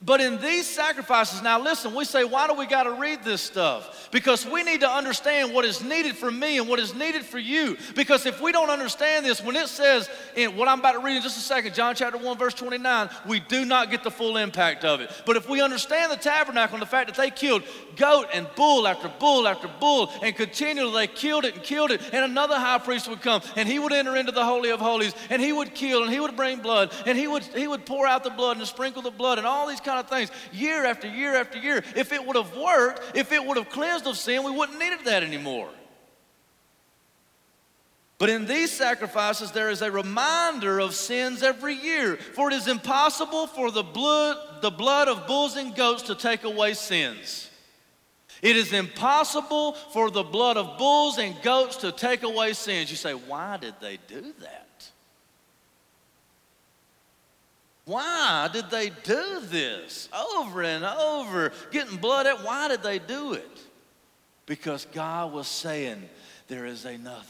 but 0.03 0.23
in 0.23 0.41
these 0.41 0.67
sacrifices, 0.67 1.43
now 1.43 1.61
listen, 1.61 1.95
we 1.95 2.07
say, 2.07 2.25
why 2.25 2.47
do 2.47 2.55
we 2.55 2.67
got 2.67 2.85
to 2.85 2.93
read 2.93 3.23
this 3.23 3.43
stuff? 3.43 4.09
Because 4.11 4.47
we 4.47 4.63
need 4.63 4.81
to 4.81 4.91
understand 4.91 5.53
what 5.53 5.67
is 5.67 5.85
needed 5.85 6.17
for 6.17 6.31
me 6.31 6.57
and 6.57 6.67
what 6.67 6.79
is 6.79 6.95
needed 6.95 7.23
for 7.23 7.39
you. 7.39 7.77
Because 7.95 8.25
if 8.25 8.41
we 8.41 8.51
don't 8.51 8.71
understand 8.71 9.27
this, 9.27 9.43
when 9.43 9.57
it 9.57 9.69
says 9.69 10.09
in 10.37 10.57
what 10.57 10.69
I'm 10.69 10.79
about 10.79 10.93
to 10.93 11.01
read 11.01 11.17
in 11.17 11.23
just 11.23 11.37
a 11.37 11.43
second, 11.43 11.75
John 11.75 11.95
chapter 11.95 12.17
1, 12.17 12.39
verse 12.39 12.55
29, 12.55 13.11
we 13.27 13.41
do 13.41 13.67
not 13.67 13.91
get 13.91 14.03
the 14.03 14.11
full 14.11 14.39
impact 14.39 14.87
of 14.87 15.03
it. 15.03 15.11
But 15.27 15.37
if 15.37 15.49
we 15.51 15.61
understand 15.61 16.11
the 16.11 16.17
tabernacle 16.17 16.77
and 16.77 16.83
the 16.83 16.87
fact 16.87 17.09
that 17.09 17.17
they 17.17 17.31
killed 17.31 17.63
goat 17.97 18.29
and 18.33 18.49
bull 18.57 18.87
after 18.89 19.13
bull 19.19 19.47
after 19.47 19.69
bull, 19.81 20.11
and 20.23 20.35
continually 20.35 20.93
they 20.95 21.13
killed 21.13 21.45
it 21.45 21.57
and 21.57 21.63
killed 21.63 21.91
it, 21.91 22.01
and 22.15 22.25
another 22.25 22.59
high 22.59 22.79
priest 22.79 23.07
would 23.09 23.21
come 23.21 23.43
and 23.55 23.69
he 23.69 23.79
would 23.79 23.93
enter 23.93 24.17
into 24.17 24.33
the 24.33 24.45
Holy 24.45 24.71
of 24.71 24.81
Holies 24.81 25.15
and 25.29 25.43
he 25.43 25.53
would 25.53 25.75
kill 25.75 26.05
and 26.05 26.13
he 26.13 26.21
would 26.21 26.37
bring 26.37 26.61
blood 26.61 26.91
and 27.05 27.19
he 27.19 27.27
would, 27.27 27.43
he 27.43 27.69
would 27.69 27.85
pour 27.85 28.07
out 28.07 28.25
the 28.25 28.31
blood 28.31 28.57
and 28.57 28.67
sprinkle 28.67 29.03
the 29.03 29.11
blood 29.11 29.37
and 29.37 29.47
all 29.47 29.67
these 29.67 29.81
kind 29.91 30.01
of 30.01 30.09
things 30.09 30.31
year 30.53 30.85
after 30.85 31.09
year 31.09 31.35
after 31.35 31.59
year. 31.59 31.83
If 31.97 32.13
it 32.13 32.25
would 32.25 32.37
have 32.37 32.57
worked, 32.57 33.17
if 33.17 33.33
it 33.33 33.45
would 33.45 33.57
have 33.57 33.71
cleansed 33.71 34.07
of 34.07 34.17
sin, 34.17 34.45
we 34.45 34.53
wouldn't 34.53 34.79
need 34.79 35.05
that 35.05 35.23
anymore. 35.23 35.69
But 38.19 38.29
in 38.29 38.47
these 38.47 38.71
sacrifices, 38.71 39.51
there 39.51 39.71
is 39.71 39.83
a 39.83 39.91
reminder 39.91 40.79
of 40.79 40.95
sins 40.95 41.43
every 41.43 41.75
year. 41.75 42.17
For 42.17 42.51
it 42.51 42.55
is 42.55 42.69
impossible 42.69 43.47
for 43.47 43.71
the 43.71 43.83
blood, 43.83 44.37
the 44.61 44.71
blood 44.71 45.09
of 45.09 45.27
bulls 45.27 45.57
and 45.57 45.75
goats 45.75 46.03
to 46.03 46.15
take 46.15 46.45
away 46.45 46.75
sins. 46.75 47.51
It 48.43 48.57
is 48.57 48.73
impossible 48.73 49.73
for 49.73 50.11
the 50.11 50.23
blood 50.23 50.57
of 50.57 50.79
bulls 50.79 51.19
and 51.19 51.35
goats 51.43 51.77
to 51.79 51.93
take 51.93 52.23
away 52.23 52.53
sins. 52.53 52.91
You 52.91 52.97
say, 52.97 53.13
why 53.13 53.57
did 53.57 53.75
they 53.81 53.99
do 54.07 54.35
that? 54.41 54.70
Why 57.91 58.49
did 58.53 58.71
they 58.71 58.91
do 58.91 59.41
this 59.41 60.09
over 60.15 60.63
and 60.63 60.85
over? 60.85 61.51
Getting 61.73 61.97
blood 61.97 62.29
why 62.45 62.69
did 62.69 62.85
they 62.85 63.01
do 63.01 63.33
it? 63.33 63.61
Because 64.47 64.87
God 64.93 65.33
was 65.33 65.49
saying, 65.49 66.09
there 66.47 66.67
is 66.67 66.85
another. 66.85 67.25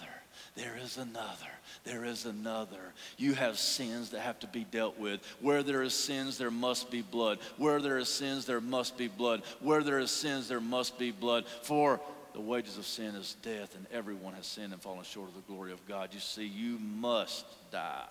There 0.57 0.77
is 0.77 0.99
another. 0.99 1.47
There 1.85 2.05
is 2.05 2.27
another. 2.27 2.93
You 3.17 3.33
have 3.33 3.59
sins 3.59 4.11
that 4.11 4.21
have 4.21 4.39
to 4.41 4.47
be 4.49 4.65
dealt 4.65 4.99
with. 4.99 5.23
Where 5.41 5.63
there 5.63 5.83
is 5.83 5.95
sins, 5.95 6.37
there 6.37 6.51
must 6.51 6.91
be 6.91 7.01
blood. 7.01 7.39
Where 7.57 7.81
there 7.81 7.97
is 7.97 8.11
sins, 8.11 8.45
there 8.45 8.61
must 8.61 8.99
be 8.99 9.09
blood. 9.09 9.41
Where 9.61 9.83
there 9.83 9.99
is 9.99 10.11
sins, 10.11 10.47
there 10.47 10.61
must 10.61 10.99
be 10.99 11.11
blood. 11.11 11.47
For 11.63 12.03
the 12.35 12.41
wages 12.43 12.77
of 12.77 12.85
sin 12.85 13.15
is 13.15 13.35
death, 13.41 13.75
and 13.77 13.87
everyone 13.91 14.35
has 14.35 14.47
sinned 14.47 14.75
and 14.75 14.83
fallen 14.83 15.05
short 15.05 15.31
of 15.31 15.37
the 15.37 15.53
glory 15.53 15.73
of 15.73 15.89
God. 15.89 16.11
You 16.13 16.21
see, 16.21 16.45
you 16.45 16.79
must 16.79 17.47
die. 17.73 18.05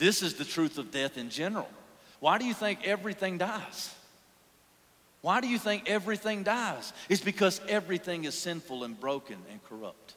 This 0.00 0.22
is 0.22 0.34
the 0.34 0.46
truth 0.46 0.78
of 0.78 0.90
death 0.90 1.18
in 1.18 1.28
general. 1.28 1.68
Why 2.20 2.38
do 2.38 2.46
you 2.46 2.54
think 2.54 2.86
everything 2.86 3.36
dies? 3.36 3.94
Why 5.20 5.42
do 5.42 5.46
you 5.46 5.58
think 5.58 5.90
everything 5.90 6.42
dies? 6.42 6.94
It's 7.10 7.20
because 7.20 7.60
everything 7.68 8.24
is 8.24 8.34
sinful 8.34 8.82
and 8.84 8.98
broken 8.98 9.36
and 9.50 9.62
corrupt. 9.64 10.14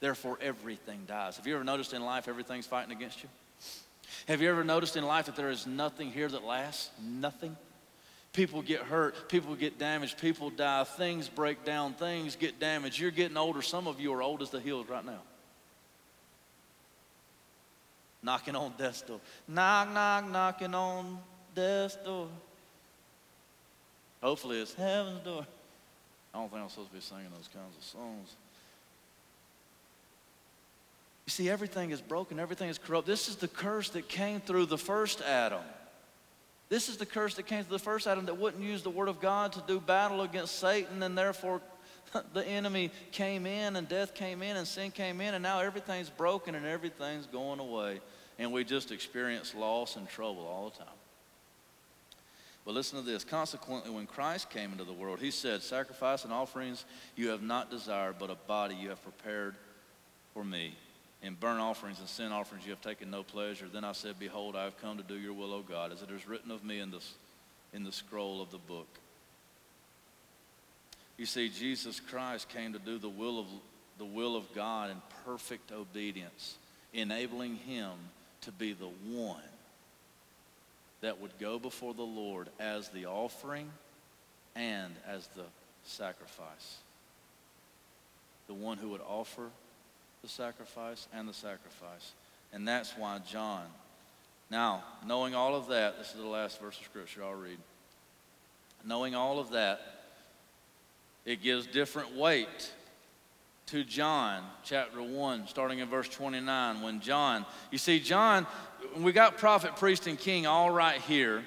Therefore, 0.00 0.38
everything 0.42 1.04
dies. 1.06 1.38
Have 1.38 1.46
you 1.46 1.54
ever 1.54 1.64
noticed 1.64 1.94
in 1.94 2.02
life 2.04 2.28
everything's 2.28 2.66
fighting 2.66 2.92
against 2.92 3.22
you? 3.22 3.30
Have 4.28 4.42
you 4.42 4.50
ever 4.50 4.64
noticed 4.64 4.98
in 4.98 5.06
life 5.06 5.24
that 5.26 5.36
there 5.36 5.48
is 5.48 5.66
nothing 5.66 6.12
here 6.12 6.28
that 6.28 6.44
lasts? 6.44 6.90
Nothing. 7.02 7.56
People 8.34 8.60
get 8.60 8.80
hurt, 8.80 9.30
people 9.30 9.54
get 9.54 9.78
damaged, 9.78 10.18
people 10.18 10.50
die, 10.50 10.84
things 10.84 11.28
break 11.28 11.64
down, 11.64 11.94
things 11.94 12.36
get 12.36 12.60
damaged. 12.60 12.98
You're 12.98 13.10
getting 13.10 13.38
older. 13.38 13.62
Some 13.62 13.86
of 13.86 13.98
you 13.98 14.12
are 14.12 14.22
old 14.22 14.42
as 14.42 14.50
the 14.50 14.60
hills 14.60 14.88
right 14.88 15.04
now. 15.04 15.20
Knocking 18.22 18.54
on 18.54 18.72
death's 18.78 19.02
door. 19.02 19.20
Knock, 19.48 19.92
knock, 19.92 20.30
knocking 20.30 20.74
on 20.74 21.18
death's 21.54 21.96
door. 21.96 22.28
Hopefully 24.22 24.60
it's 24.60 24.74
heaven's 24.74 25.20
door. 25.20 25.46
I 26.32 26.38
don't 26.38 26.50
think 26.50 26.62
I'm 26.62 26.68
supposed 26.68 26.90
to 26.90 26.94
be 26.94 27.00
singing 27.00 27.26
those 27.36 27.48
kinds 27.48 27.76
of 27.76 27.82
songs. 27.82 28.36
You 31.26 31.30
see, 31.30 31.50
everything 31.50 31.90
is 31.90 32.00
broken, 32.00 32.38
everything 32.38 32.68
is 32.68 32.78
corrupt. 32.78 33.06
This 33.06 33.28
is 33.28 33.36
the 33.36 33.48
curse 33.48 33.90
that 33.90 34.08
came 34.08 34.40
through 34.40 34.66
the 34.66 34.78
first 34.78 35.20
Adam. 35.22 35.62
This 36.68 36.88
is 36.88 36.96
the 36.96 37.06
curse 37.06 37.34
that 37.34 37.44
came 37.44 37.64
through 37.64 37.76
the 37.76 37.84
first 37.84 38.06
Adam 38.06 38.26
that 38.26 38.38
wouldn't 38.38 38.62
use 38.62 38.82
the 38.82 38.90
word 38.90 39.08
of 39.08 39.20
God 39.20 39.52
to 39.52 39.62
do 39.66 39.78
battle 39.78 40.22
against 40.22 40.58
Satan, 40.58 41.02
and 41.02 41.18
therefore 41.18 41.60
the 42.34 42.46
enemy 42.46 42.90
came 43.10 43.46
in, 43.46 43.76
and 43.76 43.88
death 43.88 44.14
came 44.14 44.42
in, 44.42 44.56
and 44.56 44.66
sin 44.66 44.90
came 44.90 45.20
in, 45.20 45.34
and 45.34 45.42
now 45.42 45.60
everything's 45.60 46.10
broken 46.10 46.54
and 46.54 46.66
everything's 46.66 47.26
going 47.26 47.60
away. 47.60 48.00
And 48.38 48.52
we 48.52 48.64
just 48.64 48.92
experience 48.92 49.54
loss 49.54 49.96
and 49.96 50.08
trouble 50.08 50.46
all 50.46 50.70
the 50.70 50.78
time. 50.78 50.94
But 52.64 52.74
listen 52.74 52.98
to 52.98 53.04
this. 53.04 53.24
Consequently, 53.24 53.90
when 53.90 54.06
Christ 54.06 54.50
came 54.50 54.72
into 54.72 54.84
the 54.84 54.92
world, 54.92 55.18
he 55.18 55.30
said, 55.30 55.62
Sacrifice 55.62 56.24
and 56.24 56.32
offerings 56.32 56.84
you 57.16 57.28
have 57.30 57.42
not 57.42 57.70
desired, 57.70 58.16
but 58.18 58.30
a 58.30 58.36
body 58.46 58.74
you 58.74 58.88
have 58.90 59.02
prepared 59.02 59.56
for 60.32 60.44
me. 60.44 60.74
In 61.22 61.34
burnt 61.34 61.60
offerings 61.60 62.00
and 62.00 62.08
sin 62.08 62.32
offerings 62.32 62.64
you 62.64 62.70
have 62.70 62.80
taken 62.80 63.10
no 63.10 63.22
pleasure. 63.22 63.66
Then 63.72 63.84
I 63.84 63.92
said, 63.92 64.18
Behold, 64.18 64.56
I 64.56 64.64
have 64.64 64.80
come 64.80 64.96
to 64.96 65.04
do 65.04 65.16
your 65.16 65.32
will, 65.32 65.52
O 65.52 65.62
God, 65.62 65.92
as 65.92 66.02
it 66.02 66.10
is 66.10 66.26
written 66.26 66.50
of 66.50 66.64
me 66.64 66.80
in, 66.80 66.90
this, 66.90 67.14
in 67.72 67.84
the 67.84 67.92
scroll 67.92 68.40
of 68.40 68.50
the 68.50 68.58
book. 68.58 68.88
You 71.22 71.26
see, 71.26 71.50
Jesus 71.50 72.00
Christ 72.00 72.48
came 72.48 72.72
to 72.72 72.80
do 72.80 72.98
the 72.98 73.08
will 73.08 73.38
of, 73.38 73.46
the 73.96 74.04
will 74.04 74.34
of 74.34 74.52
God 74.56 74.90
in 74.90 74.96
perfect 75.24 75.70
obedience, 75.70 76.56
enabling 76.92 77.58
him 77.58 77.92
to 78.40 78.50
be 78.50 78.72
the 78.72 78.90
one 79.08 79.38
that 81.00 81.20
would 81.20 81.30
go 81.38 81.60
before 81.60 81.94
the 81.94 82.02
Lord 82.02 82.48
as 82.58 82.88
the 82.88 83.06
offering 83.06 83.70
and 84.56 84.92
as 85.06 85.28
the 85.36 85.44
sacrifice. 85.84 86.78
The 88.48 88.54
one 88.54 88.78
who 88.78 88.88
would 88.88 89.02
offer 89.08 89.46
the 90.22 90.28
sacrifice 90.28 91.06
and 91.14 91.28
the 91.28 91.34
sacrifice. 91.34 92.14
And 92.52 92.66
that's 92.66 92.98
why 92.98 93.20
John. 93.30 93.66
Now, 94.50 94.82
knowing 95.06 95.36
all 95.36 95.54
of 95.54 95.68
that, 95.68 95.98
this 95.98 96.10
is 96.10 96.16
the 96.16 96.26
last 96.26 96.60
verse 96.60 96.76
of 96.80 96.84
Scripture 96.84 97.22
I'll 97.22 97.34
read. 97.34 97.58
Knowing 98.84 99.14
all 99.14 99.38
of 99.38 99.50
that, 99.50 100.01
it 101.24 101.42
gives 101.42 101.66
different 101.66 102.16
weight 102.16 102.72
to 103.66 103.84
John 103.84 104.42
chapter 104.64 105.02
1, 105.02 105.46
starting 105.46 105.78
in 105.78 105.88
verse 105.88 106.08
29. 106.08 106.82
When 106.82 107.00
John, 107.00 107.46
you 107.70 107.78
see, 107.78 108.00
John, 108.00 108.46
we 108.98 109.12
got 109.12 109.38
prophet, 109.38 109.76
priest, 109.76 110.06
and 110.06 110.18
king 110.18 110.46
all 110.46 110.70
right 110.70 111.00
here. 111.00 111.42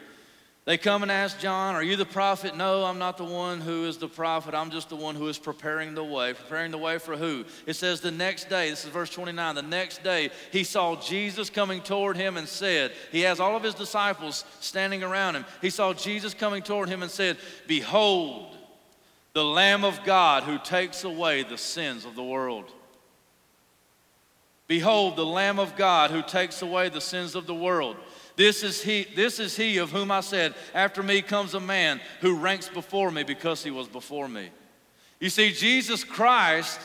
They 0.65 0.79
come 0.79 1.03
and 1.03 1.11
ask 1.11 1.39
John, 1.39 1.75
Are 1.75 1.83
you 1.83 1.95
the 1.95 2.05
prophet? 2.05 2.57
No, 2.57 2.83
I'm 2.83 2.97
not 2.97 3.17
the 3.17 3.23
one 3.23 3.61
who 3.61 3.85
is 3.85 3.99
the 3.99 4.07
prophet. 4.07 4.55
I'm 4.55 4.71
just 4.71 4.89
the 4.89 4.95
one 4.95 5.13
who 5.13 5.27
is 5.27 5.37
preparing 5.37 5.93
the 5.93 6.03
way. 6.03 6.33
Preparing 6.33 6.71
the 6.71 6.79
way 6.79 6.97
for 6.97 7.15
who? 7.15 7.45
It 7.67 7.75
says 7.75 8.01
the 8.01 8.09
next 8.09 8.49
day, 8.49 8.71
this 8.71 8.83
is 8.83 8.89
verse 8.89 9.11
29, 9.11 9.53
the 9.53 9.61
next 9.61 10.03
day 10.03 10.31
he 10.51 10.63
saw 10.63 10.99
Jesus 10.99 11.51
coming 11.51 11.81
toward 11.81 12.17
him 12.17 12.37
and 12.37 12.47
said, 12.47 12.93
He 13.11 13.21
has 13.21 13.39
all 13.39 13.55
of 13.55 13.61
his 13.61 13.75
disciples 13.75 14.43
standing 14.59 15.03
around 15.03 15.35
him. 15.35 15.45
He 15.61 15.69
saw 15.69 15.93
Jesus 15.93 16.33
coming 16.33 16.63
toward 16.63 16.89
him 16.89 17.03
and 17.03 17.11
said, 17.11 17.37
Behold, 17.67 18.54
the 19.35 19.43
Lamb 19.43 19.83
of 19.83 20.01
God 20.05 20.43
who 20.43 20.57
takes 20.57 21.03
away 21.03 21.43
the 21.43 21.57
sins 21.57 22.05
of 22.05 22.15
the 22.15 22.23
world. 22.23 22.71
Behold, 24.65 25.17
the 25.17 25.25
Lamb 25.25 25.59
of 25.59 25.75
God 25.75 26.09
who 26.09 26.23
takes 26.23 26.61
away 26.61 26.87
the 26.87 27.01
sins 27.01 27.35
of 27.35 27.45
the 27.45 27.53
world. 27.53 27.97
This 28.37 28.63
is 28.63 28.81
he, 28.81 29.05
this 29.13 29.41
is 29.41 29.57
he 29.57 29.77
of 29.77 29.91
whom 29.91 30.09
I 30.09 30.21
said, 30.21 30.55
After 30.73 31.03
me 31.03 31.21
comes 31.21 31.53
a 31.53 31.59
man 31.59 31.99
who 32.21 32.37
ranks 32.37 32.69
before 32.69 33.11
me 33.11 33.23
because 33.23 33.61
he 33.61 33.71
was 33.71 33.89
before 33.89 34.29
me. 34.29 34.51
You 35.19 35.29
see, 35.29 35.51
Jesus 35.51 36.05
Christ 36.05 36.79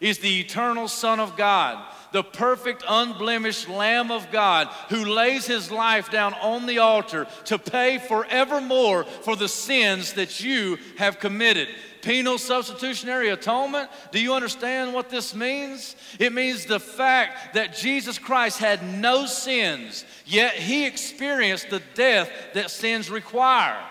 is 0.00 0.18
the 0.18 0.40
eternal 0.40 0.86
Son 0.86 1.18
of 1.18 1.36
God, 1.36 1.84
the 2.12 2.22
perfect, 2.22 2.84
unblemished 2.88 3.68
Lamb 3.68 4.12
of 4.12 4.30
God 4.30 4.68
who 4.90 5.04
lays 5.04 5.46
his 5.46 5.72
life 5.72 6.10
down 6.10 6.34
on 6.34 6.66
the 6.66 6.78
altar 6.78 7.26
to 7.46 7.58
pay 7.58 7.98
forevermore 7.98 9.04
for 9.04 9.34
the 9.34 9.48
sins 9.48 10.12
that 10.12 10.40
you 10.40 10.78
have 10.98 11.18
committed 11.18 11.68
penal 12.06 12.38
substitutionary 12.38 13.30
atonement. 13.30 13.90
Do 14.12 14.20
you 14.20 14.32
understand 14.34 14.94
what 14.94 15.10
this 15.10 15.34
means? 15.34 15.96
It 16.20 16.32
means 16.32 16.64
the 16.64 16.78
fact 16.78 17.54
that 17.54 17.76
Jesus 17.76 18.16
Christ 18.16 18.58
had 18.58 18.80
no 19.00 19.26
sins, 19.26 20.04
yet 20.24 20.54
he 20.54 20.86
experienced 20.86 21.68
the 21.68 21.82
death 21.94 22.30
that 22.54 22.70
sins 22.70 23.10
require. 23.10 23.82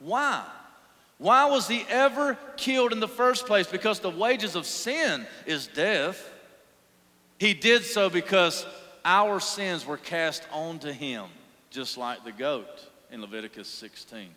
Why? 0.00 0.44
Why 1.16 1.46
was 1.46 1.66
he 1.66 1.86
ever 1.88 2.36
killed 2.58 2.92
in 2.92 3.00
the 3.00 3.08
first 3.08 3.46
place? 3.46 3.66
Because 3.66 4.00
the 4.00 4.10
wages 4.10 4.54
of 4.54 4.66
sin 4.66 5.26
is 5.46 5.66
death. 5.66 6.30
He 7.38 7.54
did 7.54 7.84
so 7.84 8.10
because 8.10 8.66
our 9.02 9.40
sins 9.40 9.86
were 9.86 9.96
cast 9.96 10.46
onto 10.52 10.90
him, 10.90 11.24
just 11.70 11.96
like 11.96 12.22
the 12.22 12.32
goat 12.32 12.86
in 13.10 13.22
Leviticus 13.22 13.68
16. 13.68 14.28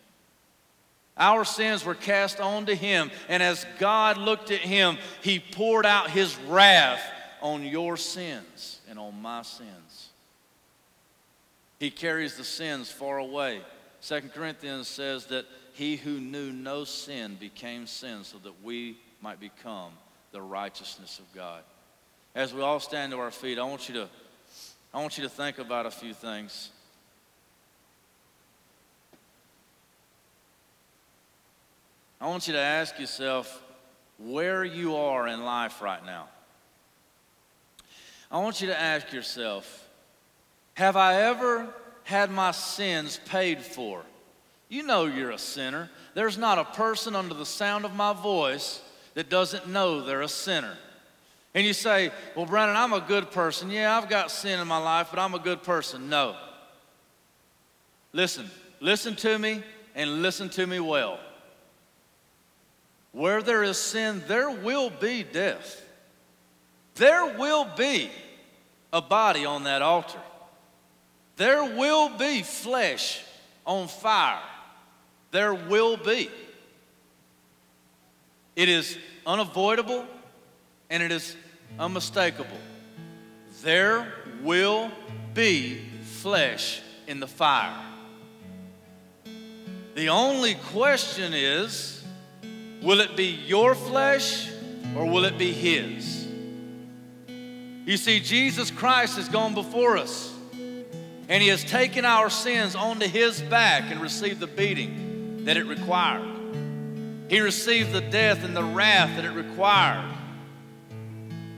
Our 1.19 1.43
sins 1.43 1.83
were 1.83 1.95
cast 1.95 2.39
onto 2.39 2.73
him, 2.73 3.11
and 3.27 3.43
as 3.43 3.65
God 3.77 4.17
looked 4.17 4.51
at 4.51 4.61
him, 4.61 4.97
he 5.21 5.39
poured 5.39 5.85
out 5.85 6.09
his 6.09 6.37
wrath 6.47 7.01
on 7.41 7.63
your 7.63 7.97
sins 7.97 8.79
and 8.89 8.97
on 8.97 9.21
my 9.21 9.41
sins. 9.41 10.09
He 11.77 11.91
carries 11.91 12.35
the 12.35 12.43
sins 12.43 12.89
far 12.89 13.17
away. 13.17 13.61
Second 13.99 14.33
Corinthians 14.33 14.87
says 14.87 15.25
that 15.25 15.45
he 15.73 15.97
who 15.97 16.19
knew 16.19 16.51
no 16.51 16.83
sin 16.85 17.37
became 17.39 17.85
sin 17.85 18.23
so 18.23 18.37
that 18.39 18.63
we 18.63 18.97
might 19.21 19.39
become 19.39 19.91
the 20.31 20.41
righteousness 20.41 21.19
of 21.19 21.33
God. 21.33 21.63
As 22.35 22.53
we 22.53 22.61
all 22.61 22.79
stand 22.79 23.11
to 23.11 23.19
our 23.19 23.31
feet, 23.31 23.59
I 23.59 23.63
want 23.63 23.89
you 23.89 23.95
to, 23.95 24.09
I 24.93 25.01
want 25.01 25.17
you 25.17 25.23
to 25.23 25.29
think 25.29 25.57
about 25.57 25.85
a 25.85 25.91
few 25.91 26.13
things. 26.13 26.69
I 32.21 32.27
want 32.27 32.47
you 32.47 32.53
to 32.53 32.59
ask 32.59 32.99
yourself 32.99 33.63
where 34.17 34.65
you 34.65 34.95
are 34.95 35.27
in 35.27 35.43
life 35.43 35.81
right 35.81 36.05
now. 36.05 36.27
I 38.29 38.39
want 38.39 38.61
you 38.61 38.67
to 38.67 38.79
ask 38.79 39.11
yourself 39.13 39.87
Have 40.75 40.95
I 40.95 41.23
ever 41.23 41.73
had 42.03 42.29
my 42.31 42.51
sins 42.51 43.19
paid 43.25 43.61
for 43.61 44.03
You 44.67 44.83
know 44.83 45.05
you're 45.05 45.31
a 45.31 45.37
sinner. 45.37 45.89
There's 46.13 46.37
not 46.37 46.57
a 46.57 46.65
person 46.65 47.15
under 47.15 47.33
the 47.33 47.45
sound 47.45 47.85
of 47.85 47.95
my 47.95 48.13
voice 48.13 48.81
that 49.13 49.29
doesn't 49.29 49.67
know 49.67 50.01
they're 50.01 50.21
a 50.21 50.27
sinner. 50.27 50.77
And 51.55 51.65
you 51.65 51.73
say, 51.73 52.11
Well, 52.35 52.45
Brandon, 52.45 52.75
I'm 52.75 52.93
a 52.93 53.01
good 53.01 53.31
person. 53.31 53.71
Yeah, 53.71 53.97
I've 53.97 54.09
got 54.09 54.29
sin 54.29 54.59
in 54.59 54.67
my 54.67 54.77
life, 54.77 55.07
but 55.09 55.19
I'm 55.19 55.33
a 55.33 55.39
good 55.39 55.63
person. 55.63 56.09
No. 56.09 56.35
Listen, 58.11 58.49
listen 58.79 59.15
to 59.17 59.39
me 59.39 59.63
and 59.95 60.21
listen 60.21 60.49
to 60.49 60.67
me 60.67 60.79
well. 60.79 61.19
Where 63.11 63.41
there 63.41 63.63
is 63.63 63.77
sin, 63.77 64.23
there 64.27 64.49
will 64.49 64.89
be 64.89 65.23
death. 65.23 65.83
There 66.95 67.37
will 67.37 67.65
be 67.77 68.09
a 68.91 69.01
body 69.01 69.45
on 69.45 69.63
that 69.63 69.81
altar. 69.81 70.19
There 71.37 71.63
will 71.63 72.09
be 72.17 72.43
flesh 72.43 73.23
on 73.65 73.87
fire. 73.87 74.41
There 75.31 75.53
will 75.53 75.95
be. 75.95 76.29
It 78.55 78.67
is 78.67 78.97
unavoidable 79.25 80.05
and 80.89 81.01
it 81.01 81.11
is 81.11 81.35
unmistakable. 81.77 82.57
There 83.61 84.11
will 84.41 84.91
be 85.33 85.81
flesh 86.03 86.81
in 87.07 87.19
the 87.19 87.27
fire. 87.27 87.85
The 89.95 90.09
only 90.09 90.55
question 90.55 91.33
is 91.33 91.98
will 92.81 93.01
it 93.01 93.15
be 93.15 93.25
your 93.25 93.75
flesh 93.75 94.49
or 94.95 95.05
will 95.05 95.25
it 95.25 95.37
be 95.37 95.51
His? 95.51 96.27
You 97.85 97.97
see, 97.97 98.19
Jesus 98.19 98.69
Christ 98.71 99.17
has 99.17 99.29
gone 99.29 99.53
before 99.53 99.97
us 99.97 100.33
and 101.27 101.41
He 101.41 101.49
has 101.49 101.63
taken 101.63 102.05
our 102.05 102.29
sins 102.29 102.75
onto 102.75 103.07
His 103.07 103.41
back 103.41 103.91
and 103.91 104.01
received 104.01 104.39
the 104.39 104.47
beating 104.47 105.45
that 105.45 105.57
it 105.57 105.65
required. 105.65 106.27
He 107.29 107.39
received 107.39 107.91
the 107.91 108.01
death 108.01 108.43
and 108.43 108.55
the 108.55 108.63
wrath 108.63 109.15
that 109.15 109.25
it 109.25 109.31
required. 109.31 110.15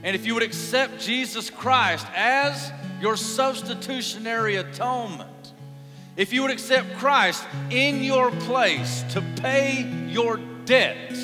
And 0.02 0.16
if 0.16 0.26
you 0.26 0.34
would 0.34 0.42
accept 0.42 1.00
Jesus 1.00 1.48
Christ 1.48 2.06
as 2.14 2.72
your 3.00 3.16
substitutionary 3.16 4.56
atonement, 4.56 5.52
if 6.16 6.32
you 6.32 6.42
would 6.42 6.50
accept 6.50 6.94
Christ 6.98 7.44
in 7.70 8.02
your 8.02 8.30
place 8.30 9.02
to 9.10 9.22
pay 9.36 9.82
your 10.08 10.38
debt, 10.72 11.14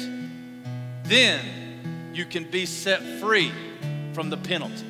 then 1.05 1.42
you 2.12 2.26
can 2.26 2.44
be 2.44 2.66
set 2.66 3.03
free 3.18 3.51
from 4.12 4.28
the 4.28 4.36
penalty. 4.36 4.84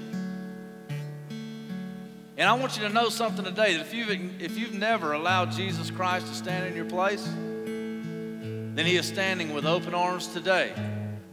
And 2.36 2.48
I 2.48 2.54
want 2.54 2.76
you 2.76 2.82
to 2.82 2.92
know 2.92 3.08
something 3.08 3.44
today 3.44 3.74
that 3.74 3.82
if 3.82 3.94
you've, 3.94 4.42
if 4.42 4.58
you've 4.58 4.72
never 4.72 5.12
allowed 5.12 5.52
Jesus 5.52 5.92
Christ 5.92 6.26
to 6.26 6.34
stand 6.34 6.66
in 6.66 6.74
your 6.74 6.86
place, 6.86 7.24
then 7.24 8.84
He 8.84 8.96
is 8.96 9.06
standing 9.06 9.54
with 9.54 9.64
open 9.64 9.94
arms 9.94 10.26
today, 10.26 10.72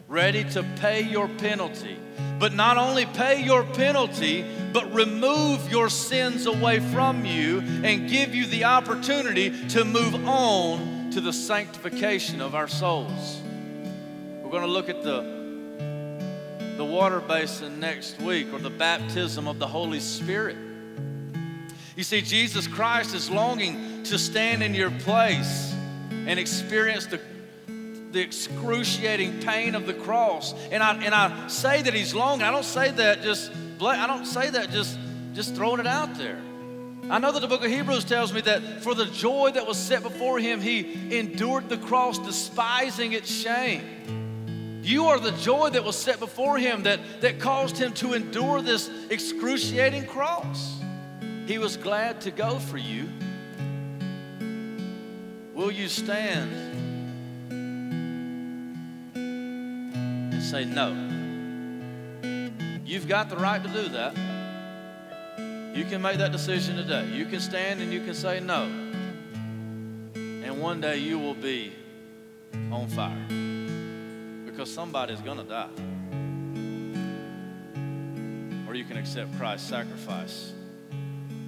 ready 0.08 0.44
to 0.52 0.62
pay 0.76 1.02
your 1.02 1.28
penalty. 1.28 1.98
But 2.38 2.54
not 2.54 2.78
only 2.78 3.08
pay 3.08 3.44
your 3.44 3.64
penalty, 3.64 4.46
but 4.72 4.94
remove 4.94 5.72
your 5.72 5.90
sins 5.90 6.46
away 6.46 6.80
from 6.80 7.26
you 7.26 7.62
and 7.84 8.08
give 8.08 8.36
you 8.36 8.46
the 8.46 8.66
opportunity 8.66 9.68
to 9.70 9.84
move 9.84 10.14
on 10.28 10.95
to 11.16 11.22
the 11.22 11.32
sanctification 11.32 12.42
of 12.42 12.56
our 12.56 12.68
souls. 12.68 13.40
We're 14.44 14.52
going 14.52 14.64
to 14.64 14.68
look 14.68 14.90
at 14.90 15.02
the, 15.02 15.22
the 16.76 16.84
water 16.84 17.22
basin 17.22 17.80
next 17.80 18.20
week 18.20 18.52
or 18.52 18.60
the 18.60 18.70
baptism 18.70 19.48
of 19.48 19.58
the 19.58 19.66
Holy 19.66 20.02
Spirit. 20.02 20.58
You 21.96 22.04
see, 22.04 22.20
Jesus 22.20 22.68
Christ 22.68 23.16
is 23.16 23.30
longing 23.30 24.04
to 24.04 24.20
stand 24.20 24.62
in 24.62 24.74
your 24.74 24.92
place 24.92 25.74
and 26.10 26.38
experience 26.38 27.06
the 27.06 27.22
the 28.12 28.20
excruciating 28.20 29.40
pain 29.40 29.74
of 29.74 29.88
the 29.88 29.94
cross. 29.94 30.54
And 30.70 30.84
I, 30.84 30.96
and 31.02 31.16
I 31.16 31.48
say 31.48 31.82
that 31.82 31.94
he's 31.94 32.14
long. 32.14 32.42
I 32.42 32.52
don't 32.52 32.66
say 32.66 32.92
that 32.92 33.22
just, 33.22 33.54
I 33.82 34.06
don't 34.06 34.26
say 34.26 34.50
that 34.50 34.70
just, 34.70 34.98
just 35.34 35.56
throwing 35.56 35.80
it 35.80 35.88
out 35.88 36.16
there. 36.16 36.42
I 37.10 37.20
know 37.20 37.32
that 37.32 37.40
the 37.40 37.48
book 37.48 37.64
of 37.64 37.70
Hebrews 37.70 38.04
tells 38.04 38.34
me 38.34 38.42
that 38.42 38.82
for 38.82 38.96
the 38.96 39.06
joy 39.06 39.52
that 39.52 39.68
was 39.68 39.78
set 39.78 40.02
before 40.02 40.40
him, 40.40 40.60
he 40.60 41.18
endured 41.18 41.70
the 41.70 41.78
cross, 41.78 42.18
despising 42.18 43.14
its 43.14 43.32
shame. 43.32 44.82
You 44.82 45.08
are 45.08 45.20
the 45.20 45.32
joy 45.32 45.70
that 45.72 45.84
was 45.84 45.96
set 45.98 46.20
before 46.20 46.58
him 46.58 46.84
that, 46.84 47.00
that 47.22 47.40
caused 47.40 47.78
him 47.78 47.94
to 47.94 48.14
endure 48.14 48.62
this 48.62 48.90
excruciating 49.10 50.06
cross. 50.06 50.80
He 51.48 51.58
was 51.58 51.78
glad 51.78 52.22
to 52.22 52.32
go 52.32 52.60
for 52.60 52.78
you. 52.78 53.08
Will 55.54 55.72
you 55.72 55.88
stand? 55.88 56.52
And 59.16 60.44
say 60.44 60.66
no. 60.66 60.90
You've 62.86 63.08
got 63.08 63.30
the 63.30 63.38
right 63.38 63.64
to 63.64 63.70
do 63.70 63.90
that. 63.90 64.16
You 65.76 65.84
can 65.84 66.02
make 66.02 66.20
that 66.20 66.32
decision 66.32 66.78
today. 66.78 67.06
You 67.12 67.26
can 67.26 67.42
stand 67.42 67.82
and 67.82 67.92
you 67.92 68.00
can 68.00 68.14
say 68.14 68.40
no. 68.40 68.64
And 70.16 70.62
one 70.62 70.80
day 70.80 71.00
you 71.00 71.20
will 71.20 71.34
be 71.34 71.74
on 72.72 72.88
fire 72.88 73.28
because 74.46 74.74
somebody's 74.74 75.20
going 75.20 75.38
to 75.38 75.44
die. 75.44 75.68
Or 78.70 78.74
you 78.74 78.86
can 78.86 78.96
accept 78.96 79.38
Christ's 79.38 79.68
sacrifice. 79.68 80.54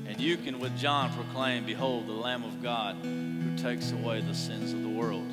And 0.06 0.20
you 0.20 0.36
can, 0.36 0.60
with 0.60 0.78
John, 0.78 1.14
proclaim, 1.14 1.66
Behold, 1.66 2.08
the 2.08 2.12
Lamb 2.12 2.44
of 2.44 2.62
God 2.62 2.98
who 3.02 3.56
takes 3.56 3.94
away 3.94 4.20
the 4.20 4.36
sins 4.36 4.74
of 4.74 4.84
the 4.84 4.90
world. 4.90 5.26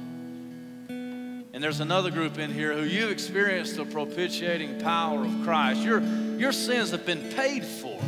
And 0.88 1.60
there's 1.60 1.80
another 1.80 2.12
group 2.12 2.38
in 2.38 2.52
here 2.52 2.72
who 2.72 2.84
you've 2.84 3.10
experienced 3.10 3.74
the 3.74 3.86
propitiating 3.86 4.78
power 4.78 5.24
of 5.24 5.42
Christ. 5.42 5.80
Your, 5.80 6.00
your 6.38 6.52
sins 6.52 6.92
have 6.92 7.04
been 7.04 7.32
paid 7.32 7.64
for. 7.64 8.00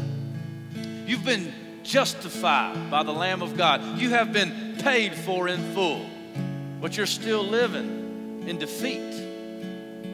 You've 1.07 1.25
been 1.25 1.53
justified 1.83 2.91
by 2.91 3.03
the 3.03 3.13
Lamb 3.13 3.43
of 3.43 3.57
God. 3.57 3.99
You 3.99 4.11
have 4.11 4.33
been 4.33 4.77
paid 4.79 5.15
for 5.15 5.49
in 5.49 5.73
full. 5.73 6.05
But 6.81 6.97
you're 6.97 7.07
still 7.07 7.45
living 7.45 8.45
in 8.47 8.59
defeat. 8.59 9.25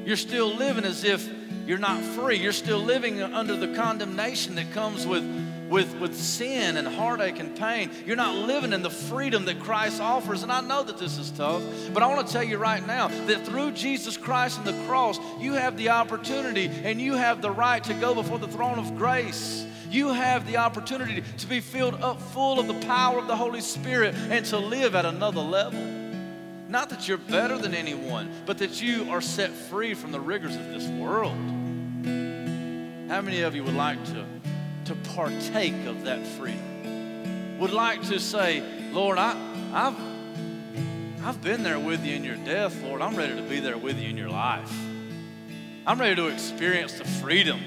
You're 0.05 0.16
still 0.16 0.55
living 0.55 0.84
as 0.84 1.05
if 1.05 1.28
you're 1.66 1.78
not 1.78 2.03
free. 2.03 2.36
You're 2.36 2.53
still 2.53 2.78
living 2.78 3.22
under 3.22 3.57
the 3.57 3.74
condemnation 3.74 4.57
that 4.57 4.72
comes 4.72 5.07
with 5.07 5.24
with, 5.72 5.97
with 5.97 6.14
sin 6.14 6.76
and 6.76 6.86
heartache 6.86 7.40
and 7.40 7.57
pain. 7.57 7.90
You're 8.05 8.14
not 8.14 8.34
living 8.34 8.74
in 8.74 8.82
the 8.82 8.90
freedom 8.90 9.47
that 9.47 9.59
Christ 9.61 10.03
offers. 10.03 10.43
And 10.43 10.53
I 10.53 10.61
know 10.61 10.82
that 10.82 10.99
this 10.99 11.16
is 11.16 11.30
tough, 11.30 11.62
but 11.95 12.03
I 12.03 12.07
want 12.07 12.26
to 12.26 12.32
tell 12.32 12.45
you 12.45 12.59
right 12.59 12.86
now 12.86 13.09
that 13.09 13.47
through 13.47 13.72
Jesus 13.72 14.18
Christ 14.18 14.59
and 14.59 14.66
the 14.66 14.86
cross, 14.86 15.18
you 15.40 15.55
have 15.55 15.78
the 15.78 15.88
opportunity 15.88 16.66
and 16.84 17.01
you 17.01 17.14
have 17.14 17.40
the 17.40 17.51
right 17.51 17.82
to 17.84 17.95
go 17.95 18.14
before 18.14 18.38
the 18.38 18.49
throne 18.49 18.78
of 18.78 18.97
grace. 18.99 19.66
You 19.93 20.09
have 20.09 20.47
the 20.47 20.57
opportunity 20.57 21.22
to 21.38 21.47
be 21.47 21.61
filled 21.61 21.95
up 22.03 22.20
full 22.20 22.59
of 22.59 22.66
the 22.66 22.86
power 22.86 23.18
of 23.18 23.28
the 23.28 23.36
Holy 23.36 23.61
Spirit 23.61 24.14
and 24.14 24.45
to 24.47 24.59
live 24.59 24.95
at 24.95 25.05
another 25.05 25.43
level. 25.43 25.84
Not 26.68 26.90
that 26.90 27.07
you're 27.07 27.18
better 27.18 27.59
than 27.59 27.74
anyone, 27.74 28.30
but 28.47 28.59
that 28.59 28.82
you 28.82 29.11
are 29.11 29.20
set 29.20 29.51
free 29.51 29.95
from 29.95 30.11
the 30.11 30.20
rigors 30.20 30.57
of 30.57 30.66
this 30.68 30.88
world. 30.88 31.36
How 33.09 33.20
many 33.20 33.43
of 33.43 33.55
you 33.55 33.62
would 33.62 33.74
like 33.74 34.03
to 34.07 34.26
to 34.86 34.95
partake 35.11 35.86
of 35.86 36.05
that 36.05 36.26
freedom. 36.26 37.59
Would 37.59 37.72
like 37.72 38.03
to 38.09 38.18
say, 38.18 38.62
Lord, 38.93 39.18
I, 39.18 39.36
I've, 39.72 41.24
I've 41.24 41.40
been 41.40 41.62
there 41.62 41.78
with 41.78 42.05
you 42.05 42.14
in 42.14 42.24
your 42.24 42.36
death, 42.36 42.82
Lord. 42.82 43.01
I'm 43.01 43.14
ready 43.14 43.36
to 43.36 43.43
be 43.43 43.61
there 43.61 43.78
with 43.78 43.99
you 43.99 44.11
in 44.11 44.16
your 44.16 44.30
life. 44.30 44.72
I'm 45.86 46.01
ready 46.01 46.16
to 46.16 46.26
experience 46.26 46.95
the 46.95 47.05
freedom 47.05 47.61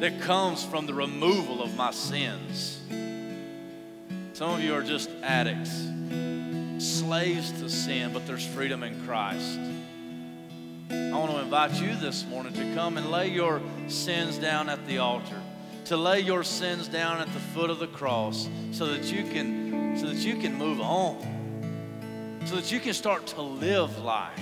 that 0.00 0.20
comes 0.20 0.64
from 0.64 0.86
the 0.86 0.94
removal 0.94 1.62
of 1.62 1.76
my 1.76 1.90
sins. 1.90 2.80
Some 4.32 4.54
of 4.54 4.60
you 4.62 4.74
are 4.74 4.82
just 4.82 5.10
addicts, 5.22 5.88
slaves 6.78 7.52
to 7.60 7.68
sin, 7.68 8.12
but 8.12 8.26
there's 8.26 8.46
freedom 8.46 8.82
in 8.82 9.04
Christ. 9.06 9.60
I 10.90 11.12
want 11.12 11.30
to 11.30 11.38
invite 11.38 11.80
you 11.80 11.94
this 11.96 12.26
morning 12.26 12.52
to 12.54 12.74
come 12.74 12.96
and 12.96 13.10
lay 13.10 13.28
your 13.28 13.60
sins 13.88 14.38
down 14.38 14.68
at 14.68 14.86
the 14.86 14.98
altar 14.98 15.40
to 15.90 15.96
lay 15.96 16.20
your 16.20 16.44
sins 16.44 16.86
down 16.86 17.20
at 17.20 17.32
the 17.32 17.40
foot 17.40 17.68
of 17.68 17.80
the 17.80 17.86
cross 17.88 18.48
so 18.70 18.86
that 18.86 19.04
you 19.12 19.24
can 19.24 19.96
so 19.98 20.06
that 20.06 20.18
you 20.18 20.36
can 20.36 20.54
move 20.54 20.80
on 20.80 21.18
so 22.44 22.54
that 22.54 22.70
you 22.70 22.78
can 22.78 22.94
start 22.94 23.26
to 23.26 23.42
live 23.42 23.98
life 23.98 24.40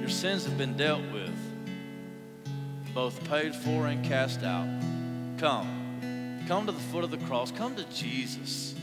your 0.00 0.08
sins 0.08 0.44
have 0.44 0.56
been 0.56 0.76
dealt 0.78 1.02
with 1.12 1.29
both 3.00 3.24
paid 3.30 3.54
for 3.54 3.86
and 3.86 4.04
cast 4.04 4.42
out. 4.42 4.68
Come. 5.38 6.44
Come 6.46 6.66
to 6.66 6.72
the 6.72 6.78
foot 6.78 7.02
of 7.02 7.10
the 7.10 7.16
cross. 7.16 7.50
Come 7.50 7.74
to 7.76 7.84
jesus. 7.84 8.74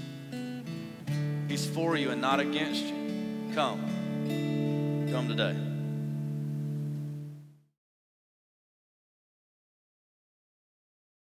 He's 1.47 1.68
for 1.68 1.95
you 1.95 2.09
and 2.09 2.20
not 2.20 2.39
against 2.39 2.84
you. 2.84 3.51
Come. 3.53 3.80
Come 5.11 5.28
today 5.28 5.76